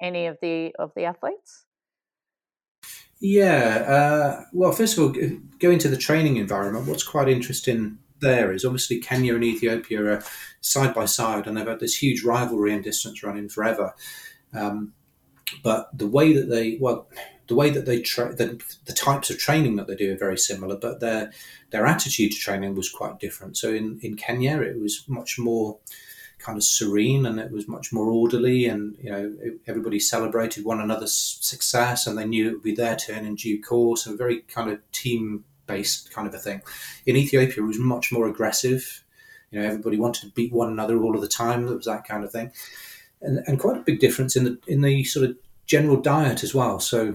[0.00, 1.64] any of the of the athletes?
[3.20, 5.14] Yeah, uh, well, first of all,
[5.58, 6.86] going to the training environment.
[6.86, 10.24] What's quite interesting there is obviously Kenya and Ethiopia are
[10.60, 13.94] side by side, and they've had this huge rivalry and distance running forever.
[14.52, 14.94] Um,
[15.62, 17.08] but the way that they well,
[17.46, 20.38] the way that they tra- the, the types of training that they do are very
[20.38, 21.32] similar, but their
[21.70, 23.56] their attitude to training was quite different.
[23.56, 25.78] So in in Kenya, it was much more
[26.38, 29.32] kind of serene and it was much more orderly and you know
[29.66, 33.62] everybody celebrated one another's success and they knew it would be their turn in due
[33.62, 36.62] course and very kind of team based kind of a thing.
[37.06, 39.04] In Ethiopia, it was much more aggressive.
[39.50, 41.66] You know, everybody wanted to beat one another all of the time.
[41.66, 42.52] There was that kind of thing,
[43.22, 45.36] and, and quite a big difference in the in the sort of
[45.66, 46.80] general diet as well.
[46.80, 47.14] So,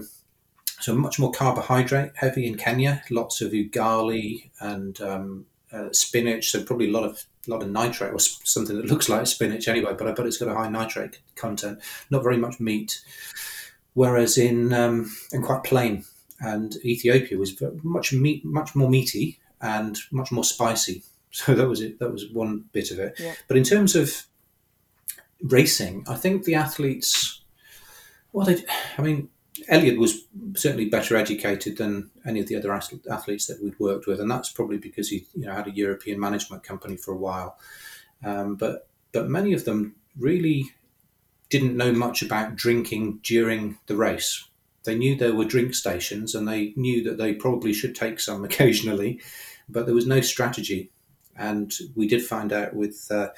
[0.80, 3.02] so much more carbohydrate heavy in Kenya.
[3.10, 6.50] Lots of ugali and um, uh, spinach.
[6.50, 9.94] So probably a lot of lot of nitrate or something that looks like spinach anyway,
[9.96, 11.80] but I bet it's got a high nitrate content.
[12.10, 13.02] Not very much meat.
[13.94, 16.04] Whereas in um, and quite plain
[16.40, 21.02] and Ethiopia was much meat, much more meaty and much more spicy.
[21.32, 22.00] So that was it.
[22.00, 23.14] That was one bit of it.
[23.16, 23.34] Yeah.
[23.46, 24.26] But in terms of
[25.42, 27.42] racing, I think the athletes,
[28.32, 28.64] well, they,
[28.98, 29.28] I mean,
[29.70, 30.24] Eliud was
[30.56, 34.50] certainly better educated than any of the other athletes that we'd worked with, and that's
[34.50, 37.56] probably because he, you know, had a European management company for a while.
[38.24, 40.72] Um, but but many of them really
[41.48, 44.46] didn't know much about drinking during the race
[44.84, 48.44] they knew there were drink stations and they knew that they probably should take some
[48.50, 49.20] occasionally,
[49.68, 50.90] but there was no strategy.
[51.36, 53.28] And we did find out with uh,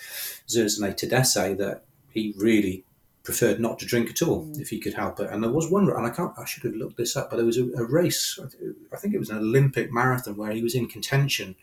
[0.48, 2.84] Zersenay Tadese that he really
[3.22, 4.60] preferred not to drink at all mm.
[4.60, 5.30] if he could help it.
[5.30, 7.46] And there was one, and I can't, I should have looked this up, but there
[7.46, 8.38] was a, a race.
[8.92, 11.54] I think it was an Olympic marathon where he was in contention,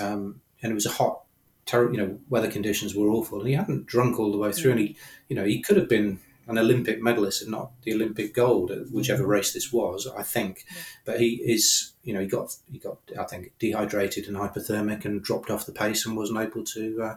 [0.00, 1.22] um, and it was a hot,
[1.66, 4.72] ter- you know, weather conditions were awful, and he hadn't drunk all the way through,
[4.72, 4.78] mm.
[4.78, 4.96] and he,
[5.28, 6.18] you know, he could have been
[6.50, 9.32] an Olympic medalist and not the Olympic gold, whichever mm-hmm.
[9.32, 10.64] race this was, I think.
[10.68, 10.82] Yeah.
[11.04, 15.22] But he is, you know, he got he got I think dehydrated and hypothermic and
[15.22, 17.14] dropped off the pace and wasn't able to uh,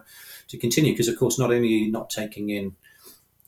[0.48, 2.76] to continue because of course not only not taking in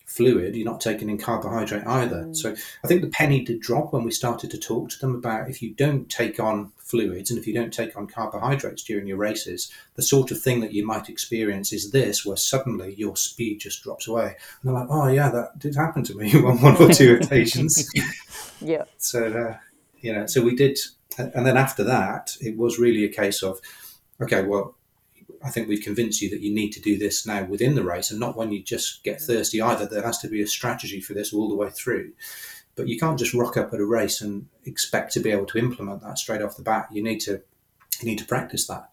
[0.06, 2.24] fluid, you're not taking in carbohydrate either.
[2.24, 2.36] Mm.
[2.36, 5.50] So I think the penny did drop when we started to talk to them about
[5.50, 9.16] if you don't take on fluids and if you don't take on carbohydrates during your
[9.16, 13.58] races, the sort of thing that you might experience is this, where suddenly your speed
[13.58, 14.26] just drops away.
[14.26, 17.90] And they're like, oh, yeah, that did happen to me on one or two occasions.
[18.60, 18.84] yeah.
[18.98, 19.58] So, uh,
[20.00, 20.78] you know, so we did.
[21.18, 23.60] And then after that, it was really a case of,
[24.20, 24.76] okay, well,
[25.42, 28.10] I think we've convinced you that you need to do this now within the race
[28.10, 29.86] and not when you just get thirsty either.
[29.86, 32.12] There has to be a strategy for this all the way through.
[32.74, 35.58] But you can't just rock up at a race and expect to be able to
[35.58, 36.88] implement that straight off the bat.
[36.92, 37.42] You need to
[38.00, 38.90] you need to practice that.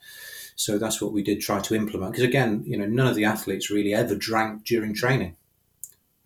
[0.55, 2.13] So that's what we did try to implement.
[2.13, 5.35] Because again, you know, none of the athletes really ever drank during training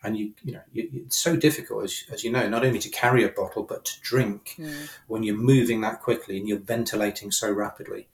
[0.04, 2.90] and you you know you, it's so difficult as, as you know not only to
[2.90, 4.90] carry a bottle but to drink mm.
[5.08, 8.08] when you're moving that quickly and you're ventilating so rapidly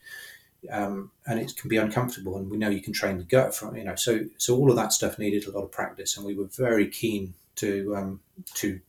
[0.71, 3.75] um, and it can be uncomfortable and we know you can train the gut from
[3.75, 6.35] you know so so all of that stuff needed a lot of practice and we
[6.35, 8.19] were very keen to um,
[8.53, 8.79] to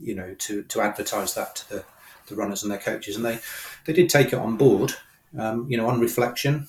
[0.00, 1.84] you know to to advertise that to the,
[2.26, 3.38] the runners and their coaches and they
[3.84, 4.94] they did take it on board
[5.38, 6.66] um, you know on reflection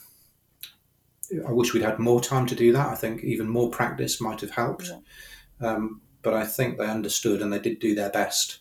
[1.47, 2.89] I wish we'd had more time to do that.
[2.89, 4.89] I think even more practice might have helped.
[4.89, 5.67] Yeah.
[5.67, 8.59] Um, but I think they understood and they did do their best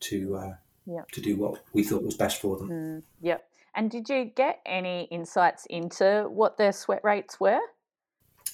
[0.00, 0.54] to uh,
[0.86, 1.10] yep.
[1.12, 2.68] to do what we thought was best for them.
[2.68, 3.48] Mm, yep.
[3.74, 7.60] And did you get any insights into what their sweat rates were?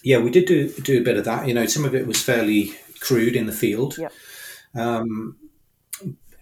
[0.03, 1.47] Yeah, we did do do a bit of that.
[1.47, 3.97] You know, some of it was fairly crude in the field.
[3.97, 4.13] Yep.
[4.75, 5.37] Um,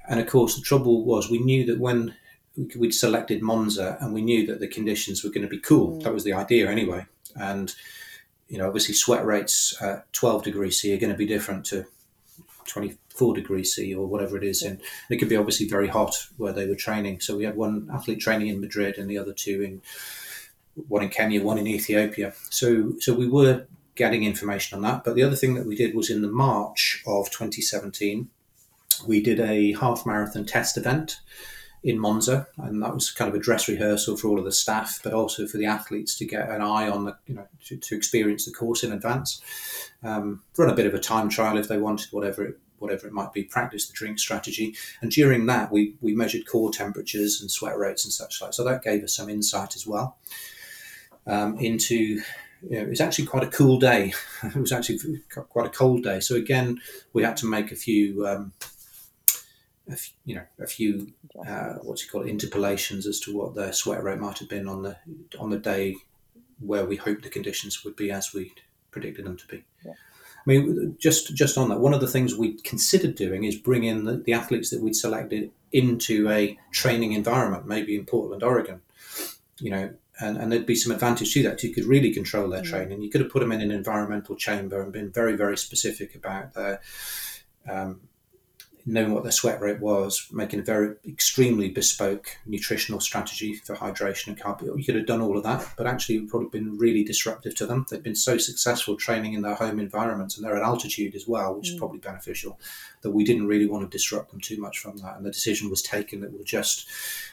[0.08, 2.14] and of course, the trouble was we knew that when
[2.78, 5.98] we'd selected Monza and we knew that the conditions were going to be cool.
[5.98, 6.04] Mm.
[6.04, 7.06] That was the idea anyway.
[7.36, 7.74] And
[8.48, 11.86] you know, obviously, sweat rates at 12 degrees C are going to be different to
[13.18, 14.62] 24 degrees C or whatever it is.
[14.62, 17.20] And it could be obviously very hot where they were training.
[17.22, 19.82] So we had one athlete training in Madrid and the other two in
[20.88, 22.34] one in Kenya, one in Ethiopia.
[22.50, 23.66] So so we were
[23.96, 25.04] getting information on that.
[25.04, 28.30] But the other thing that we did was in the March of 2017,
[29.08, 31.20] we did a half marathon test event
[31.84, 35.00] in Monza, and that was kind of a dress rehearsal for all of the staff,
[35.04, 37.96] but also for the athletes to get an eye on the, you know, to, to
[37.96, 39.42] experience the course in advance,
[40.04, 43.14] um, run a bit of a time trial if they wanted, whatever it, whatever it
[43.14, 47.52] might be, practice the drink strategy, and during that we we measured core temperatures and
[47.52, 48.54] sweat rates and such like.
[48.54, 50.18] So that gave us some insight as well
[51.26, 52.22] um, into.
[52.68, 54.14] You know, it was actually quite a cool day.
[54.44, 56.20] it was actually quite a cold day.
[56.20, 56.82] So again,
[57.14, 58.52] we had to make a few um,
[60.26, 61.14] you know a few
[61.48, 64.82] uh, what's it called interpolations as to what their sweat rate might have been on
[64.82, 64.98] the
[65.40, 65.96] on the day
[66.60, 68.54] where we hoped the conditions would be as we
[68.92, 69.64] predicted them to be.
[70.48, 73.84] I mean, just just on that, one of the things we considered doing is bring
[73.84, 78.82] in the, the athletes that we'd selected into a training environment, maybe in Portland, Oregon.
[79.60, 81.62] You know, and, and there'd be some advantage to that.
[81.64, 82.70] You could really control their mm.
[82.70, 83.02] training.
[83.02, 86.54] You could have put them in an environmental chamber and been very, very specific about
[86.54, 86.80] their
[87.70, 88.02] um,
[88.88, 94.28] knowing what their sweat rate was, making a very extremely bespoke nutritional strategy for hydration
[94.28, 94.62] and carb.
[94.62, 97.54] You could have done all of that, but actually it would probably been really disruptive
[97.56, 97.86] to them.
[97.90, 101.56] They've been so successful training in their home environments and they're at altitude as well,
[101.56, 101.74] which mm.
[101.74, 102.60] is probably beneficial,
[103.02, 105.18] that we didn't really want to disrupt them too much from that.
[105.18, 106.88] And the decision was taken that we'll just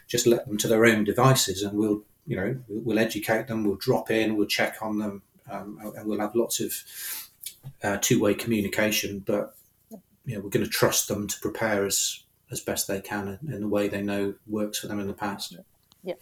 [0.09, 3.77] just let them to their own devices and we'll you know we'll educate them, we'll
[3.77, 6.75] drop in, we'll check on them, um, and we'll have lots of
[7.83, 9.55] uh, two-way communication, but
[10.25, 12.21] you know, we're going to trust them to prepare as
[12.51, 15.57] as best they can in the way they know works for them in the past.
[16.03, 16.15] Yeah,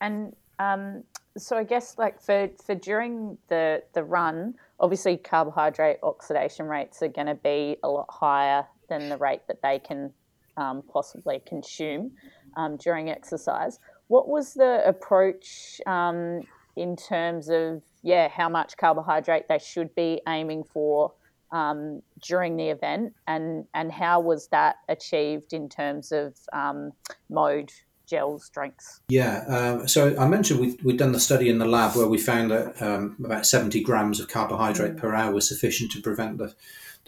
[0.00, 1.04] and um,
[1.36, 7.08] so I guess like for for during the the run, obviously carbohydrate oxidation rates are
[7.08, 10.12] going to be a lot higher than the rate that they can
[10.56, 12.12] um, possibly consume
[12.56, 13.78] um, during exercise.
[14.08, 16.42] What was the approach um,
[16.76, 21.12] in terms of yeah how much carbohydrate they should be aiming for?
[21.52, 26.92] Um, during the event, and and how was that achieved in terms of um,
[27.28, 27.70] mode
[28.06, 29.00] gels drinks?
[29.08, 32.18] Yeah, um, so I mentioned we we'd done the study in the lab where we
[32.18, 36.54] found that um, about seventy grams of carbohydrate per hour was sufficient to prevent the,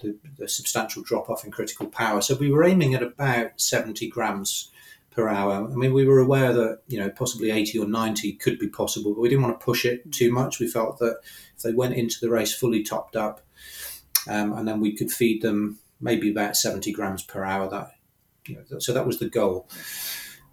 [0.01, 2.21] the, the substantial drop off in critical power.
[2.21, 4.71] So we were aiming at about seventy grams
[5.11, 5.53] per hour.
[5.71, 9.13] I mean, we were aware that you know possibly eighty or ninety could be possible,
[9.13, 10.59] but we didn't want to push it too much.
[10.59, 11.17] We felt that
[11.55, 13.41] if they went into the race fully topped up,
[14.27, 17.69] um, and then we could feed them maybe about 70 grams per hour.
[17.69, 17.91] That
[18.47, 19.67] you know, so that was the goal.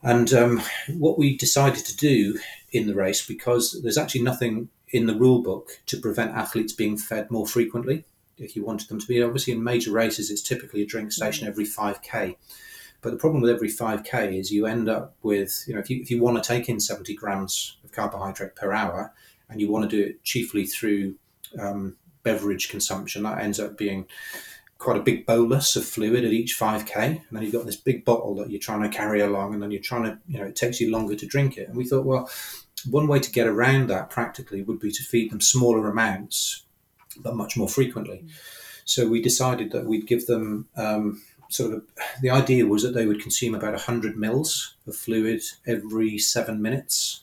[0.03, 2.39] And um, what we decided to do
[2.73, 6.97] in the race, because there's actually nothing in the rule book to prevent athletes being
[6.97, 8.05] fed more frequently.
[8.37, 11.47] If you wanted them to be, obviously in major races, it's typically a drink station
[11.47, 12.37] every 5k.
[13.01, 16.01] But the problem with every 5k is you end up with, you know, if you,
[16.01, 19.13] if you want to take in 70 grams of carbohydrate per hour
[19.49, 21.17] and you want to do it chiefly through
[21.61, 24.07] um, beverage consumption, that ends up being
[24.83, 28.05] quite a big bolus of fluid at each 5k and then you've got this big
[28.05, 30.57] bottle that you're trying to carry along and then you're trying to you know it
[30.57, 31.69] takes you longer to drink it.
[31.69, 32.29] And we thought well
[32.91, 36.65] one way to get around that practically would be to feed them smaller amounts
[37.19, 38.25] but much more frequently.
[38.85, 41.85] So we decided that we'd give them um, sort of
[42.21, 47.23] the idea was that they would consume about 100 mils of fluid every seven minutes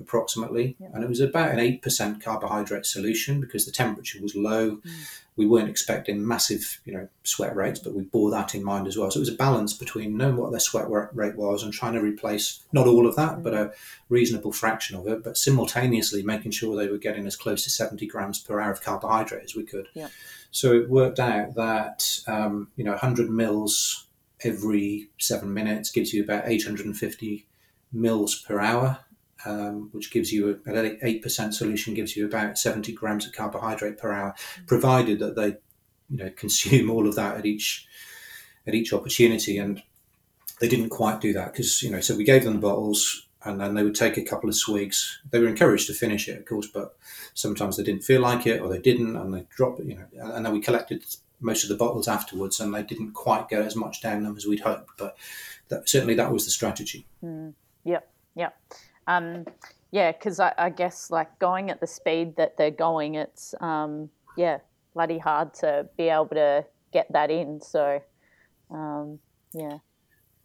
[0.00, 4.76] approximately, and it was about an eight percent carbohydrate solution because the temperature was low.
[4.76, 4.92] Mm.
[5.36, 8.96] We weren't expecting massive, you know, sweat rates, but we bore that in mind as
[8.96, 9.10] well.
[9.10, 12.00] So it was a balance between knowing what their sweat rate was and trying to
[12.00, 13.42] replace not all of that, mm.
[13.42, 13.72] but a
[14.08, 18.06] reasonable fraction of it, but simultaneously making sure they were getting as close to seventy
[18.06, 19.88] grams per hour of carbohydrate as we could.
[19.94, 20.08] Yeah.
[20.50, 24.06] So it worked out that um, you know 100 mils
[24.42, 27.46] every seven minutes gives you about 850
[27.92, 28.98] mils per hour
[29.44, 33.32] um, which gives you a, an eight percent solution gives you about seventy grams of
[33.32, 34.66] carbohydrate per hour, mm-hmm.
[34.66, 35.56] provided that they,
[36.10, 37.86] you know, consume all of that at each
[38.66, 39.58] at each opportunity.
[39.58, 39.82] And
[40.60, 43.24] they didn't quite do that because you know, so we gave them the bottles.
[43.44, 45.20] And then they would take a couple of swigs.
[45.30, 46.96] They were encouraged to finish it, of course, but
[47.34, 49.78] sometimes they didn't feel like it, or they didn't, and they dropped.
[49.78, 51.04] You know, and then we collected
[51.40, 54.44] most of the bottles afterwards, and they didn't quite get as much down them as
[54.44, 54.90] we'd hoped.
[54.98, 55.16] But
[55.68, 57.06] that, certainly, that was the strategy.
[57.22, 57.54] Mm.
[57.84, 58.56] Yep, yep.
[59.08, 59.46] Um,
[59.90, 64.10] yeah, because I, I, guess like going at the speed that they're going, it's um,
[64.36, 64.58] yeah,
[64.92, 67.60] bloody hard to be able to get that in.
[67.62, 68.02] So
[68.70, 69.18] um,
[69.54, 69.78] yeah,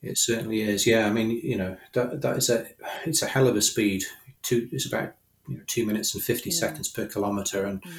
[0.01, 0.87] it certainly is.
[0.87, 2.67] Yeah, I mean, you know, that that is a
[3.05, 4.03] it's a hell of a speed.
[4.43, 5.13] Two, it's about
[5.49, 6.55] you know, two minutes and fifty yeah.
[6.55, 7.91] seconds per kilometer, and mm.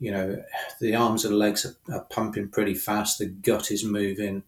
[0.00, 0.42] you know,
[0.80, 3.20] the arms and legs are, are pumping pretty fast.
[3.20, 4.42] The gut is moving.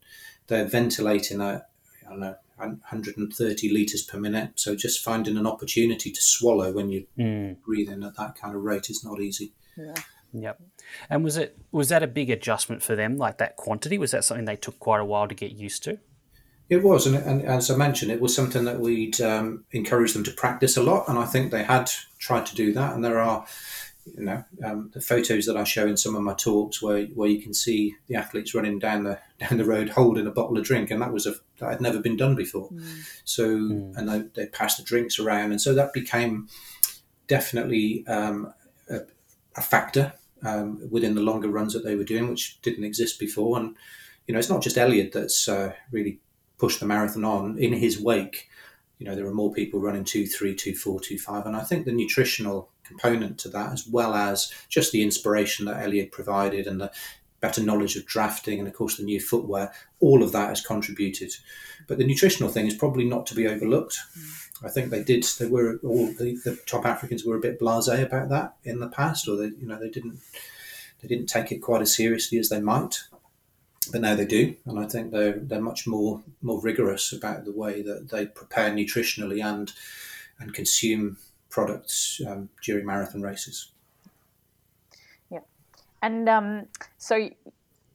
[0.47, 1.69] They're ventilating at
[2.05, 4.51] I don't know 130 liters per minute.
[4.55, 7.57] So just finding an opportunity to swallow when you're mm.
[7.61, 9.53] breathing at that kind of rate is not easy.
[9.77, 9.95] Yeah.
[10.33, 10.61] Yep.
[11.09, 13.97] And was it was that a big adjustment for them, like that quantity?
[13.97, 15.99] Was that something they took quite a while to get used to?
[16.69, 20.23] It was, and, and as I mentioned, it was something that we'd um, encouraged them
[20.23, 22.93] to practice a lot, and I think they had tried to do that.
[22.93, 23.45] And there are
[24.05, 27.29] you know um, the photos that I show in some of my talks where where
[27.29, 30.65] you can see the athletes running down the down the road holding a bottle of
[30.65, 32.69] drink, and that was a that had never been done before.
[32.69, 33.21] Mm.
[33.23, 33.97] So mm.
[33.97, 36.47] and they, they passed the drinks around, and so that became
[37.27, 38.53] definitely um,
[38.89, 38.99] a,
[39.55, 43.57] a, factor um, within the longer runs that they were doing, which didn't exist before.
[43.57, 43.75] And
[44.27, 46.19] you know, it's not just Eliud that's uh, really
[46.57, 47.57] pushed the marathon on.
[47.57, 48.49] In his wake,
[48.99, 51.63] you know, there are more people running two, three, two, four, two, five, and I
[51.63, 56.67] think the nutritional component to that, as well as just the inspiration that Eliud provided
[56.67, 56.91] and the
[57.43, 59.69] better knowledge of drafting and of course the new footwear
[59.99, 61.29] all of that has contributed.
[61.87, 63.99] But the nutritional thing is probably not to be overlooked.
[64.63, 68.01] I think they did they were all the, the, top africans were a bit blasé
[68.01, 70.21] about that in the past or they you know they didn't
[71.01, 73.03] they didn't take it quite as seriously as they might.
[73.91, 77.51] But now they do and i think they're they're much more more rigorous about the
[77.51, 79.73] way that they prepare nutritionally and
[80.39, 81.17] and consume
[81.53, 83.71] products um, during marathon races.
[85.29, 85.39] Yeah,
[86.01, 86.65] and um,
[86.97, 87.29] so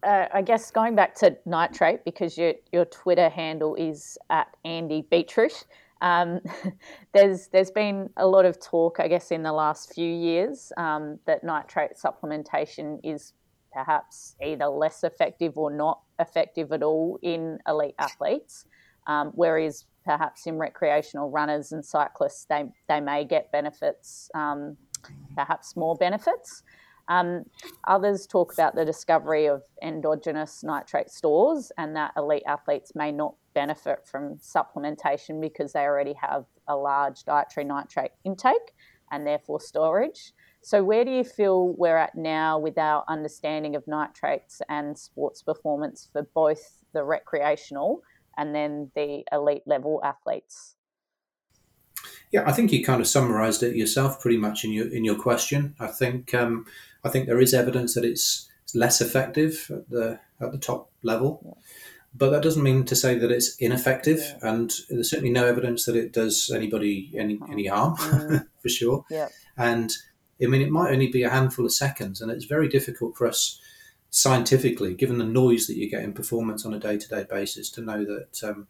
[0.05, 5.05] uh, I guess going back to nitrate because your your Twitter handle is at Andy
[5.11, 5.67] Beetroot.
[6.01, 6.41] Um,
[7.13, 11.19] there's there's been a lot of talk, I guess, in the last few years um,
[11.27, 13.33] that nitrate supplementation is
[13.73, 18.67] perhaps either less effective or not effective at all in elite athletes,
[19.09, 24.75] um, whereas perhaps in recreational runners and cyclists, they, they may get benefits, um,
[25.37, 26.63] perhaps more benefits.
[27.09, 27.45] Um,
[27.87, 33.35] others talk about the discovery of endogenous nitrate stores and that elite athletes may not
[33.53, 38.73] benefit from supplementation because they already have a large dietary nitrate intake
[39.11, 40.33] and therefore storage.
[40.63, 45.43] So, where do you feel we're at now with our understanding of nitrates and sports
[45.43, 48.03] performance for both the recreational
[48.39, 50.76] and then the elite level athletes.
[52.30, 55.16] Yeah, I think you kind of summarised it yourself pretty much in your in your
[55.16, 55.74] question.
[55.80, 56.66] I think um,
[57.05, 61.41] I think there is evidence that it's less effective at the at the top level,
[61.45, 61.53] yeah.
[62.14, 64.20] but that doesn't mean to say that it's ineffective.
[64.20, 64.51] Yeah.
[64.51, 68.47] And there's certainly no evidence that it does anybody any any harm, mm.
[68.62, 69.05] for sure.
[69.11, 69.28] Yeah.
[69.57, 69.91] And
[70.41, 73.26] I mean, it might only be a handful of seconds, and it's very difficult for
[73.26, 73.59] us
[74.11, 77.71] scientifically, given the noise that you get in performance on a day to day basis,
[77.71, 78.43] to know that.
[78.43, 78.67] Um,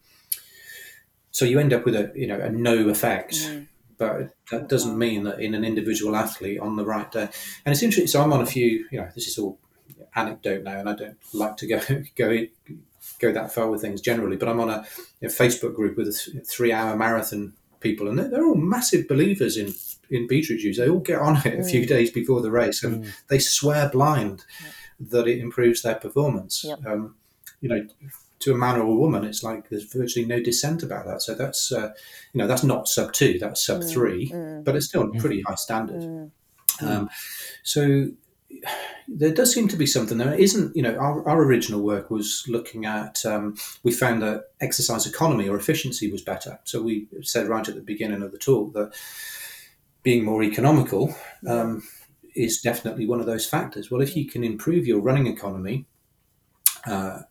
[1.31, 3.67] so you end up with a you know a no effect, mm.
[3.97, 7.29] but that doesn't mean that in an individual athlete on the right day.
[7.65, 8.09] And it's interesting.
[8.09, 8.87] So I'm on a few.
[8.91, 9.59] You know, this is all
[10.15, 11.81] anecdote now, and I don't like to go
[12.17, 12.47] go
[13.21, 14.37] go that far with things generally.
[14.37, 14.87] But I'm on a,
[15.23, 19.57] a Facebook group with a three hour marathon people, and they're, they're all massive believers
[19.57, 19.75] in
[20.11, 20.79] in beetroot juice.
[20.79, 21.89] They all get on it a few mm.
[21.89, 23.11] days before the race, and mm.
[23.29, 24.45] they swear blind
[25.01, 26.65] that it improves their performance.
[26.65, 26.87] Yep.
[26.87, 27.17] Um,
[27.61, 27.87] you know,
[28.41, 31.23] to a man or a woman, it's like there's virtually no dissent about that.
[31.23, 31.93] So that's uh,
[32.33, 34.65] you know that's not sub two, that's sub mm, three, mm.
[34.65, 36.03] but it's still a pretty high standard.
[36.03, 36.31] Mm.
[36.81, 37.11] Um,
[37.65, 38.09] so
[39.09, 40.35] there does seem to be something there.
[40.35, 45.07] Isn't you know our, our original work was looking at um, we found that exercise
[45.07, 46.61] economy or efficiency was better.
[46.65, 48.95] So we said right at the beginning of the talk that
[50.03, 51.15] being more economical
[51.47, 51.83] um,
[52.39, 53.91] is definitely one of those factors.
[53.91, 55.87] Well, if you can improve your running economy,
[56.87, 57.23] uh,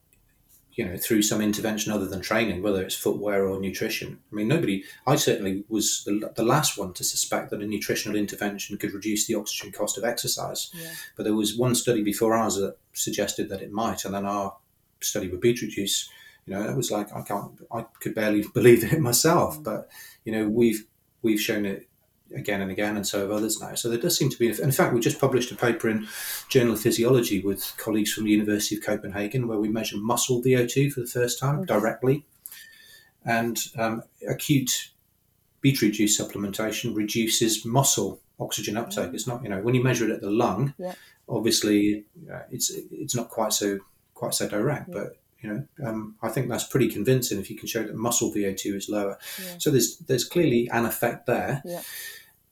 [0.74, 4.20] you know, through some intervention other than training, whether it's footwear or nutrition.
[4.32, 8.16] I mean, nobody, I certainly was the, the last one to suspect that a nutritional
[8.16, 10.70] intervention could reduce the oxygen cost of exercise.
[10.76, 10.92] Yeah.
[11.16, 14.56] But there was one study before ours that suggested that it might, and then our
[15.02, 16.10] study with beetroot juice,
[16.46, 19.58] you know, it was like I can't, I could barely believe it myself.
[19.60, 19.64] Mm.
[19.64, 19.90] But
[20.26, 20.86] you know, we've
[21.24, 21.87] we've shown it
[22.36, 23.76] again and again, and so have others now.
[23.76, 24.48] So there does seem to be.
[24.48, 26.08] In fact, we just published a paper in
[26.50, 30.92] Journal of Physiology with colleagues from the University of Copenhagen where we measure muscle VO2
[30.92, 32.26] for the first time directly,
[33.26, 34.92] and um, acute
[35.62, 39.14] beetroot juice supplementation reduces muscle oxygen uptake.
[39.14, 40.94] It's not, you know, when you measure it at the lung, yeah.
[41.28, 43.80] obviously uh, it's it's not quite so
[44.14, 44.94] quite so direct, yeah.
[44.94, 48.34] but you know, um, I think that's pretty convincing if you can show that muscle
[48.34, 49.18] VO2 is lower.
[49.44, 49.56] Yeah.
[49.60, 51.62] So there's there's clearly an effect there.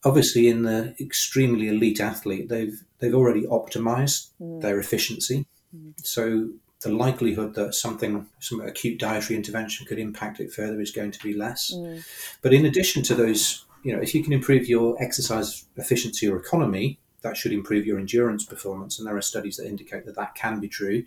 [0.05, 4.61] Obviously in the extremely elite athlete, they've they've already optimized mm.
[4.61, 5.45] their efficiency.
[5.75, 5.93] Mm.
[6.05, 6.49] So
[6.81, 11.23] the likelihood that something some acute dietary intervention could impact it further is going to
[11.23, 11.73] be less.
[11.73, 12.05] Mm.
[12.41, 16.37] But in addition to those, you know, if you can improve your exercise efficiency or
[16.37, 18.99] economy, that should improve your endurance performance.
[18.99, 21.03] And there are studies that indicate that that can be true.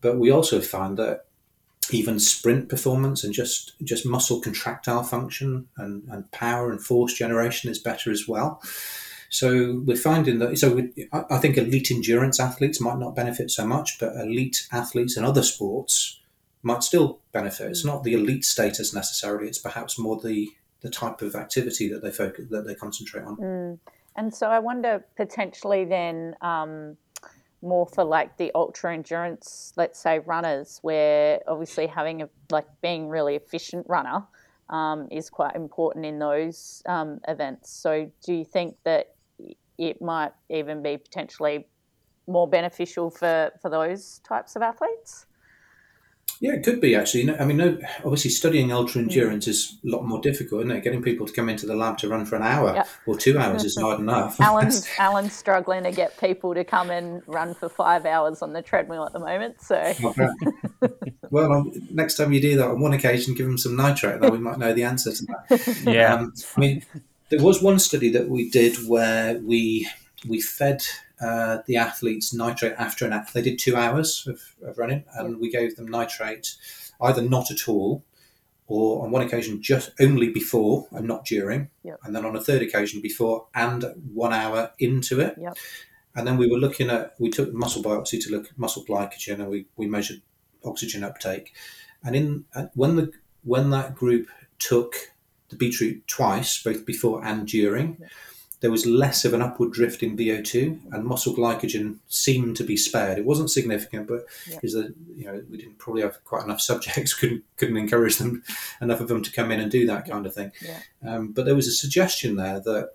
[0.00, 1.26] But we also find that
[1.90, 7.70] even sprint performance and just just muscle contractile function and, and power and force generation
[7.70, 8.62] is better as well.
[9.28, 10.58] So we're finding that.
[10.58, 15.16] So we, I think elite endurance athletes might not benefit so much, but elite athletes
[15.16, 16.20] in other sports
[16.62, 17.70] might still benefit.
[17.70, 19.48] It's not the elite status necessarily.
[19.48, 20.50] It's perhaps more the
[20.82, 23.36] the type of activity that they focus that they concentrate on.
[23.36, 23.78] Mm.
[24.16, 26.34] And so I wonder potentially then.
[26.42, 26.96] Um,
[27.62, 33.08] more for like the ultra endurance, let's say runners, where obviously having a like being
[33.08, 34.24] really efficient runner
[34.68, 37.70] um, is quite important in those um, events.
[37.70, 39.14] So, do you think that
[39.78, 41.66] it might even be potentially
[42.26, 45.26] more beneficial for for those types of athletes?
[46.42, 47.32] Yeah, it could be actually.
[47.38, 49.08] I mean, no, obviously, studying ultra hmm.
[49.08, 50.82] endurance is a lot more difficult, isn't it?
[50.82, 52.88] Getting people to come into the lab to run for an hour yep.
[53.06, 54.40] or two hours is not enough.
[54.40, 58.60] Alan's Alan's struggling to get people to come and run for five hours on the
[58.60, 59.60] treadmill at the moment.
[59.60, 59.94] So,
[61.30, 64.30] well, um, next time you do that, on one occasion, give them some nitrate, though
[64.30, 65.84] we might know the answer to that.
[65.92, 66.84] Yeah, um, I mean,
[67.28, 69.88] there was one study that we did where we
[70.28, 70.82] we fed
[71.22, 73.32] uh, the athletes nitrate after an act.
[73.32, 76.56] They did two hours of, of running, and we gave them nitrate
[77.00, 78.04] either not at all,
[78.66, 81.68] or on one occasion just only before and not during,
[82.04, 85.34] and then on a third occasion before and one hour into it.
[86.14, 89.40] And then we were looking at we took muscle biopsy to look at muscle glycogen,
[89.40, 90.22] and we, we measured
[90.64, 91.52] oxygen uptake.
[92.04, 93.12] And in uh, when the
[93.44, 94.94] when that group took
[95.48, 97.98] the beetroot twice, both before and during.
[98.62, 102.76] There was less of an upward drift in VO2, and muscle glycogen seemed to be
[102.76, 103.18] spared.
[103.18, 104.60] It wasn't significant, but yeah.
[104.62, 108.44] is that you know we didn't probably have quite enough subjects, couldn't couldn't encourage them
[108.80, 110.52] enough of them to come in and do that kind of thing.
[110.64, 110.78] Yeah.
[111.04, 112.90] Um, but there was a suggestion there that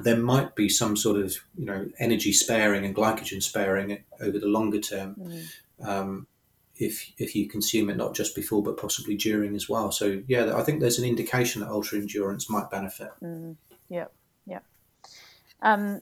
[0.00, 4.48] there might be some sort of you know energy sparing and glycogen sparing over the
[4.48, 5.14] longer term.
[5.14, 5.88] Mm.
[5.88, 6.26] Um,
[6.76, 9.92] if, if you consume it not just before but possibly during as well.
[9.92, 13.10] So yeah, I think there's an indication that ultra endurance might benefit.
[13.22, 13.56] Mm.
[13.90, 14.06] Yeah.
[15.62, 16.00] Um,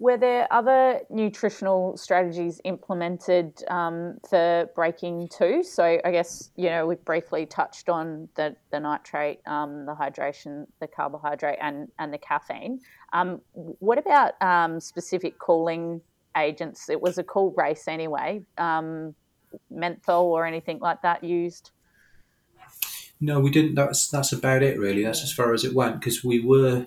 [0.00, 5.62] were there other nutritional strategies implemented um, for breaking two?
[5.62, 10.66] So I guess you know we've briefly touched on the the nitrate, um, the hydration,
[10.80, 12.80] the carbohydrate, and and the caffeine.
[13.12, 16.00] Um, what about um, specific cooling
[16.36, 16.90] agents?
[16.90, 18.42] It was a cool race anyway.
[18.58, 19.14] Um,
[19.70, 21.70] menthol or anything like that used?
[23.20, 23.74] No, we didn't.
[23.74, 25.04] That's that's about it really.
[25.04, 26.86] That's as far as it went because we were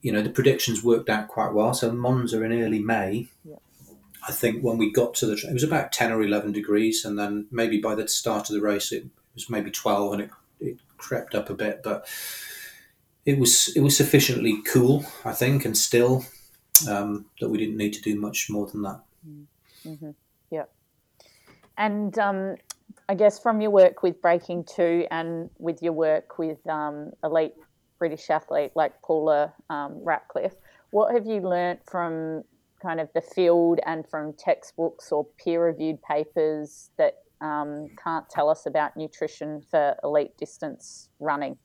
[0.00, 1.74] you know, the predictions worked out quite well.
[1.74, 3.28] So Monza in early May.
[3.44, 3.56] Yeah.
[4.28, 7.04] I think when we got to the, it was about 10 or 11 degrees.
[7.04, 10.30] And then maybe by the start of the race, it was maybe 12 and it,
[10.60, 11.82] it crept up a bit.
[11.82, 12.06] But
[13.24, 16.24] it was, it was sufficiently cool, I think, and still
[16.88, 19.00] um, that we didn't need to do much more than that.
[19.86, 20.10] Mm-hmm.
[20.50, 20.64] Yeah.
[21.76, 22.56] And um,
[23.08, 27.54] I guess from your work with Breaking Two and with your work with um, Elite
[27.98, 30.56] British athlete like Paula um, Radcliffe.
[30.90, 32.44] What have you learnt from
[32.80, 38.48] kind of the field and from textbooks or peer reviewed papers that um, can't tell
[38.48, 41.56] us about nutrition for elite distance running?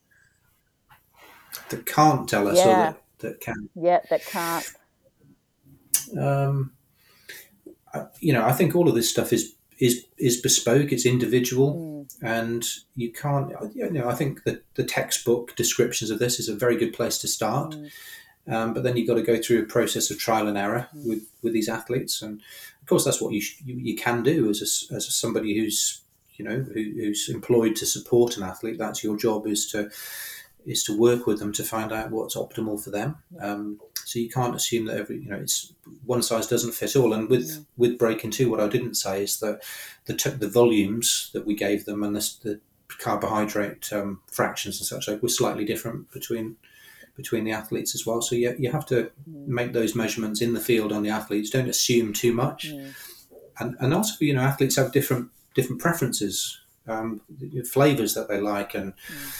[1.69, 2.64] That can't tell us, yeah.
[2.64, 3.69] or that, that can?
[3.76, 4.72] Yeah, that can't.
[6.19, 6.72] Um,
[8.19, 10.93] you know, I think all of this stuff is is is bespoke.
[10.93, 12.07] It's individual, mm.
[12.22, 12.65] and
[12.95, 13.51] you can't.
[13.76, 17.18] You know, I think that the textbook descriptions of this is a very good place
[17.19, 17.72] to start.
[17.72, 17.91] Mm.
[18.45, 21.07] Um, but then you've got to go through a process of trial and error mm.
[21.07, 22.41] with, with these athletes, and
[22.81, 26.01] of course that's what you sh- you, you, can do as a, as somebody who's
[26.35, 28.77] you know who, who's employed to support an athlete.
[28.77, 29.89] That's your job is to
[30.65, 33.18] is to work with them to find out what's optimal for them.
[33.40, 35.73] Um, so you can't assume that every you know it's
[36.06, 37.14] one size doesn't fit all.
[37.14, 37.65] And with mm.
[37.77, 39.64] with breaking two, what I didn't say is that
[40.06, 42.60] the t- the volumes that we gave them and the, the
[42.99, 46.57] carbohydrate um, fractions and such like were slightly different between
[47.15, 48.22] between the athletes as well.
[48.22, 49.48] So you, you have to mm.
[49.48, 51.49] make those measurements in the field on the athletes.
[51.49, 52.69] Don't assume too much.
[52.69, 52.94] Mm.
[53.60, 57.22] And, and also, you know, athletes have different different preferences, um,
[57.72, 59.34] flavors that they like, and mm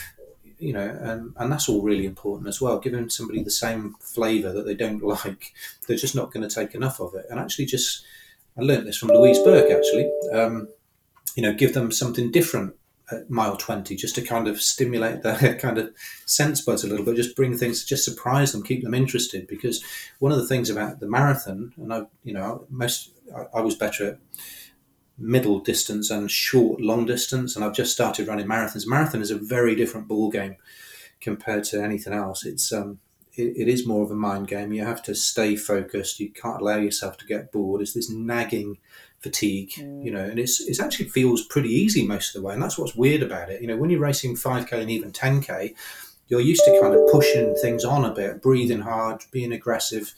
[0.64, 2.80] you know, and, and that's all really important as well.
[2.80, 5.54] Giving somebody the same flavour that they don't like,
[5.88, 7.26] they're just not going to take enough of it.
[7.30, 8.06] And actually, just
[8.58, 10.12] I learned this from Louise Burke actually.
[10.32, 10.70] Um,
[11.36, 12.76] you know, give them something different
[13.12, 15.94] at mile 20 just to kind of stimulate their kind of
[16.26, 19.48] sense buds a little bit, just bring things, just surprise them, keep them interested.
[19.48, 19.84] Because
[20.20, 23.76] one of the things about the marathon, and I, you know, most I, I was
[23.76, 24.20] better at
[25.18, 28.88] middle distance and short long distance and i've just started running marathons.
[28.88, 30.56] Marathon is a very different ball game
[31.22, 32.46] compared to anything else.
[32.46, 33.00] It's um
[33.36, 34.74] it, it is more of a mind game.
[34.74, 36.20] You have to stay focused.
[36.20, 37.82] You can't allow yourself to get bored.
[37.82, 38.78] It's this nagging
[39.24, 40.04] fatigue mm.
[40.04, 42.78] you know and it's it actually feels pretty easy most of the way and that's
[42.78, 43.62] what's weird about it.
[43.62, 45.74] You know when you're racing 5k and even 10k
[46.28, 50.14] you're used to kind of pushing things on a bit breathing hard being aggressive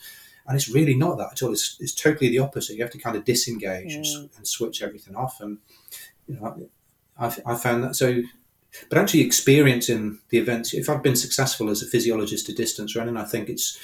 [0.47, 1.51] and it's really not that at all.
[1.51, 2.75] It's, it's totally the opposite.
[2.75, 4.15] You have to kind of disengage mm.
[4.15, 5.41] and, and, switch everything off.
[5.41, 5.57] And
[6.27, 6.69] you know,
[7.17, 8.21] I've, I found that so.
[8.89, 13.15] But actually, experiencing the events, if I've been successful as a physiologist to distance running,
[13.15, 13.79] I think it's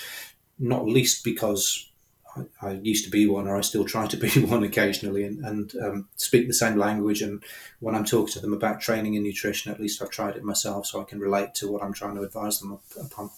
[0.59, 1.89] not least because
[2.35, 5.43] I, I, used to be one, or I still try to be one occasionally, and,
[5.45, 7.21] and um, speak the same language.
[7.21, 7.43] And
[7.79, 10.85] when I'm talking to them about training and nutrition, at least I've tried it myself,
[10.85, 13.31] so I can relate to what I'm trying to advise them upon.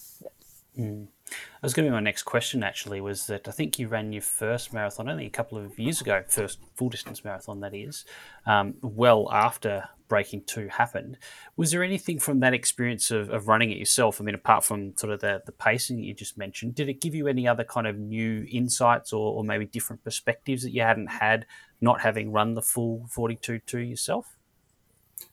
[0.77, 1.07] Mm.
[1.25, 2.63] That was going to be my next question.
[2.63, 6.01] Actually, was that I think you ran your first marathon only a couple of years
[6.01, 8.05] ago, first full distance marathon that is,
[8.45, 11.17] um, well after breaking two happened.
[11.55, 14.19] Was there anything from that experience of, of running it yourself?
[14.19, 17.01] I mean, apart from sort of the, the pacing that you just mentioned, did it
[17.01, 20.81] give you any other kind of new insights or, or maybe different perspectives that you
[20.81, 21.45] hadn't had
[21.81, 24.35] not having run the full 42 2 yourself?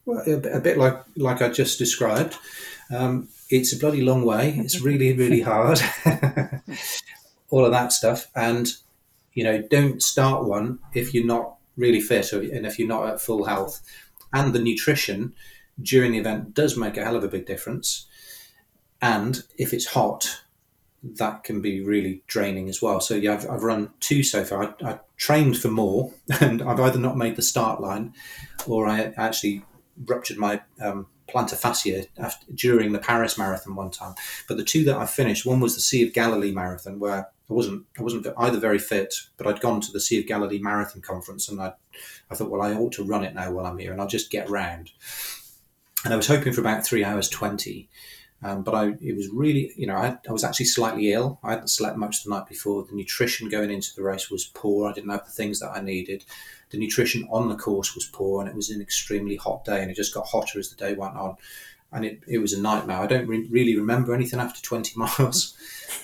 [0.04, 2.36] Well, a, a bit like like I just described.
[2.90, 4.54] Um, it's a bloody long way.
[4.58, 5.80] It's really, really hard.
[7.50, 8.28] All of that stuff.
[8.34, 8.68] And,
[9.34, 13.08] you know, don't start one if you're not really fit or, and if you're not
[13.08, 13.82] at full health.
[14.32, 15.34] And the nutrition
[15.80, 18.06] during the event does make a hell of a big difference.
[19.02, 20.42] And if it's hot,
[21.02, 23.00] that can be really draining as well.
[23.00, 24.74] So yeah, I've, I've run two so far.
[24.82, 28.14] I, I, trained for more, and I've either not made the start line,
[28.66, 29.64] or I actually
[30.06, 34.14] ruptured my um, plantar fascia after, during the Paris marathon one time.
[34.48, 37.52] But the two that I finished, one was the Sea of Galilee marathon, where I
[37.52, 41.02] wasn't I wasn't either very fit, but I'd gone to the Sea of Galilee marathon
[41.02, 41.72] conference, and I
[42.30, 44.30] I thought, well, I ought to run it now while I'm here, and I'll just
[44.30, 44.90] get round.
[46.04, 47.88] And I was hoping for about three hours twenty.
[48.42, 51.38] Um, but I, it was really, you know, I, I, was actually slightly ill.
[51.44, 52.86] I hadn't slept much the night before.
[52.86, 54.88] The nutrition going into the race was poor.
[54.88, 56.24] I didn't have the things that I needed
[56.70, 59.90] the nutrition on the course was poor and it was an extremely hot day and
[59.90, 61.36] it just got hotter as the day went on.
[61.92, 62.98] And it, it was a nightmare.
[62.98, 65.56] I don't re- really remember anything after 20 miles.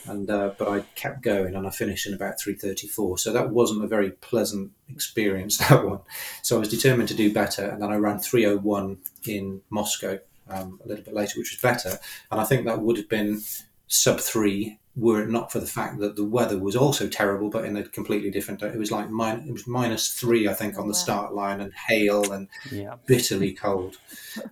[0.07, 3.85] And uh, but i kept going and i finished in about 334 so that wasn't
[3.85, 6.01] a very pleasant experience that one.
[6.43, 10.19] So i was determined to do better and then i ran 301 in moscow
[10.49, 11.99] um, a little bit later which was better.
[12.31, 13.43] And i think that would have been
[13.89, 17.67] sub three were it not for the fact that the weather was also terrible, but
[17.67, 18.63] in a completely different.
[18.63, 21.73] It was like min- it was minus three, I think, on the start line, and
[21.89, 22.97] hail and yeah.
[23.07, 23.99] bitterly cold,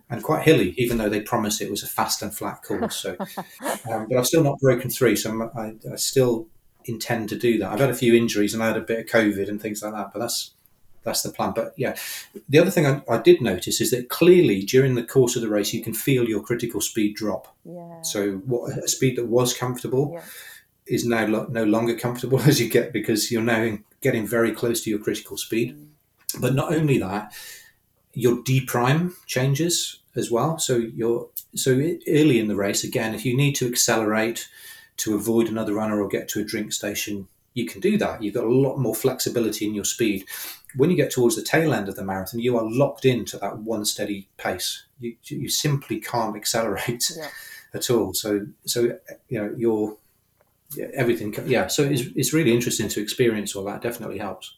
[0.09, 0.75] and quite hilly.
[0.77, 3.17] Even though they promised it was a fast and flat course, so
[3.91, 6.47] um, but I've still not broken three, so I, I, still
[6.85, 7.71] intend to do that.
[7.71, 9.93] I've had a few injuries and I had a bit of COVID and things like
[9.93, 10.51] that, but that's
[11.05, 11.53] that's the plan.
[11.55, 11.95] But yeah,
[12.49, 15.49] the other thing I, I, did notice is that clearly during the course of the
[15.49, 17.55] race, you can feel your critical speed drop.
[17.63, 18.01] Yeah.
[18.01, 20.23] So what a speed that was comfortable yeah.
[20.87, 24.81] is now lo- no longer comfortable as you get because you're now getting very close
[24.83, 25.77] to your critical speed.
[25.77, 25.87] Mm.
[26.41, 27.33] But not only that,
[28.13, 30.57] your D prime changes as well.
[30.57, 31.71] So you're so
[32.07, 33.13] early in the race again.
[33.13, 34.47] If you need to accelerate
[34.97, 38.21] to avoid another runner or get to a drink station, you can do that.
[38.21, 40.25] You've got a lot more flexibility in your speed
[40.75, 43.59] when you get towards the tail end of the marathon, you are locked into that
[43.59, 44.85] one steady pace.
[44.99, 47.29] You, you simply can't accelerate yeah.
[47.73, 48.13] at all.
[48.13, 48.97] So, so
[49.29, 49.97] you know, you're
[50.93, 51.33] everything.
[51.45, 51.67] Yeah.
[51.67, 53.81] So it's, it's really interesting to experience all that.
[53.81, 54.55] Definitely helps.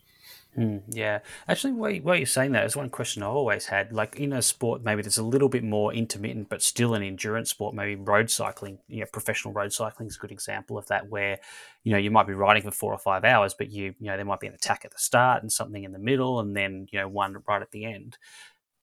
[0.58, 3.94] Mm, yeah, actually, while, you're saying that, there's one question I've always had.
[3.94, 7.52] Like in a sport, maybe there's a little bit more intermittent, but still an endurance
[7.52, 7.76] sport.
[7.76, 8.80] Maybe road cycling.
[8.88, 11.38] You know, professional road cycling is a good example of that, where
[11.84, 14.16] you know you might be riding for four or five hours, but you you know
[14.16, 16.88] there might be an attack at the start and something in the middle, and then
[16.92, 18.18] you know one right at the end.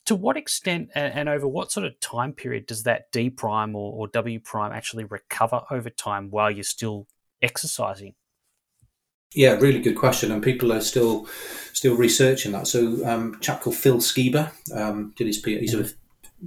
[0.07, 3.75] To what extent and, and over what sort of time period does that D prime
[3.77, 7.09] or, or W prime actually recover over time while you're still
[7.43, 8.15] exercising?
[9.35, 11.27] Yeah, really good question, and people are still
[11.73, 12.69] still researching that.
[12.69, 15.61] So, um, a chap called Phil Skiba um, did his PhD.
[15.61, 15.90] He's an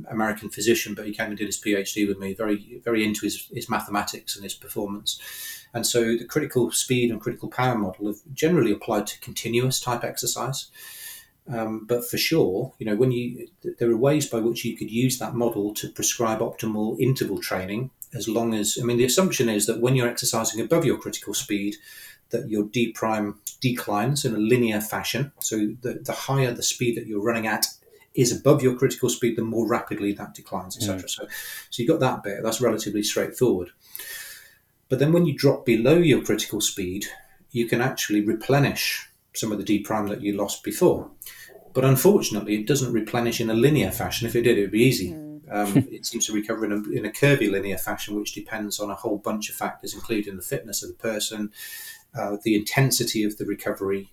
[0.09, 2.33] American physician, but he came and did his PhD with me.
[2.33, 5.19] Very very into his, his mathematics and his performance,
[5.73, 10.05] and so the critical speed and critical power model have generally applied to continuous type
[10.05, 10.69] exercise.
[11.49, 13.49] Um, but for sure, you know, when you
[13.79, 17.91] there are ways by which you could use that model to prescribe optimal interval training.
[18.13, 21.33] As long as I mean, the assumption is that when you're exercising above your critical
[21.33, 21.75] speed,
[22.29, 25.31] that your D prime declines in a linear fashion.
[25.39, 27.67] So the, the higher the speed that you're running at
[28.13, 31.03] is above your critical speed, the more rapidly that declines, etc.
[31.03, 31.09] Mm.
[31.09, 31.27] So,
[31.69, 32.43] so you've got that bit.
[32.43, 33.69] That's relatively straightforward.
[34.89, 37.05] But then when you drop below your critical speed,
[37.51, 41.11] you can actually replenish some of the D prime that you lost before.
[41.73, 44.27] But unfortunately, it doesn't replenish in a linear fashion.
[44.27, 45.11] If it did, it would be easy.
[45.11, 45.26] Mm.
[45.49, 48.95] Um, it seems to recover in a, in a curvilinear fashion, which depends on a
[48.95, 51.51] whole bunch of factors, including the fitness of the person,
[52.17, 54.09] uh, the intensity of the recovery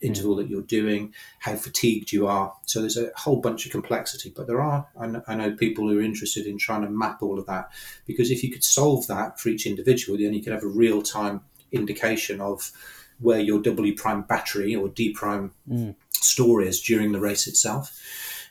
[0.00, 2.54] interval that you're doing, how fatigued you are.
[2.64, 4.32] So there's a whole bunch of complexity.
[4.34, 7.22] But there are, I know, I know, people who are interested in trying to map
[7.22, 7.70] all of that
[8.06, 11.02] because if you could solve that for each individual, then you could have a real
[11.02, 11.42] time
[11.72, 12.72] indication of
[13.18, 15.94] where your W prime battery or D prime mm.
[16.12, 17.96] store is during the race itself.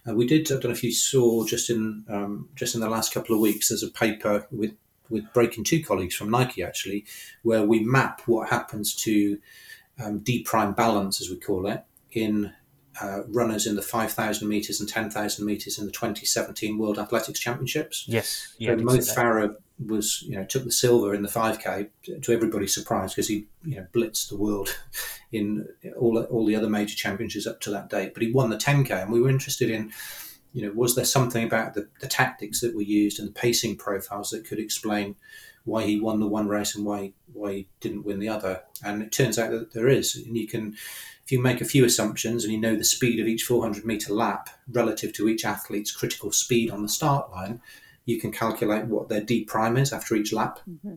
[0.07, 0.47] Uh, we did.
[0.51, 3.41] I don't know if you saw just in um, just in the last couple of
[3.41, 3.69] weeks.
[3.69, 4.73] There's a paper with
[5.09, 7.05] with Breaking Two colleagues from Nike actually,
[7.43, 9.39] where we map what happens to
[10.03, 12.53] um, D prime balance, as we call it, in
[13.01, 18.05] uh, runners in the 5,000 meters and 10,000 meters in the 2017 World Athletics Championships.
[18.07, 18.75] Yes, yeah.
[18.75, 19.55] So Mo Farah
[19.85, 21.89] was, you know, took the silver in the 5K
[22.21, 24.77] to everybody's surprise because he, you know, blitzed the world
[25.31, 28.13] in all all the other major championships up to that date.
[28.13, 29.91] But he won the 10K, and we were interested in
[30.53, 33.77] you know, was there something about the, the tactics that were used and the pacing
[33.77, 35.15] profiles that could explain
[35.65, 38.63] why he won the one race and why why he didn't win the other?
[38.83, 40.73] And it turns out that there is, and you can,
[41.23, 44.13] if you make a few assumptions and you know the speed of each 400 meter
[44.13, 47.61] lap relative to each athlete's critical speed on the start line,
[48.05, 50.59] you can calculate what their D prime is after each lap.
[50.69, 50.95] Mm-hmm.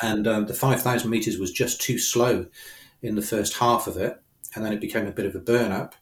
[0.00, 2.46] And um, the 5,000 meters was just too slow
[3.02, 4.20] in the first half of it,
[4.54, 5.94] and then it became a bit of a burn up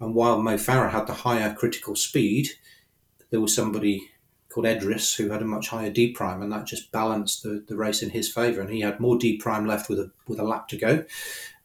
[0.00, 2.48] and while Mo Farah had the higher critical speed,
[3.28, 4.10] there was somebody
[4.48, 7.76] called Edris who had a much higher D prime, and that just balanced the, the
[7.76, 8.62] race in his favour.
[8.62, 11.04] And he had more D prime left with a with a lap to go,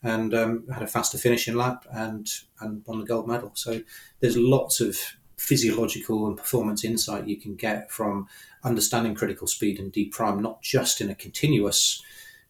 [0.04, 2.30] and um, had a faster finishing lap and
[2.60, 3.52] and won the gold medal.
[3.56, 3.82] So
[4.20, 4.98] there's lots of
[5.38, 8.28] physiological and performance insight you can get from
[8.64, 12.02] understanding critical speed and D prime, not just in a continuous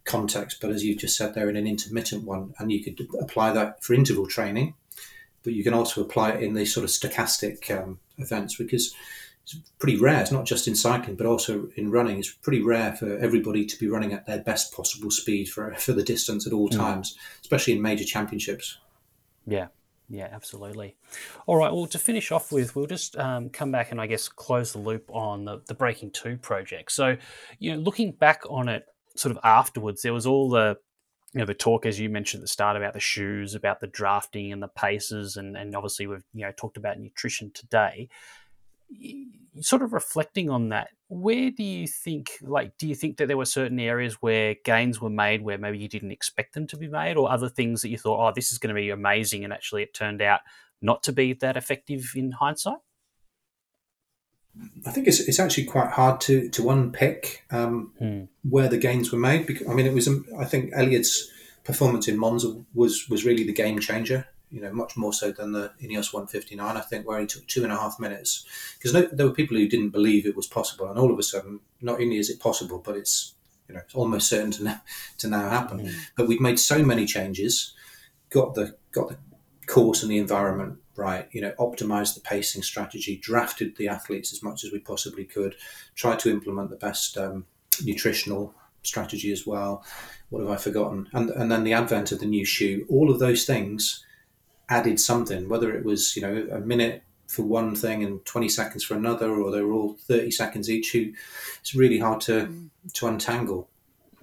[0.04, 2.54] context, but as you just said there, in an intermittent one.
[2.60, 4.76] And you could apply that for interval training
[5.46, 8.94] but you can also apply it in these sort of stochastic um, events because
[9.44, 10.20] it's pretty rare.
[10.20, 12.18] It's not just in cycling, but also in running.
[12.18, 15.94] It's pretty rare for everybody to be running at their best possible speed for for
[15.94, 16.76] the distance at all mm.
[16.76, 18.80] times, especially in major championships.
[19.46, 19.68] Yeah,
[20.10, 20.96] yeah, absolutely.
[21.48, 21.72] All right.
[21.72, 24.80] Well, to finish off with, we'll just um, come back and I guess close the
[24.80, 26.92] loop on the, the Breaking Two project.
[26.92, 27.18] So,
[27.60, 30.78] you know, looking back on it, sort of afterwards, there was all the
[31.34, 33.88] you know the talk as you mentioned at the start about the shoes about the
[33.88, 38.08] drafting and the paces and, and obviously we've you know talked about nutrition today
[39.60, 43.38] sort of reflecting on that where do you think like do you think that there
[43.38, 46.88] were certain areas where gains were made where maybe you didn't expect them to be
[46.88, 49.54] made or other things that you thought oh this is going to be amazing and
[49.54, 50.40] actually it turned out
[50.82, 52.80] not to be that effective in hindsight
[54.86, 58.24] I think it's, it's actually quite hard to to unpick um, hmm.
[58.50, 59.46] where the gains were made.
[59.46, 61.30] Because I mean, it was um, I think Eliud's
[61.64, 64.28] performance in Monza was was really the game changer.
[64.56, 66.78] You know, much more so than the Ineos 159.
[66.78, 68.46] I think where he took two and a half minutes
[68.78, 71.24] because no, there were people who didn't believe it was possible, and all of a
[71.24, 73.36] sudden, not only is it possible, but it's
[73.68, 74.82] you know it's almost certain to now,
[75.18, 75.80] to now happen.
[75.80, 75.90] Hmm.
[76.16, 77.74] But we've made so many changes,
[78.30, 79.18] got the got the
[79.68, 84.42] course and the environment right, you know, optimized the pacing strategy, drafted the athletes as
[84.42, 85.56] much as we possibly could,
[85.94, 87.46] tried to implement the best um,
[87.84, 89.84] nutritional strategy as well.
[90.30, 91.10] What have I forgotten?
[91.12, 94.06] And and then the advent of the new shoe, all of those things
[94.70, 98.84] added something, whether it was, you know, a minute for one thing and 20 seconds
[98.84, 100.92] for another, or they were all 30 seconds each.
[100.92, 101.14] Who
[101.60, 102.70] it's really hard to mm.
[102.94, 103.70] to untangle.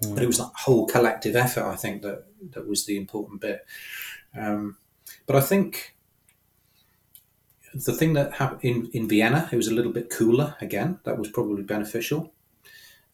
[0.01, 0.15] Mm.
[0.15, 3.65] But it was that whole collective effort, I think, that that was the important bit.
[4.37, 4.77] Um,
[5.25, 5.95] but I think
[7.73, 10.99] the thing that happened in, in Vienna, it was a little bit cooler again.
[11.05, 12.33] That was probably beneficial.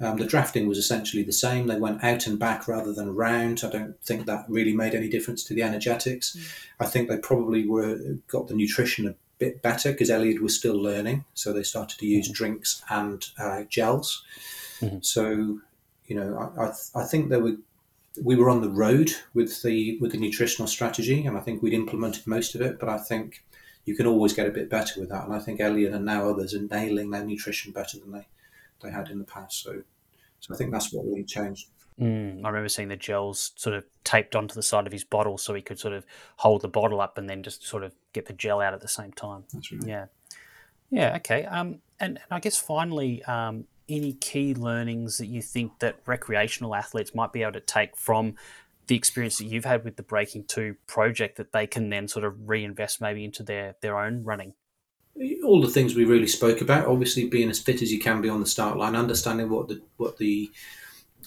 [0.02, 1.68] Um, the drafting was essentially the same.
[1.68, 3.62] They went out and back rather than round.
[3.66, 6.36] I don't think that really made any difference to the energetics.
[6.36, 6.52] Mm.
[6.80, 7.98] I think they probably were
[8.28, 12.06] got the nutrition a bit better because Eliud was still learning, so they started to
[12.06, 12.34] use mm-hmm.
[12.34, 14.24] drinks and uh, gels.
[14.80, 15.00] Mm-hmm.
[15.02, 15.60] So,
[16.08, 17.58] you know, I, I, I think there were
[18.22, 21.74] we were on the road with the with the nutritional strategy, and I think we'd
[21.74, 22.80] implemented most of it.
[22.80, 23.44] But I think
[23.84, 26.30] you can always get a bit better with that, and I think Eliud and now
[26.30, 28.28] others are nailing their nutrition better than they
[28.82, 29.64] they had in the past.
[29.64, 29.82] So,
[30.40, 31.68] so I think that's what really changed.
[32.00, 35.38] Mm, I remember seeing the gels sort of taped onto the side of his bottle
[35.38, 36.06] so he could sort of
[36.38, 38.88] hold the bottle up and then just sort of get the gel out at the
[38.88, 39.44] same time.
[39.54, 39.84] That's right.
[39.86, 40.06] Yeah.
[40.90, 41.46] Yeah, okay.
[41.46, 46.74] Um, and, and I guess finally, um, any key learnings that you think that recreational
[46.74, 48.36] athletes might be able to take from
[48.88, 52.26] the experience that you've had with the Breaking Two project that they can then sort
[52.26, 54.54] of reinvest maybe into their, their own running?
[55.44, 56.88] All the things we really spoke about.
[56.88, 59.82] Obviously, being as fit as you can be on the start line, understanding what the
[59.98, 60.52] what the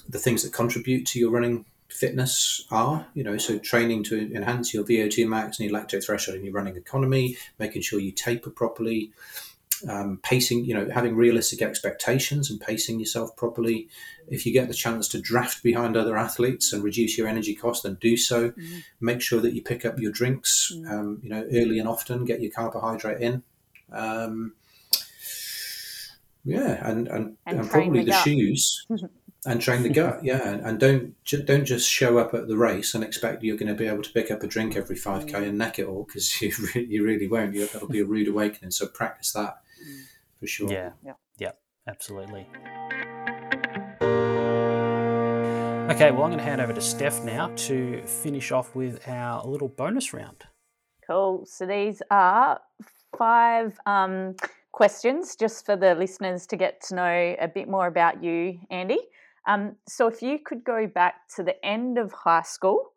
[0.09, 3.05] the things that contribute to your running fitness are.
[3.13, 6.53] You know, so training to enhance your VO2 max and your lactate threshold in your
[6.53, 9.11] running economy, making sure you taper properly.
[9.89, 13.89] Um, pacing, you know, having realistic expectations and pacing yourself properly.
[14.29, 17.83] If you get the chance to draft behind other athletes and reduce your energy cost,
[17.83, 18.51] then do so.
[18.51, 18.77] Mm-hmm.
[19.01, 20.89] Make sure that you pick up your drinks, mm-hmm.
[20.89, 22.23] um, you know, early and often.
[22.23, 23.43] Get your carbohydrate in.
[23.91, 24.53] Um,
[26.45, 28.85] yeah, and and, and, and probably the, the shoes
[29.45, 30.23] and train the gut.
[30.23, 31.15] Yeah, and, and, don't
[31.45, 34.11] don't just show up at the race and expect you're going to be able to
[34.11, 35.47] pick up a drink every five k mm.
[35.47, 37.53] and neck it all because you really, you really won't.
[37.53, 38.71] You, that'll be a rude awakening.
[38.71, 40.03] So practice that mm.
[40.39, 40.71] for sure.
[40.71, 41.51] Yeah, yeah, yeah,
[41.87, 42.47] absolutely.
[45.93, 49.45] Okay, well, I'm going to hand over to Steph now to finish off with our
[49.45, 50.45] little bonus round.
[51.05, 51.45] Cool.
[51.45, 52.61] So these are
[53.17, 54.35] five um,
[54.71, 58.99] questions just for the listeners to get to know a bit more about you, Andy.
[59.47, 62.93] Um, so, if you could go back to the end of high school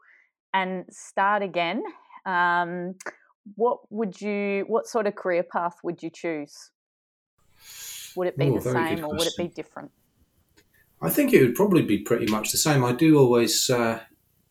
[0.54, 1.82] and start again,
[2.24, 2.94] um,
[3.56, 4.64] what would you?
[4.68, 6.70] What sort of career path would you choose?
[8.16, 9.90] Would it be Ooh, the same, or would it be different?
[11.02, 12.84] I think it would probably be pretty much the same.
[12.84, 14.00] I do always uh,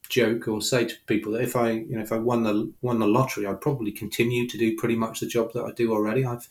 [0.10, 3.00] joke or say to people that if I, you know, if I won the won
[3.00, 6.26] the lottery, I'd probably continue to do pretty much the job that I do already.
[6.26, 6.48] I've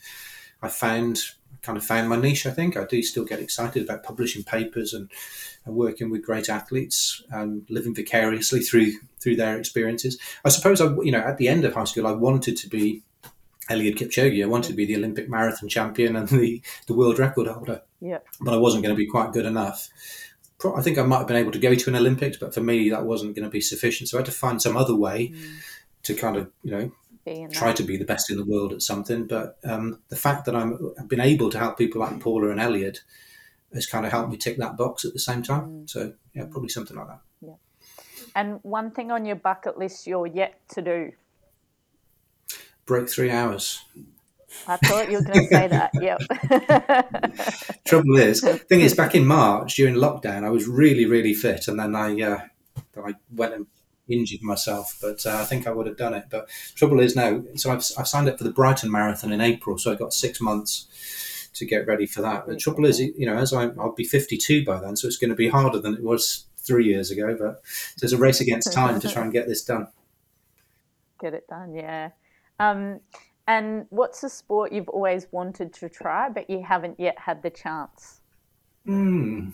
[0.62, 1.20] I found
[1.62, 2.46] kind of found my niche.
[2.46, 5.10] I think I do still get excited about publishing papers and,
[5.64, 10.18] and working with great athletes and living vicariously through through their experiences.
[10.44, 13.02] I suppose I, you know, at the end of high school, I wanted to be
[13.70, 14.42] Eliud Kipchoge.
[14.42, 17.82] I wanted to be the Olympic marathon champion and the, the world record holder.
[18.00, 18.18] Yeah.
[18.40, 19.88] But I wasn't going to be quite good enough.
[20.72, 22.90] I think I might have been able to go to an Olympics, but for me
[22.90, 24.08] that wasn't going to be sufficient.
[24.08, 25.56] So I had to find some other way mm.
[26.04, 26.92] to kind of you know
[27.52, 29.26] try to be the best in the world at something.
[29.26, 32.60] But um, the fact that I'm, I've been able to help people like Paula and
[32.60, 33.00] Eliud
[33.72, 35.66] has kind of helped me tick that box at the same time.
[35.66, 35.90] Mm.
[35.90, 37.20] So yeah, probably something like that.
[37.40, 37.54] Yeah.
[38.34, 41.12] And one thing on your bucket list you're yet to do.
[42.86, 43.82] Break three hours.
[44.66, 45.90] I thought you were going to say that.
[46.00, 46.20] Yep.
[47.84, 51.78] Trouble is, thing is, back in March during lockdown, I was really, really fit, and
[51.78, 52.40] then I, uh,
[53.02, 53.66] I went and
[54.08, 54.98] injured myself.
[55.00, 56.24] But uh, I think I would have done it.
[56.30, 59.78] But trouble is now, so I've, I've signed up for the Brighton Marathon in April,
[59.78, 62.46] so I've got six months to get ready for that.
[62.46, 65.30] The trouble is, you know, as I, I'll be 52 by then, so it's going
[65.30, 67.36] to be harder than it was three years ago.
[67.38, 67.62] But
[67.98, 69.88] there's a race against time to try and get this done.
[71.20, 72.10] Get it done, yeah.
[72.58, 73.00] Um,
[73.46, 77.50] and what's a sport you've always wanted to try, but you haven't yet had the
[77.50, 78.20] chance?
[78.86, 79.50] Hmm.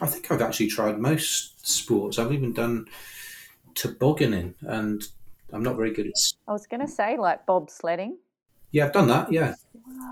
[0.00, 2.18] I think I've actually tried most sports.
[2.18, 2.86] I've even done
[3.74, 5.02] tobogganing, and
[5.52, 6.12] I'm not very good at.
[6.48, 8.16] I was going to say like bobsledding.
[8.72, 9.32] Yeah, I've done that.
[9.32, 9.54] Yeah.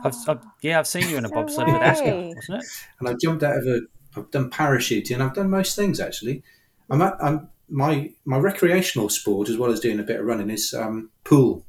[0.04, 2.64] I've, I've, yeah, I've seen you in a no bobsled with Asker, wasn't it?
[3.00, 3.80] And I jumped out of a.
[4.16, 5.20] I've done parachuting.
[5.20, 6.42] I've done most things actually.
[6.90, 10.50] I'm, at, I'm my my recreational sport as well as doing a bit of running
[10.50, 11.64] is um, pool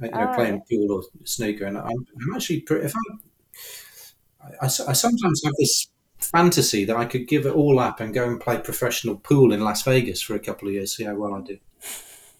[0.00, 1.66] you know, oh, playing pool or snooker.
[1.66, 7.04] And I'm, I'm actually pretty, if I, I, I, sometimes have this fantasy that I
[7.04, 10.34] could give it all up and go and play professional pool in Las Vegas for
[10.34, 11.58] a couple of years, see how well I do.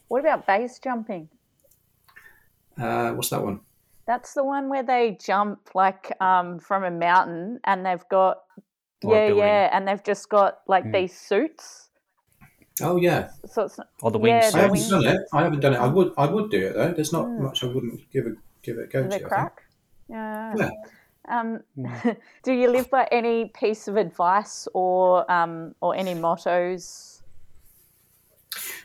[0.09, 1.29] What about base jumping?
[2.81, 3.61] Uh, what's that one?
[4.07, 8.39] That's the one where they jump like um, from a mountain and they've got,
[9.03, 10.93] yeah, yeah, and they've just got like mm.
[10.93, 11.90] these suits
[12.83, 13.31] Oh yeah.
[13.47, 14.53] So it's or the wings.
[14.55, 15.21] Yeah, I haven't done it.
[15.33, 15.79] I haven't done it.
[15.79, 16.13] I would.
[16.17, 16.93] I would do it though.
[16.93, 17.41] There's not mm.
[17.41, 19.03] much I wouldn't give a give it a go.
[19.03, 19.63] Give to, crack.
[20.09, 20.55] Yeah.
[20.57, 20.71] yeah.
[21.29, 22.17] Um, mm.
[22.43, 27.23] do you live by any piece of advice or um, or any mottos?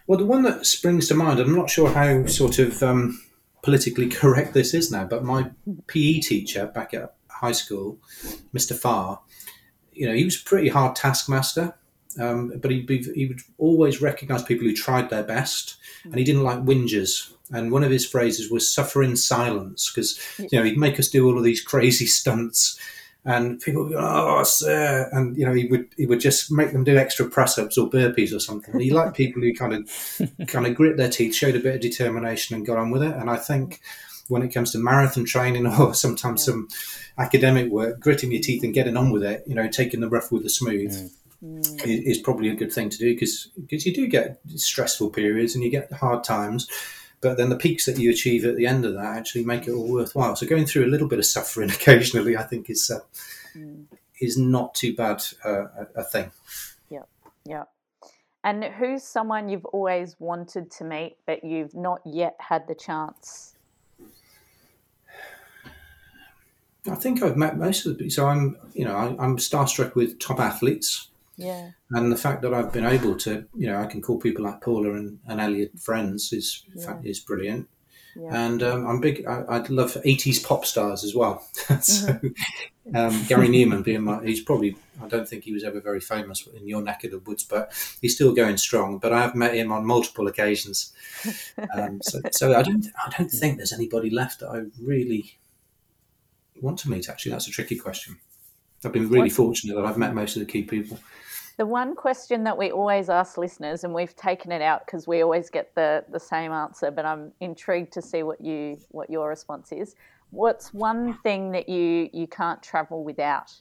[0.07, 3.19] Well, the one that springs to mind, I'm not sure how sort of um,
[3.63, 5.49] politically correct this is now, but my
[5.87, 7.97] PE teacher back at high school,
[8.53, 8.77] Mr.
[8.77, 9.19] Farr,
[9.91, 11.75] you know, he was a pretty hard taskmaster,
[12.19, 16.43] um, but he, he would always recognise people who tried their best, and he didn't
[16.43, 17.31] like whingers.
[17.51, 21.09] And one of his phrases was "suffer in silence," because you know he'd make us
[21.09, 22.79] do all of these crazy stunts,
[23.23, 26.71] and people would go, "Oh, sir," and you know he would he would just make
[26.71, 28.73] them do extra press ups or burpees or something.
[28.73, 31.75] And he liked people who kind of kind of grit their teeth, showed a bit
[31.75, 33.15] of determination, and got on with it.
[33.15, 33.81] And I think
[34.27, 36.67] when it comes to marathon training or sometimes some
[37.17, 40.31] academic work, gritting your teeth and getting on with it, you know, taking the rough
[40.31, 41.11] with the smooth.
[41.45, 41.85] Mm.
[41.85, 45.63] Is, probably a good thing to do because because you do get stressful periods and
[45.63, 46.67] you get hard times,
[47.21, 49.71] but then the peaks that you achieve at the end of that actually make it
[49.71, 50.35] all worthwhile.
[50.35, 52.99] So going through a little bit of suffering occasionally, I think, is uh,
[53.55, 53.85] mm.
[54.19, 56.31] is not too bad uh, a, a thing.
[56.89, 57.03] Yeah,
[57.45, 57.65] yeah.
[58.43, 63.55] And who's someone you've always wanted to meet, but you've not yet had the chance
[66.89, 68.11] I think I've met most of the people.
[68.11, 71.09] So I'm, you know, I, am starstruck with top athletes.
[71.37, 71.71] Yeah.
[71.91, 74.61] And the fact that I've been able to, you know, I can call people like
[74.61, 76.97] Paula and, and Eliud friends is yeah.
[77.03, 77.67] is brilliant.
[78.15, 78.45] Yeah.
[78.45, 79.25] And um, I'm big.
[79.25, 81.45] I, I, love 80s pop stars as well.
[81.53, 82.95] so mm-hmm.
[82.95, 84.77] um, Gary Numan being my, he's probably.
[85.03, 87.73] I don't think he was ever very famous in your neck of the woods, but
[88.01, 88.99] he's still going strong.
[88.99, 90.93] But I have met him on multiple occasions.
[91.73, 92.87] Um, so, so I don't.
[93.05, 95.37] I don't think there's anybody left that I really
[96.61, 97.09] want to meet?
[97.09, 98.17] Actually, that's a tricky question.
[98.83, 100.99] I've been really fortunate that I've met most of the key people.
[101.57, 105.21] The one question that we always ask listeners, and we've taken it out because we
[105.21, 109.29] always get the, the same answer, but I'm intrigued to see what you what your
[109.29, 109.95] response is.
[110.31, 113.53] What's one thing that you you can't travel without?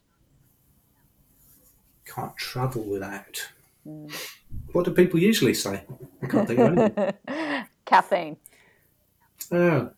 [2.05, 3.49] Can't travel without.
[3.87, 4.13] Mm.
[4.73, 5.85] What do people usually say?
[6.23, 7.67] I can't think of anything.
[7.85, 8.37] Caffeine.
[9.53, 9.91] Oh,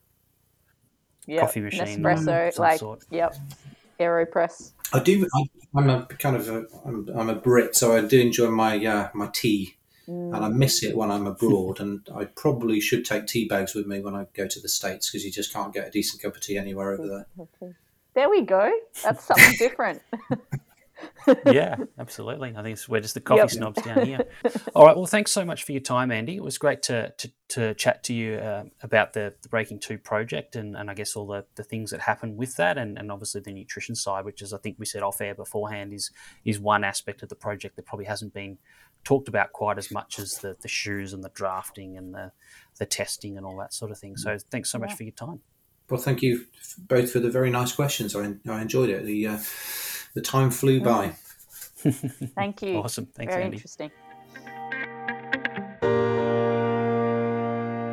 [1.27, 1.40] yep.
[1.40, 3.05] coffee machine, Nespresso, like sort.
[3.10, 3.35] yep,
[3.98, 4.73] Aeropress.
[4.93, 5.27] I do.
[5.35, 6.66] I, am a kind of a.
[6.85, 9.77] I'm, I'm a Brit, so I do enjoy my uh, my tea,
[10.09, 10.35] mm.
[10.35, 11.81] and I miss it when I'm abroad.
[11.81, 15.10] and I probably should take tea bags with me when I go to the states
[15.10, 17.74] because you just can't get a decent cup of tea anywhere over there.
[18.14, 18.73] There we go.
[19.02, 20.02] That's something different.
[21.47, 22.55] yeah, absolutely.
[22.56, 23.51] I think we're just the coffee yep.
[23.51, 24.24] snobs down here.
[24.74, 24.97] All right.
[24.97, 26.36] Well, thanks so much for your time, Andy.
[26.36, 29.98] It was great to to, to chat to you uh, about the, the Breaking Two
[29.98, 33.10] project and, and I guess all the, the things that happen with that, and, and
[33.10, 36.10] obviously the nutrition side, which is I think we said off air beforehand, is
[36.44, 38.59] is one aspect of the project that probably hasn't been
[39.05, 42.32] talked about quite as much as the, the shoes and the drafting and the
[42.78, 44.16] the testing and all that sort of thing.
[44.16, 44.97] So thanks so much yeah.
[44.97, 45.40] for your time.
[45.89, 46.47] Well, thank you
[46.79, 48.17] both for the very nice questions.
[48.17, 49.05] I, I enjoyed it.
[49.05, 49.39] The uh,
[50.15, 51.15] the time flew by.
[52.35, 52.79] Thank you.
[52.79, 53.07] Awesome.
[53.07, 53.57] Thanks, Very Andy.
[53.57, 53.91] interesting.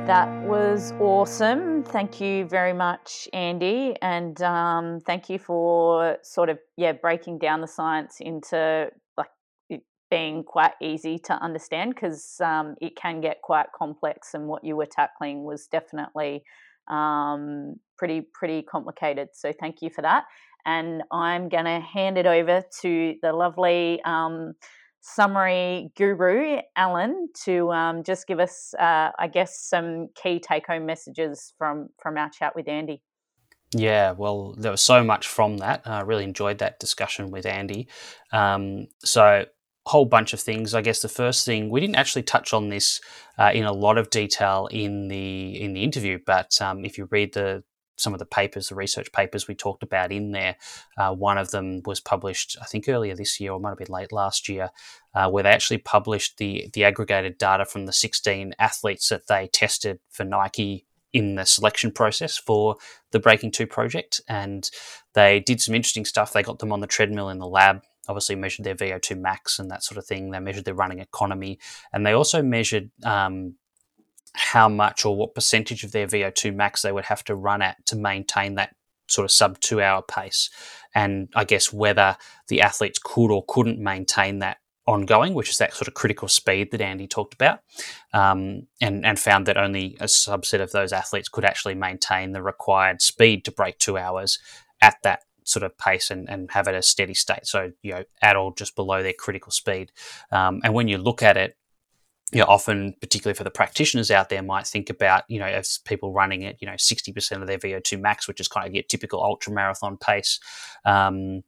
[0.08, 1.84] That was awesome.
[1.84, 7.62] Thank you very much, Andy, and um, thank you for sort of yeah breaking down
[7.62, 9.30] the science into like
[9.70, 14.64] it being quite easy to understand because um, it can get quite complex, and what
[14.64, 16.44] you were tackling was definitely
[16.88, 19.30] um, pretty pretty complicated.
[19.34, 20.26] So thank you for that
[20.66, 24.54] and I'm going to hand it over to the lovely um,
[25.02, 30.86] summary guru, Alan, to um, just give us, uh, I guess, some key take home
[30.86, 33.02] messages from, from our chat with Andy.
[33.76, 35.82] Yeah, well, there was so much from that.
[35.86, 37.88] I really enjoyed that discussion with Andy.
[38.32, 39.46] Um, so,
[39.86, 40.74] whole bunch of things.
[40.74, 43.02] I guess the first thing we didn't actually touch on this
[43.38, 47.08] uh, in a lot of detail in the in the interview, but um, if you
[47.12, 47.64] read the
[47.96, 50.56] some of the papers, the research papers we talked about in there.
[50.98, 53.88] Uh, one of them was published, I think, earlier this year, or might have been
[53.88, 54.70] late last year,
[55.14, 59.48] uh, where they actually published the the aggregated data from the 16 athletes that they
[59.48, 62.76] tested for Nike in the selection process for
[63.12, 64.70] the Breaking Two project, and
[65.14, 66.34] they did some interesting stuff.
[66.34, 67.82] They got them on the treadmill in the lab.
[68.08, 70.32] Obviously, measured their VO2 max and that sort of thing.
[70.32, 71.60] They measured their running economy,
[71.92, 73.56] and they also measured um,
[74.34, 77.86] how much or what percentage of their VO2 max they would have to run at
[77.88, 78.76] to maintain that
[79.08, 80.50] sort of sub two hour pace.
[80.96, 82.18] And I guess whether
[82.48, 86.72] the athletes could or couldn't maintain that ongoing, which is that sort of critical speed
[86.72, 87.60] that Andy talked about,
[88.14, 92.44] um, and, and found that only a subset of those athletes could actually maintain the
[92.44, 94.40] required speed to break two hours
[94.82, 97.46] at that sort of pace and, and have it a steady state.
[97.46, 99.92] So, you know, at all just below their critical speed.
[100.32, 101.58] Um, and when you look at it,
[102.32, 105.80] you know, often, particularly for the practitioners out there, might think about, you know, as
[105.86, 108.84] people running at, you know, 60% of their VO2 max, which is kind of your
[108.84, 110.40] typical ultra marathon pace,
[110.84, 111.44] um,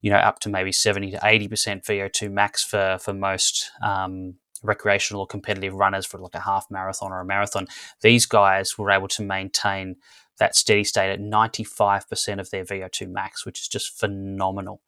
[0.00, 5.22] you know, up to maybe 70 to 80% VO2 max for, for most, um, recreational
[5.22, 7.66] or competitive runners for like a half marathon or a marathon,
[8.02, 9.96] these guys were able to maintain
[10.38, 14.80] that steady state at 95% of their VO2 max, which is just phenomenal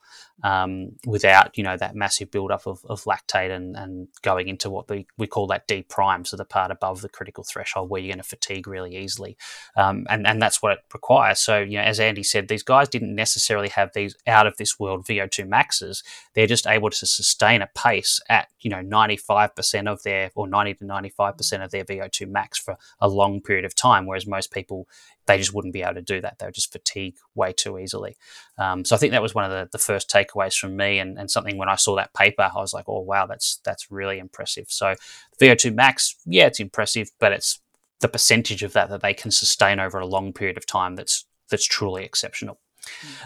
[0.43, 4.89] um, without, you know, that massive buildup of, of lactate and, and going into what
[4.89, 8.13] we, we call that D prime, so the part above the critical threshold where you're
[8.13, 9.37] going to fatigue really easily.
[9.77, 11.41] Um, and, and that's what it requires.
[11.41, 14.79] So, you know, as Andy said, these guys didn't necessarily have these out of this
[14.79, 16.03] world VO2 maxes.
[16.35, 20.75] They're just able to sustain a pace at, you know, 95% of their, or 90
[20.75, 24.89] to 95% of their VO2 max for a long period of time, whereas most people,
[25.27, 26.39] they just wouldn't be able to do that.
[26.39, 28.17] They would just fatigue way too easily.
[28.59, 31.19] Um, so I think that was one of the, the first takeaways from me, and,
[31.19, 34.19] and something when I saw that paper, I was like, oh wow, that's that's really
[34.19, 34.67] impressive.
[34.69, 34.95] So
[35.41, 37.61] VO2 max, yeah, it's impressive, but it's
[38.01, 41.27] the percentage of that that they can sustain over a long period of time that's
[41.51, 42.59] that's truly exceptional.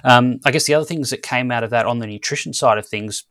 [0.02, 0.10] Mm.
[0.10, 2.78] Um, I guess the other things that came out of that on the nutrition side
[2.78, 3.24] of things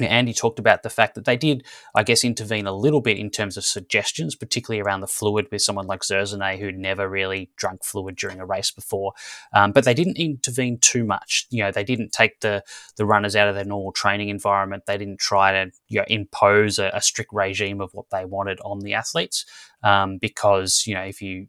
[0.00, 1.64] Andy talked about the fact that they did,
[1.94, 5.60] I guess, intervene a little bit in terms of suggestions, particularly around the fluid with
[5.60, 9.12] someone like Zersenay, who'd never really drunk fluid during a race before.
[9.54, 11.46] Um, but they didn't intervene too much.
[11.50, 12.64] You know, they didn't take the
[12.96, 14.84] the runners out of their normal training environment.
[14.86, 18.60] They didn't try to you know, impose a, a strict regime of what they wanted
[18.64, 19.44] on the athletes,
[19.82, 21.48] um, because you know if you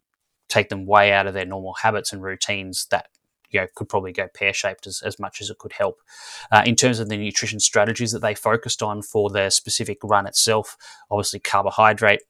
[0.49, 3.07] take them way out of their normal habits and routines, that
[3.53, 6.01] you know, could probably go pear shaped as, as much as it could help.
[6.51, 10.27] Uh, in terms of the nutrition strategies that they focused on for the specific run
[10.27, 10.77] itself,
[11.09, 12.21] obviously carbohydrate.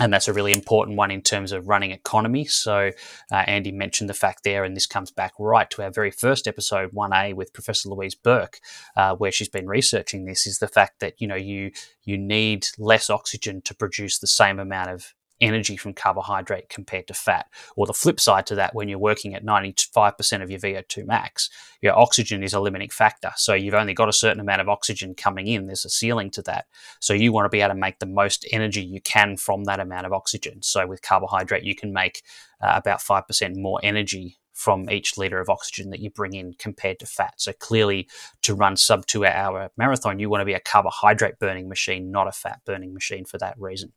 [0.00, 2.46] And that's a really important one in terms of running economy.
[2.46, 2.90] So,
[3.30, 6.48] uh, Andy mentioned the fact there, and this comes back right to our very first
[6.48, 8.58] episode, 1A, with Professor Louise Burke,
[8.96, 11.70] uh, where she's been researching this, is the fact that, you know, you,
[12.02, 17.14] you need less oxygen to produce the same amount of energy from carbohydrate compared to
[17.14, 17.46] fat.
[17.76, 21.50] Or the flip side to that, when you're working at 95% of your VO2 max,
[21.80, 23.32] your oxygen is a limiting factor.
[23.36, 25.66] So you've only got a certain amount of oxygen coming in.
[25.66, 26.66] There's a ceiling to that.
[27.00, 29.80] So you want to be able to make the most energy you can from that
[29.80, 30.62] amount of oxygen.
[30.62, 32.22] So with carbohydrate, you can make
[32.60, 37.00] uh, about 5% more energy from each liter of oxygen that you bring in compared
[37.00, 37.34] to fat.
[37.38, 38.08] So clearly,
[38.42, 42.28] to run sub two hour marathon, you want to be a carbohydrate burning machine, not
[42.28, 43.92] a fat burning machine for that reason.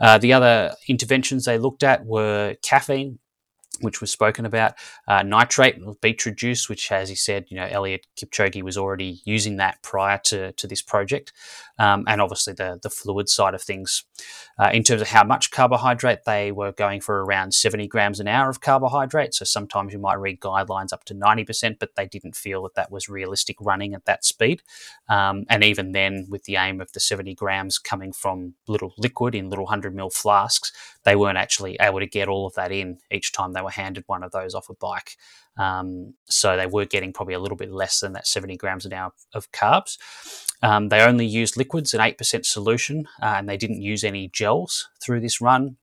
[0.00, 3.18] Uh, the other interventions they looked at were caffeine,
[3.80, 4.74] which was spoken about,
[5.08, 9.56] uh, nitrate, beetroot juice, which, as he said, you know, Eliud Kipchoge was already using
[9.56, 11.32] that prior to, to this project,
[11.78, 14.04] um, and obviously the, the fluid side of things.
[14.58, 18.28] Uh, in terms of how much carbohydrate, they were going for around 70 grams an
[18.28, 19.34] hour of carbohydrate.
[19.34, 22.90] So sometimes you might read guidelines up to 90%, but they didn't feel that that
[22.90, 24.62] was realistic running at that speed.
[25.08, 29.34] Um, and even then, with the aim of the 70 grams coming from little liquid
[29.34, 30.72] in little 100 ml flasks,
[31.04, 34.04] they weren't actually able to get all of that in each time they were handed
[34.06, 35.16] one of those off a bike.
[35.56, 38.92] Um, so they were getting probably a little bit less than that 70 grams an
[38.92, 39.98] hour of carbs.
[40.62, 44.88] Um, they only used liquids, an 8% solution, uh, and they didn't use any gels
[45.02, 45.76] through this run.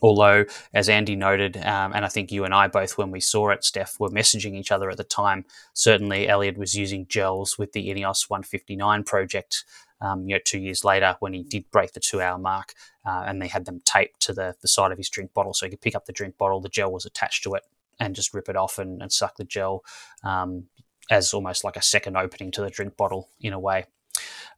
[0.00, 3.50] Although, as Andy noted, um, and I think you and I both, when we saw
[3.50, 5.44] it, Steph, were messaging each other at the time.
[5.74, 9.64] Certainly, Eliud was using gels with the Ineos 159 project.
[10.00, 13.40] Um, you know, two years later, when he did break the two-hour mark, uh, and
[13.40, 15.80] they had them taped to the, the side of his drink bottle, so he could
[15.80, 16.60] pick up the drink bottle.
[16.60, 17.62] The gel was attached to it,
[17.98, 19.82] and just rip it off and, and suck the gel
[20.22, 20.64] um,
[21.10, 23.86] as almost like a second opening to the drink bottle in a way.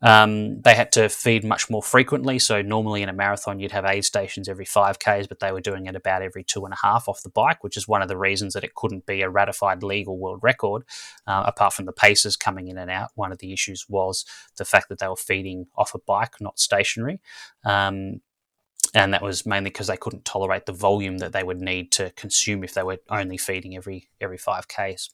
[0.02, 2.38] Um, they had to feed much more frequently.
[2.38, 5.60] So normally in a marathon, you'd have aid stations every five k's, but they were
[5.60, 8.08] doing it about every two and a half off the bike, which is one of
[8.08, 10.84] the reasons that it couldn't be a ratified legal world record.
[11.26, 14.24] Uh, apart from the paces coming in and out, one of the issues was
[14.56, 17.20] the fact that they were feeding off a bike, not stationary.
[17.64, 18.20] Um,
[18.94, 22.10] and that was mainly because they couldn't tolerate the volume that they would need to
[22.16, 25.10] consume if they were only feeding every every five k's.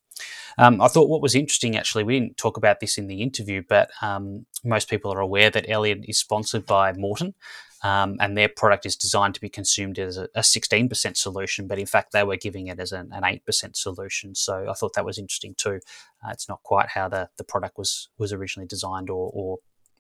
[0.59, 3.63] Um, I thought what was interesting, actually, we didn't talk about this in the interview,
[3.69, 7.35] but um, most people are aware that Eliud is sponsored by Maurten,
[7.83, 11.79] um, and their product is designed to be consumed as a, a, 16% solution, but
[11.79, 14.35] in fact, they were giving it as an, an 8% solution.
[14.35, 15.81] So I thought that was interesting too.
[16.25, 19.59] Uh, it's not quite how the, the product was, was originally designed or, or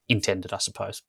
[0.08, 1.02] intended, I suppose.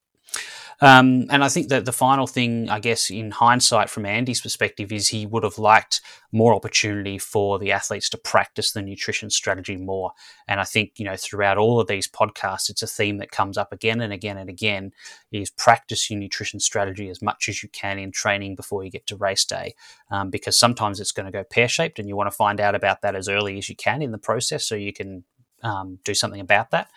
[0.80, 4.92] Um, and I think that the final thing, I guess, in hindsight from Andy's perspective,
[4.92, 6.00] is he would have liked
[6.30, 10.12] more opportunity for the athletes to practice the nutrition strategy more.
[10.46, 13.58] And I think, you know, throughout all of these podcasts, it's a theme that comes
[13.58, 14.92] up again and again and again
[15.32, 19.06] is practice your nutrition strategy as much as you can in training before you get
[19.08, 19.74] to race day.
[20.10, 22.76] Um, because sometimes it's going to go pear shaped and you want to find out
[22.76, 25.24] about that as early as you can in the process so you can
[25.62, 26.88] um, do something about that,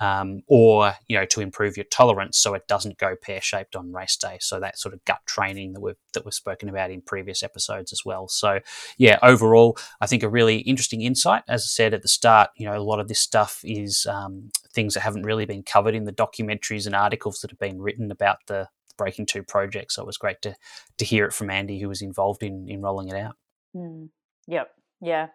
[0.00, 3.92] um, or you know to improve your tolerance so it doesn't go pear shaped on
[3.92, 4.38] race day.
[4.40, 7.92] So that sort of gut training that we've that we've spoken about in previous episodes
[7.92, 8.28] as well.
[8.28, 8.60] So
[8.98, 11.42] yeah, overall, I think a really interesting insight.
[11.48, 14.50] As I said at the start, you know a lot of this stuff is um,
[14.72, 18.10] things that haven't really been covered in the documentaries and articles that have been written
[18.10, 19.92] about the Breaking Two project.
[19.92, 20.54] So it was great to
[20.98, 23.36] to hear it from Andy, who was involved in in rolling it out.
[23.74, 24.10] Mm.
[24.46, 24.70] Yep.
[25.00, 25.28] Yeah.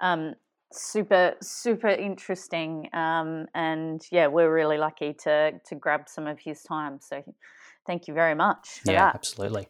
[0.00, 0.34] Um,
[0.72, 6.62] super super interesting um, and yeah we're really lucky to to grab some of his
[6.62, 7.22] time so
[7.86, 9.14] thank you very much for yeah that.
[9.14, 9.66] absolutely.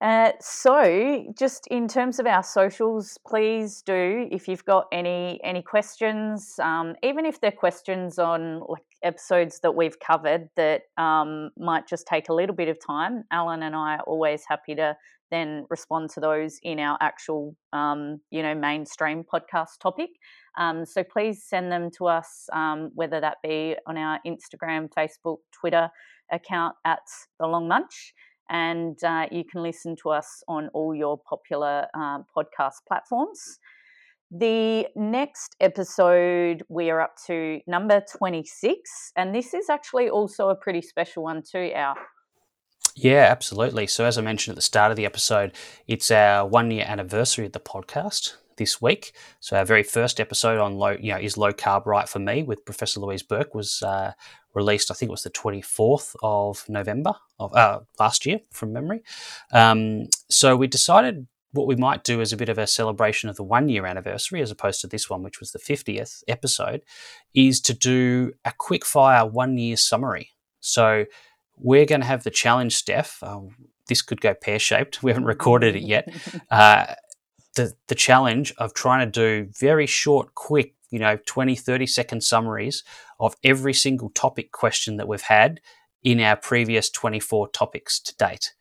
[0.00, 5.62] Uh, so just in terms of our socials please do if you've got any any
[5.62, 11.86] questions um, even if they're questions on like episodes that we've covered that um, might
[11.88, 14.96] just take a little bit of time alan and i are always happy to
[15.32, 20.10] then respond to those in our actual, um, you know, mainstream podcast topic.
[20.58, 25.38] Um, so please send them to us, um, whether that be on our Instagram, Facebook,
[25.50, 25.88] Twitter
[26.30, 27.00] account at
[27.40, 28.12] the Long Munch,
[28.50, 33.58] and uh, you can listen to us on all your popular uh, podcast platforms.
[34.34, 40.54] The next episode, we are up to number 26, and this is actually also a
[40.54, 41.96] pretty special one, too, Our
[42.94, 43.86] yeah, absolutely.
[43.86, 45.52] So, as I mentioned at the start of the episode,
[45.86, 49.12] it's our one year anniversary of the podcast this week.
[49.40, 52.42] So, our very first episode on low, you know, is low carb right for me
[52.42, 54.12] with Professor Louise Burke was uh,
[54.54, 54.90] released.
[54.90, 59.02] I think it was the twenty fourth of November of uh, last year, from memory.
[59.52, 63.36] Um, so, we decided what we might do as a bit of a celebration of
[63.36, 66.82] the one year anniversary, as opposed to this one, which was the fiftieth episode,
[67.34, 70.30] is to do a quick fire one year summary.
[70.60, 71.06] So
[71.56, 73.22] we're going to have the challenge, Steph.
[73.22, 73.56] Um,
[73.88, 75.02] this could go pear shaped.
[75.02, 76.08] We haven't recorded it yet.
[76.50, 76.94] Uh,
[77.54, 82.22] the, the challenge of trying to do very short, quick, you know, 20, 30 second
[82.22, 82.82] summaries
[83.20, 85.60] of every single topic question that we've had
[86.02, 88.54] in our previous 24 topics to date.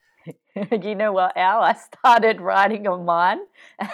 [0.84, 1.62] you know what, Al?
[1.62, 3.40] I started writing on mine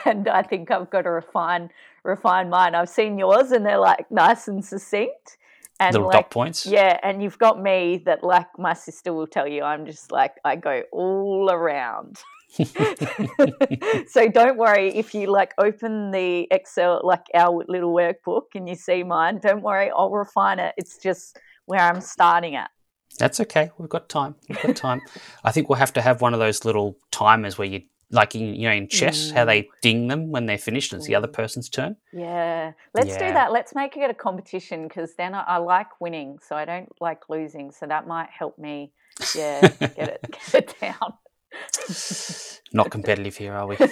[0.05, 1.69] and I think I've got to refine
[2.03, 2.73] refine mine.
[2.73, 5.37] I've seen yours and they're like nice and succinct
[5.79, 6.65] and little like, dot points.
[6.65, 10.35] Yeah, and you've got me that like my sister will tell you I'm just like
[10.43, 12.17] I go all around.
[14.07, 18.75] so don't worry if you like open the Excel like our little workbook and you
[18.75, 20.73] see mine, don't worry, I'll refine it.
[20.77, 22.71] It's just where I'm starting at.
[23.17, 23.71] That's okay.
[23.77, 24.35] We've got time.
[24.47, 25.01] We've got time.
[25.43, 28.55] I think we'll have to have one of those little timers where you like in
[28.55, 29.33] you know in chess, mm.
[29.33, 30.93] how they ding them when they're finished.
[30.93, 31.97] It's the other person's turn.
[32.13, 33.27] Yeah, let's yeah.
[33.27, 33.51] do that.
[33.51, 37.29] Let's make it a competition because then I, I, like winning, so I don't like
[37.29, 37.71] losing.
[37.71, 38.93] So that might help me.
[39.35, 41.13] Yeah, get it get it down.
[42.73, 43.77] Not competitive here, are we?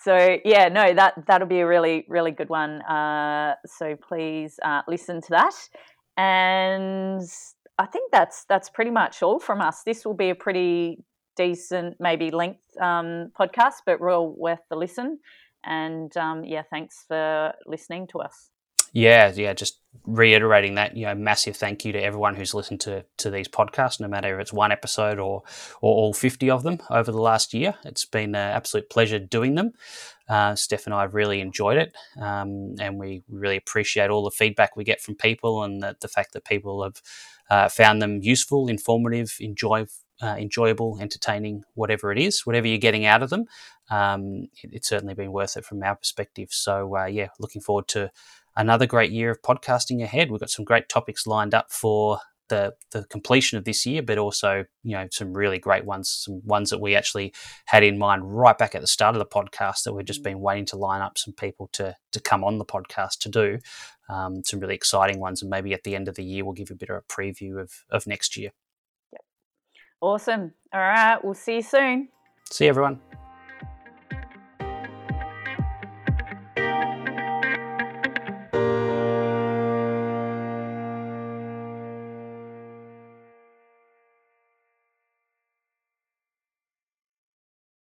[0.00, 2.82] so yeah, no, that that'll be a really really good one.
[2.82, 5.54] Uh, so please uh, listen to that,
[6.18, 7.22] and
[7.78, 9.84] I think that's that's pretty much all from us.
[9.84, 10.98] This will be a pretty
[11.36, 15.20] decent, maybe length um, podcast, but real worth the listen.
[15.64, 18.50] And um, yeah, thanks for listening to us.
[18.92, 23.04] Yeah, yeah, just reiterating that, you know, massive thank you to everyone who's listened to
[23.18, 25.42] to these podcasts, no matter if it's one episode or
[25.82, 27.74] or all fifty of them over the last year.
[27.84, 29.72] It's been an absolute pleasure doing them.
[30.28, 34.30] Uh, Steph and I have really enjoyed it, um, and we really appreciate all the
[34.30, 37.02] feedback we get from people and the, the fact that people have
[37.50, 39.86] uh, found them useful, informative, enjoy,
[40.22, 43.46] uh, enjoyable, entertaining, whatever it is, whatever you're getting out of them.
[43.90, 46.48] Um, it, it's certainly been worth it from our perspective.
[46.50, 48.10] So, uh, yeah, looking forward to
[48.58, 50.30] another great year of podcasting ahead.
[50.30, 52.18] We've got some great topics lined up for
[52.48, 56.40] the the completion of this year, but also you know some really great ones, some
[56.44, 57.32] ones that we actually
[57.66, 60.40] had in mind right back at the start of the podcast that we've just been
[60.40, 63.58] waiting to line up some people to to come on the podcast to do.
[64.10, 66.70] Um, some really exciting ones, and maybe at the end of the year we'll give
[66.70, 68.50] you a bit of a preview of of next year.
[70.00, 70.52] Awesome.
[70.72, 71.22] All right.
[71.22, 72.08] We'll see you soon.
[72.50, 73.00] See you, everyone.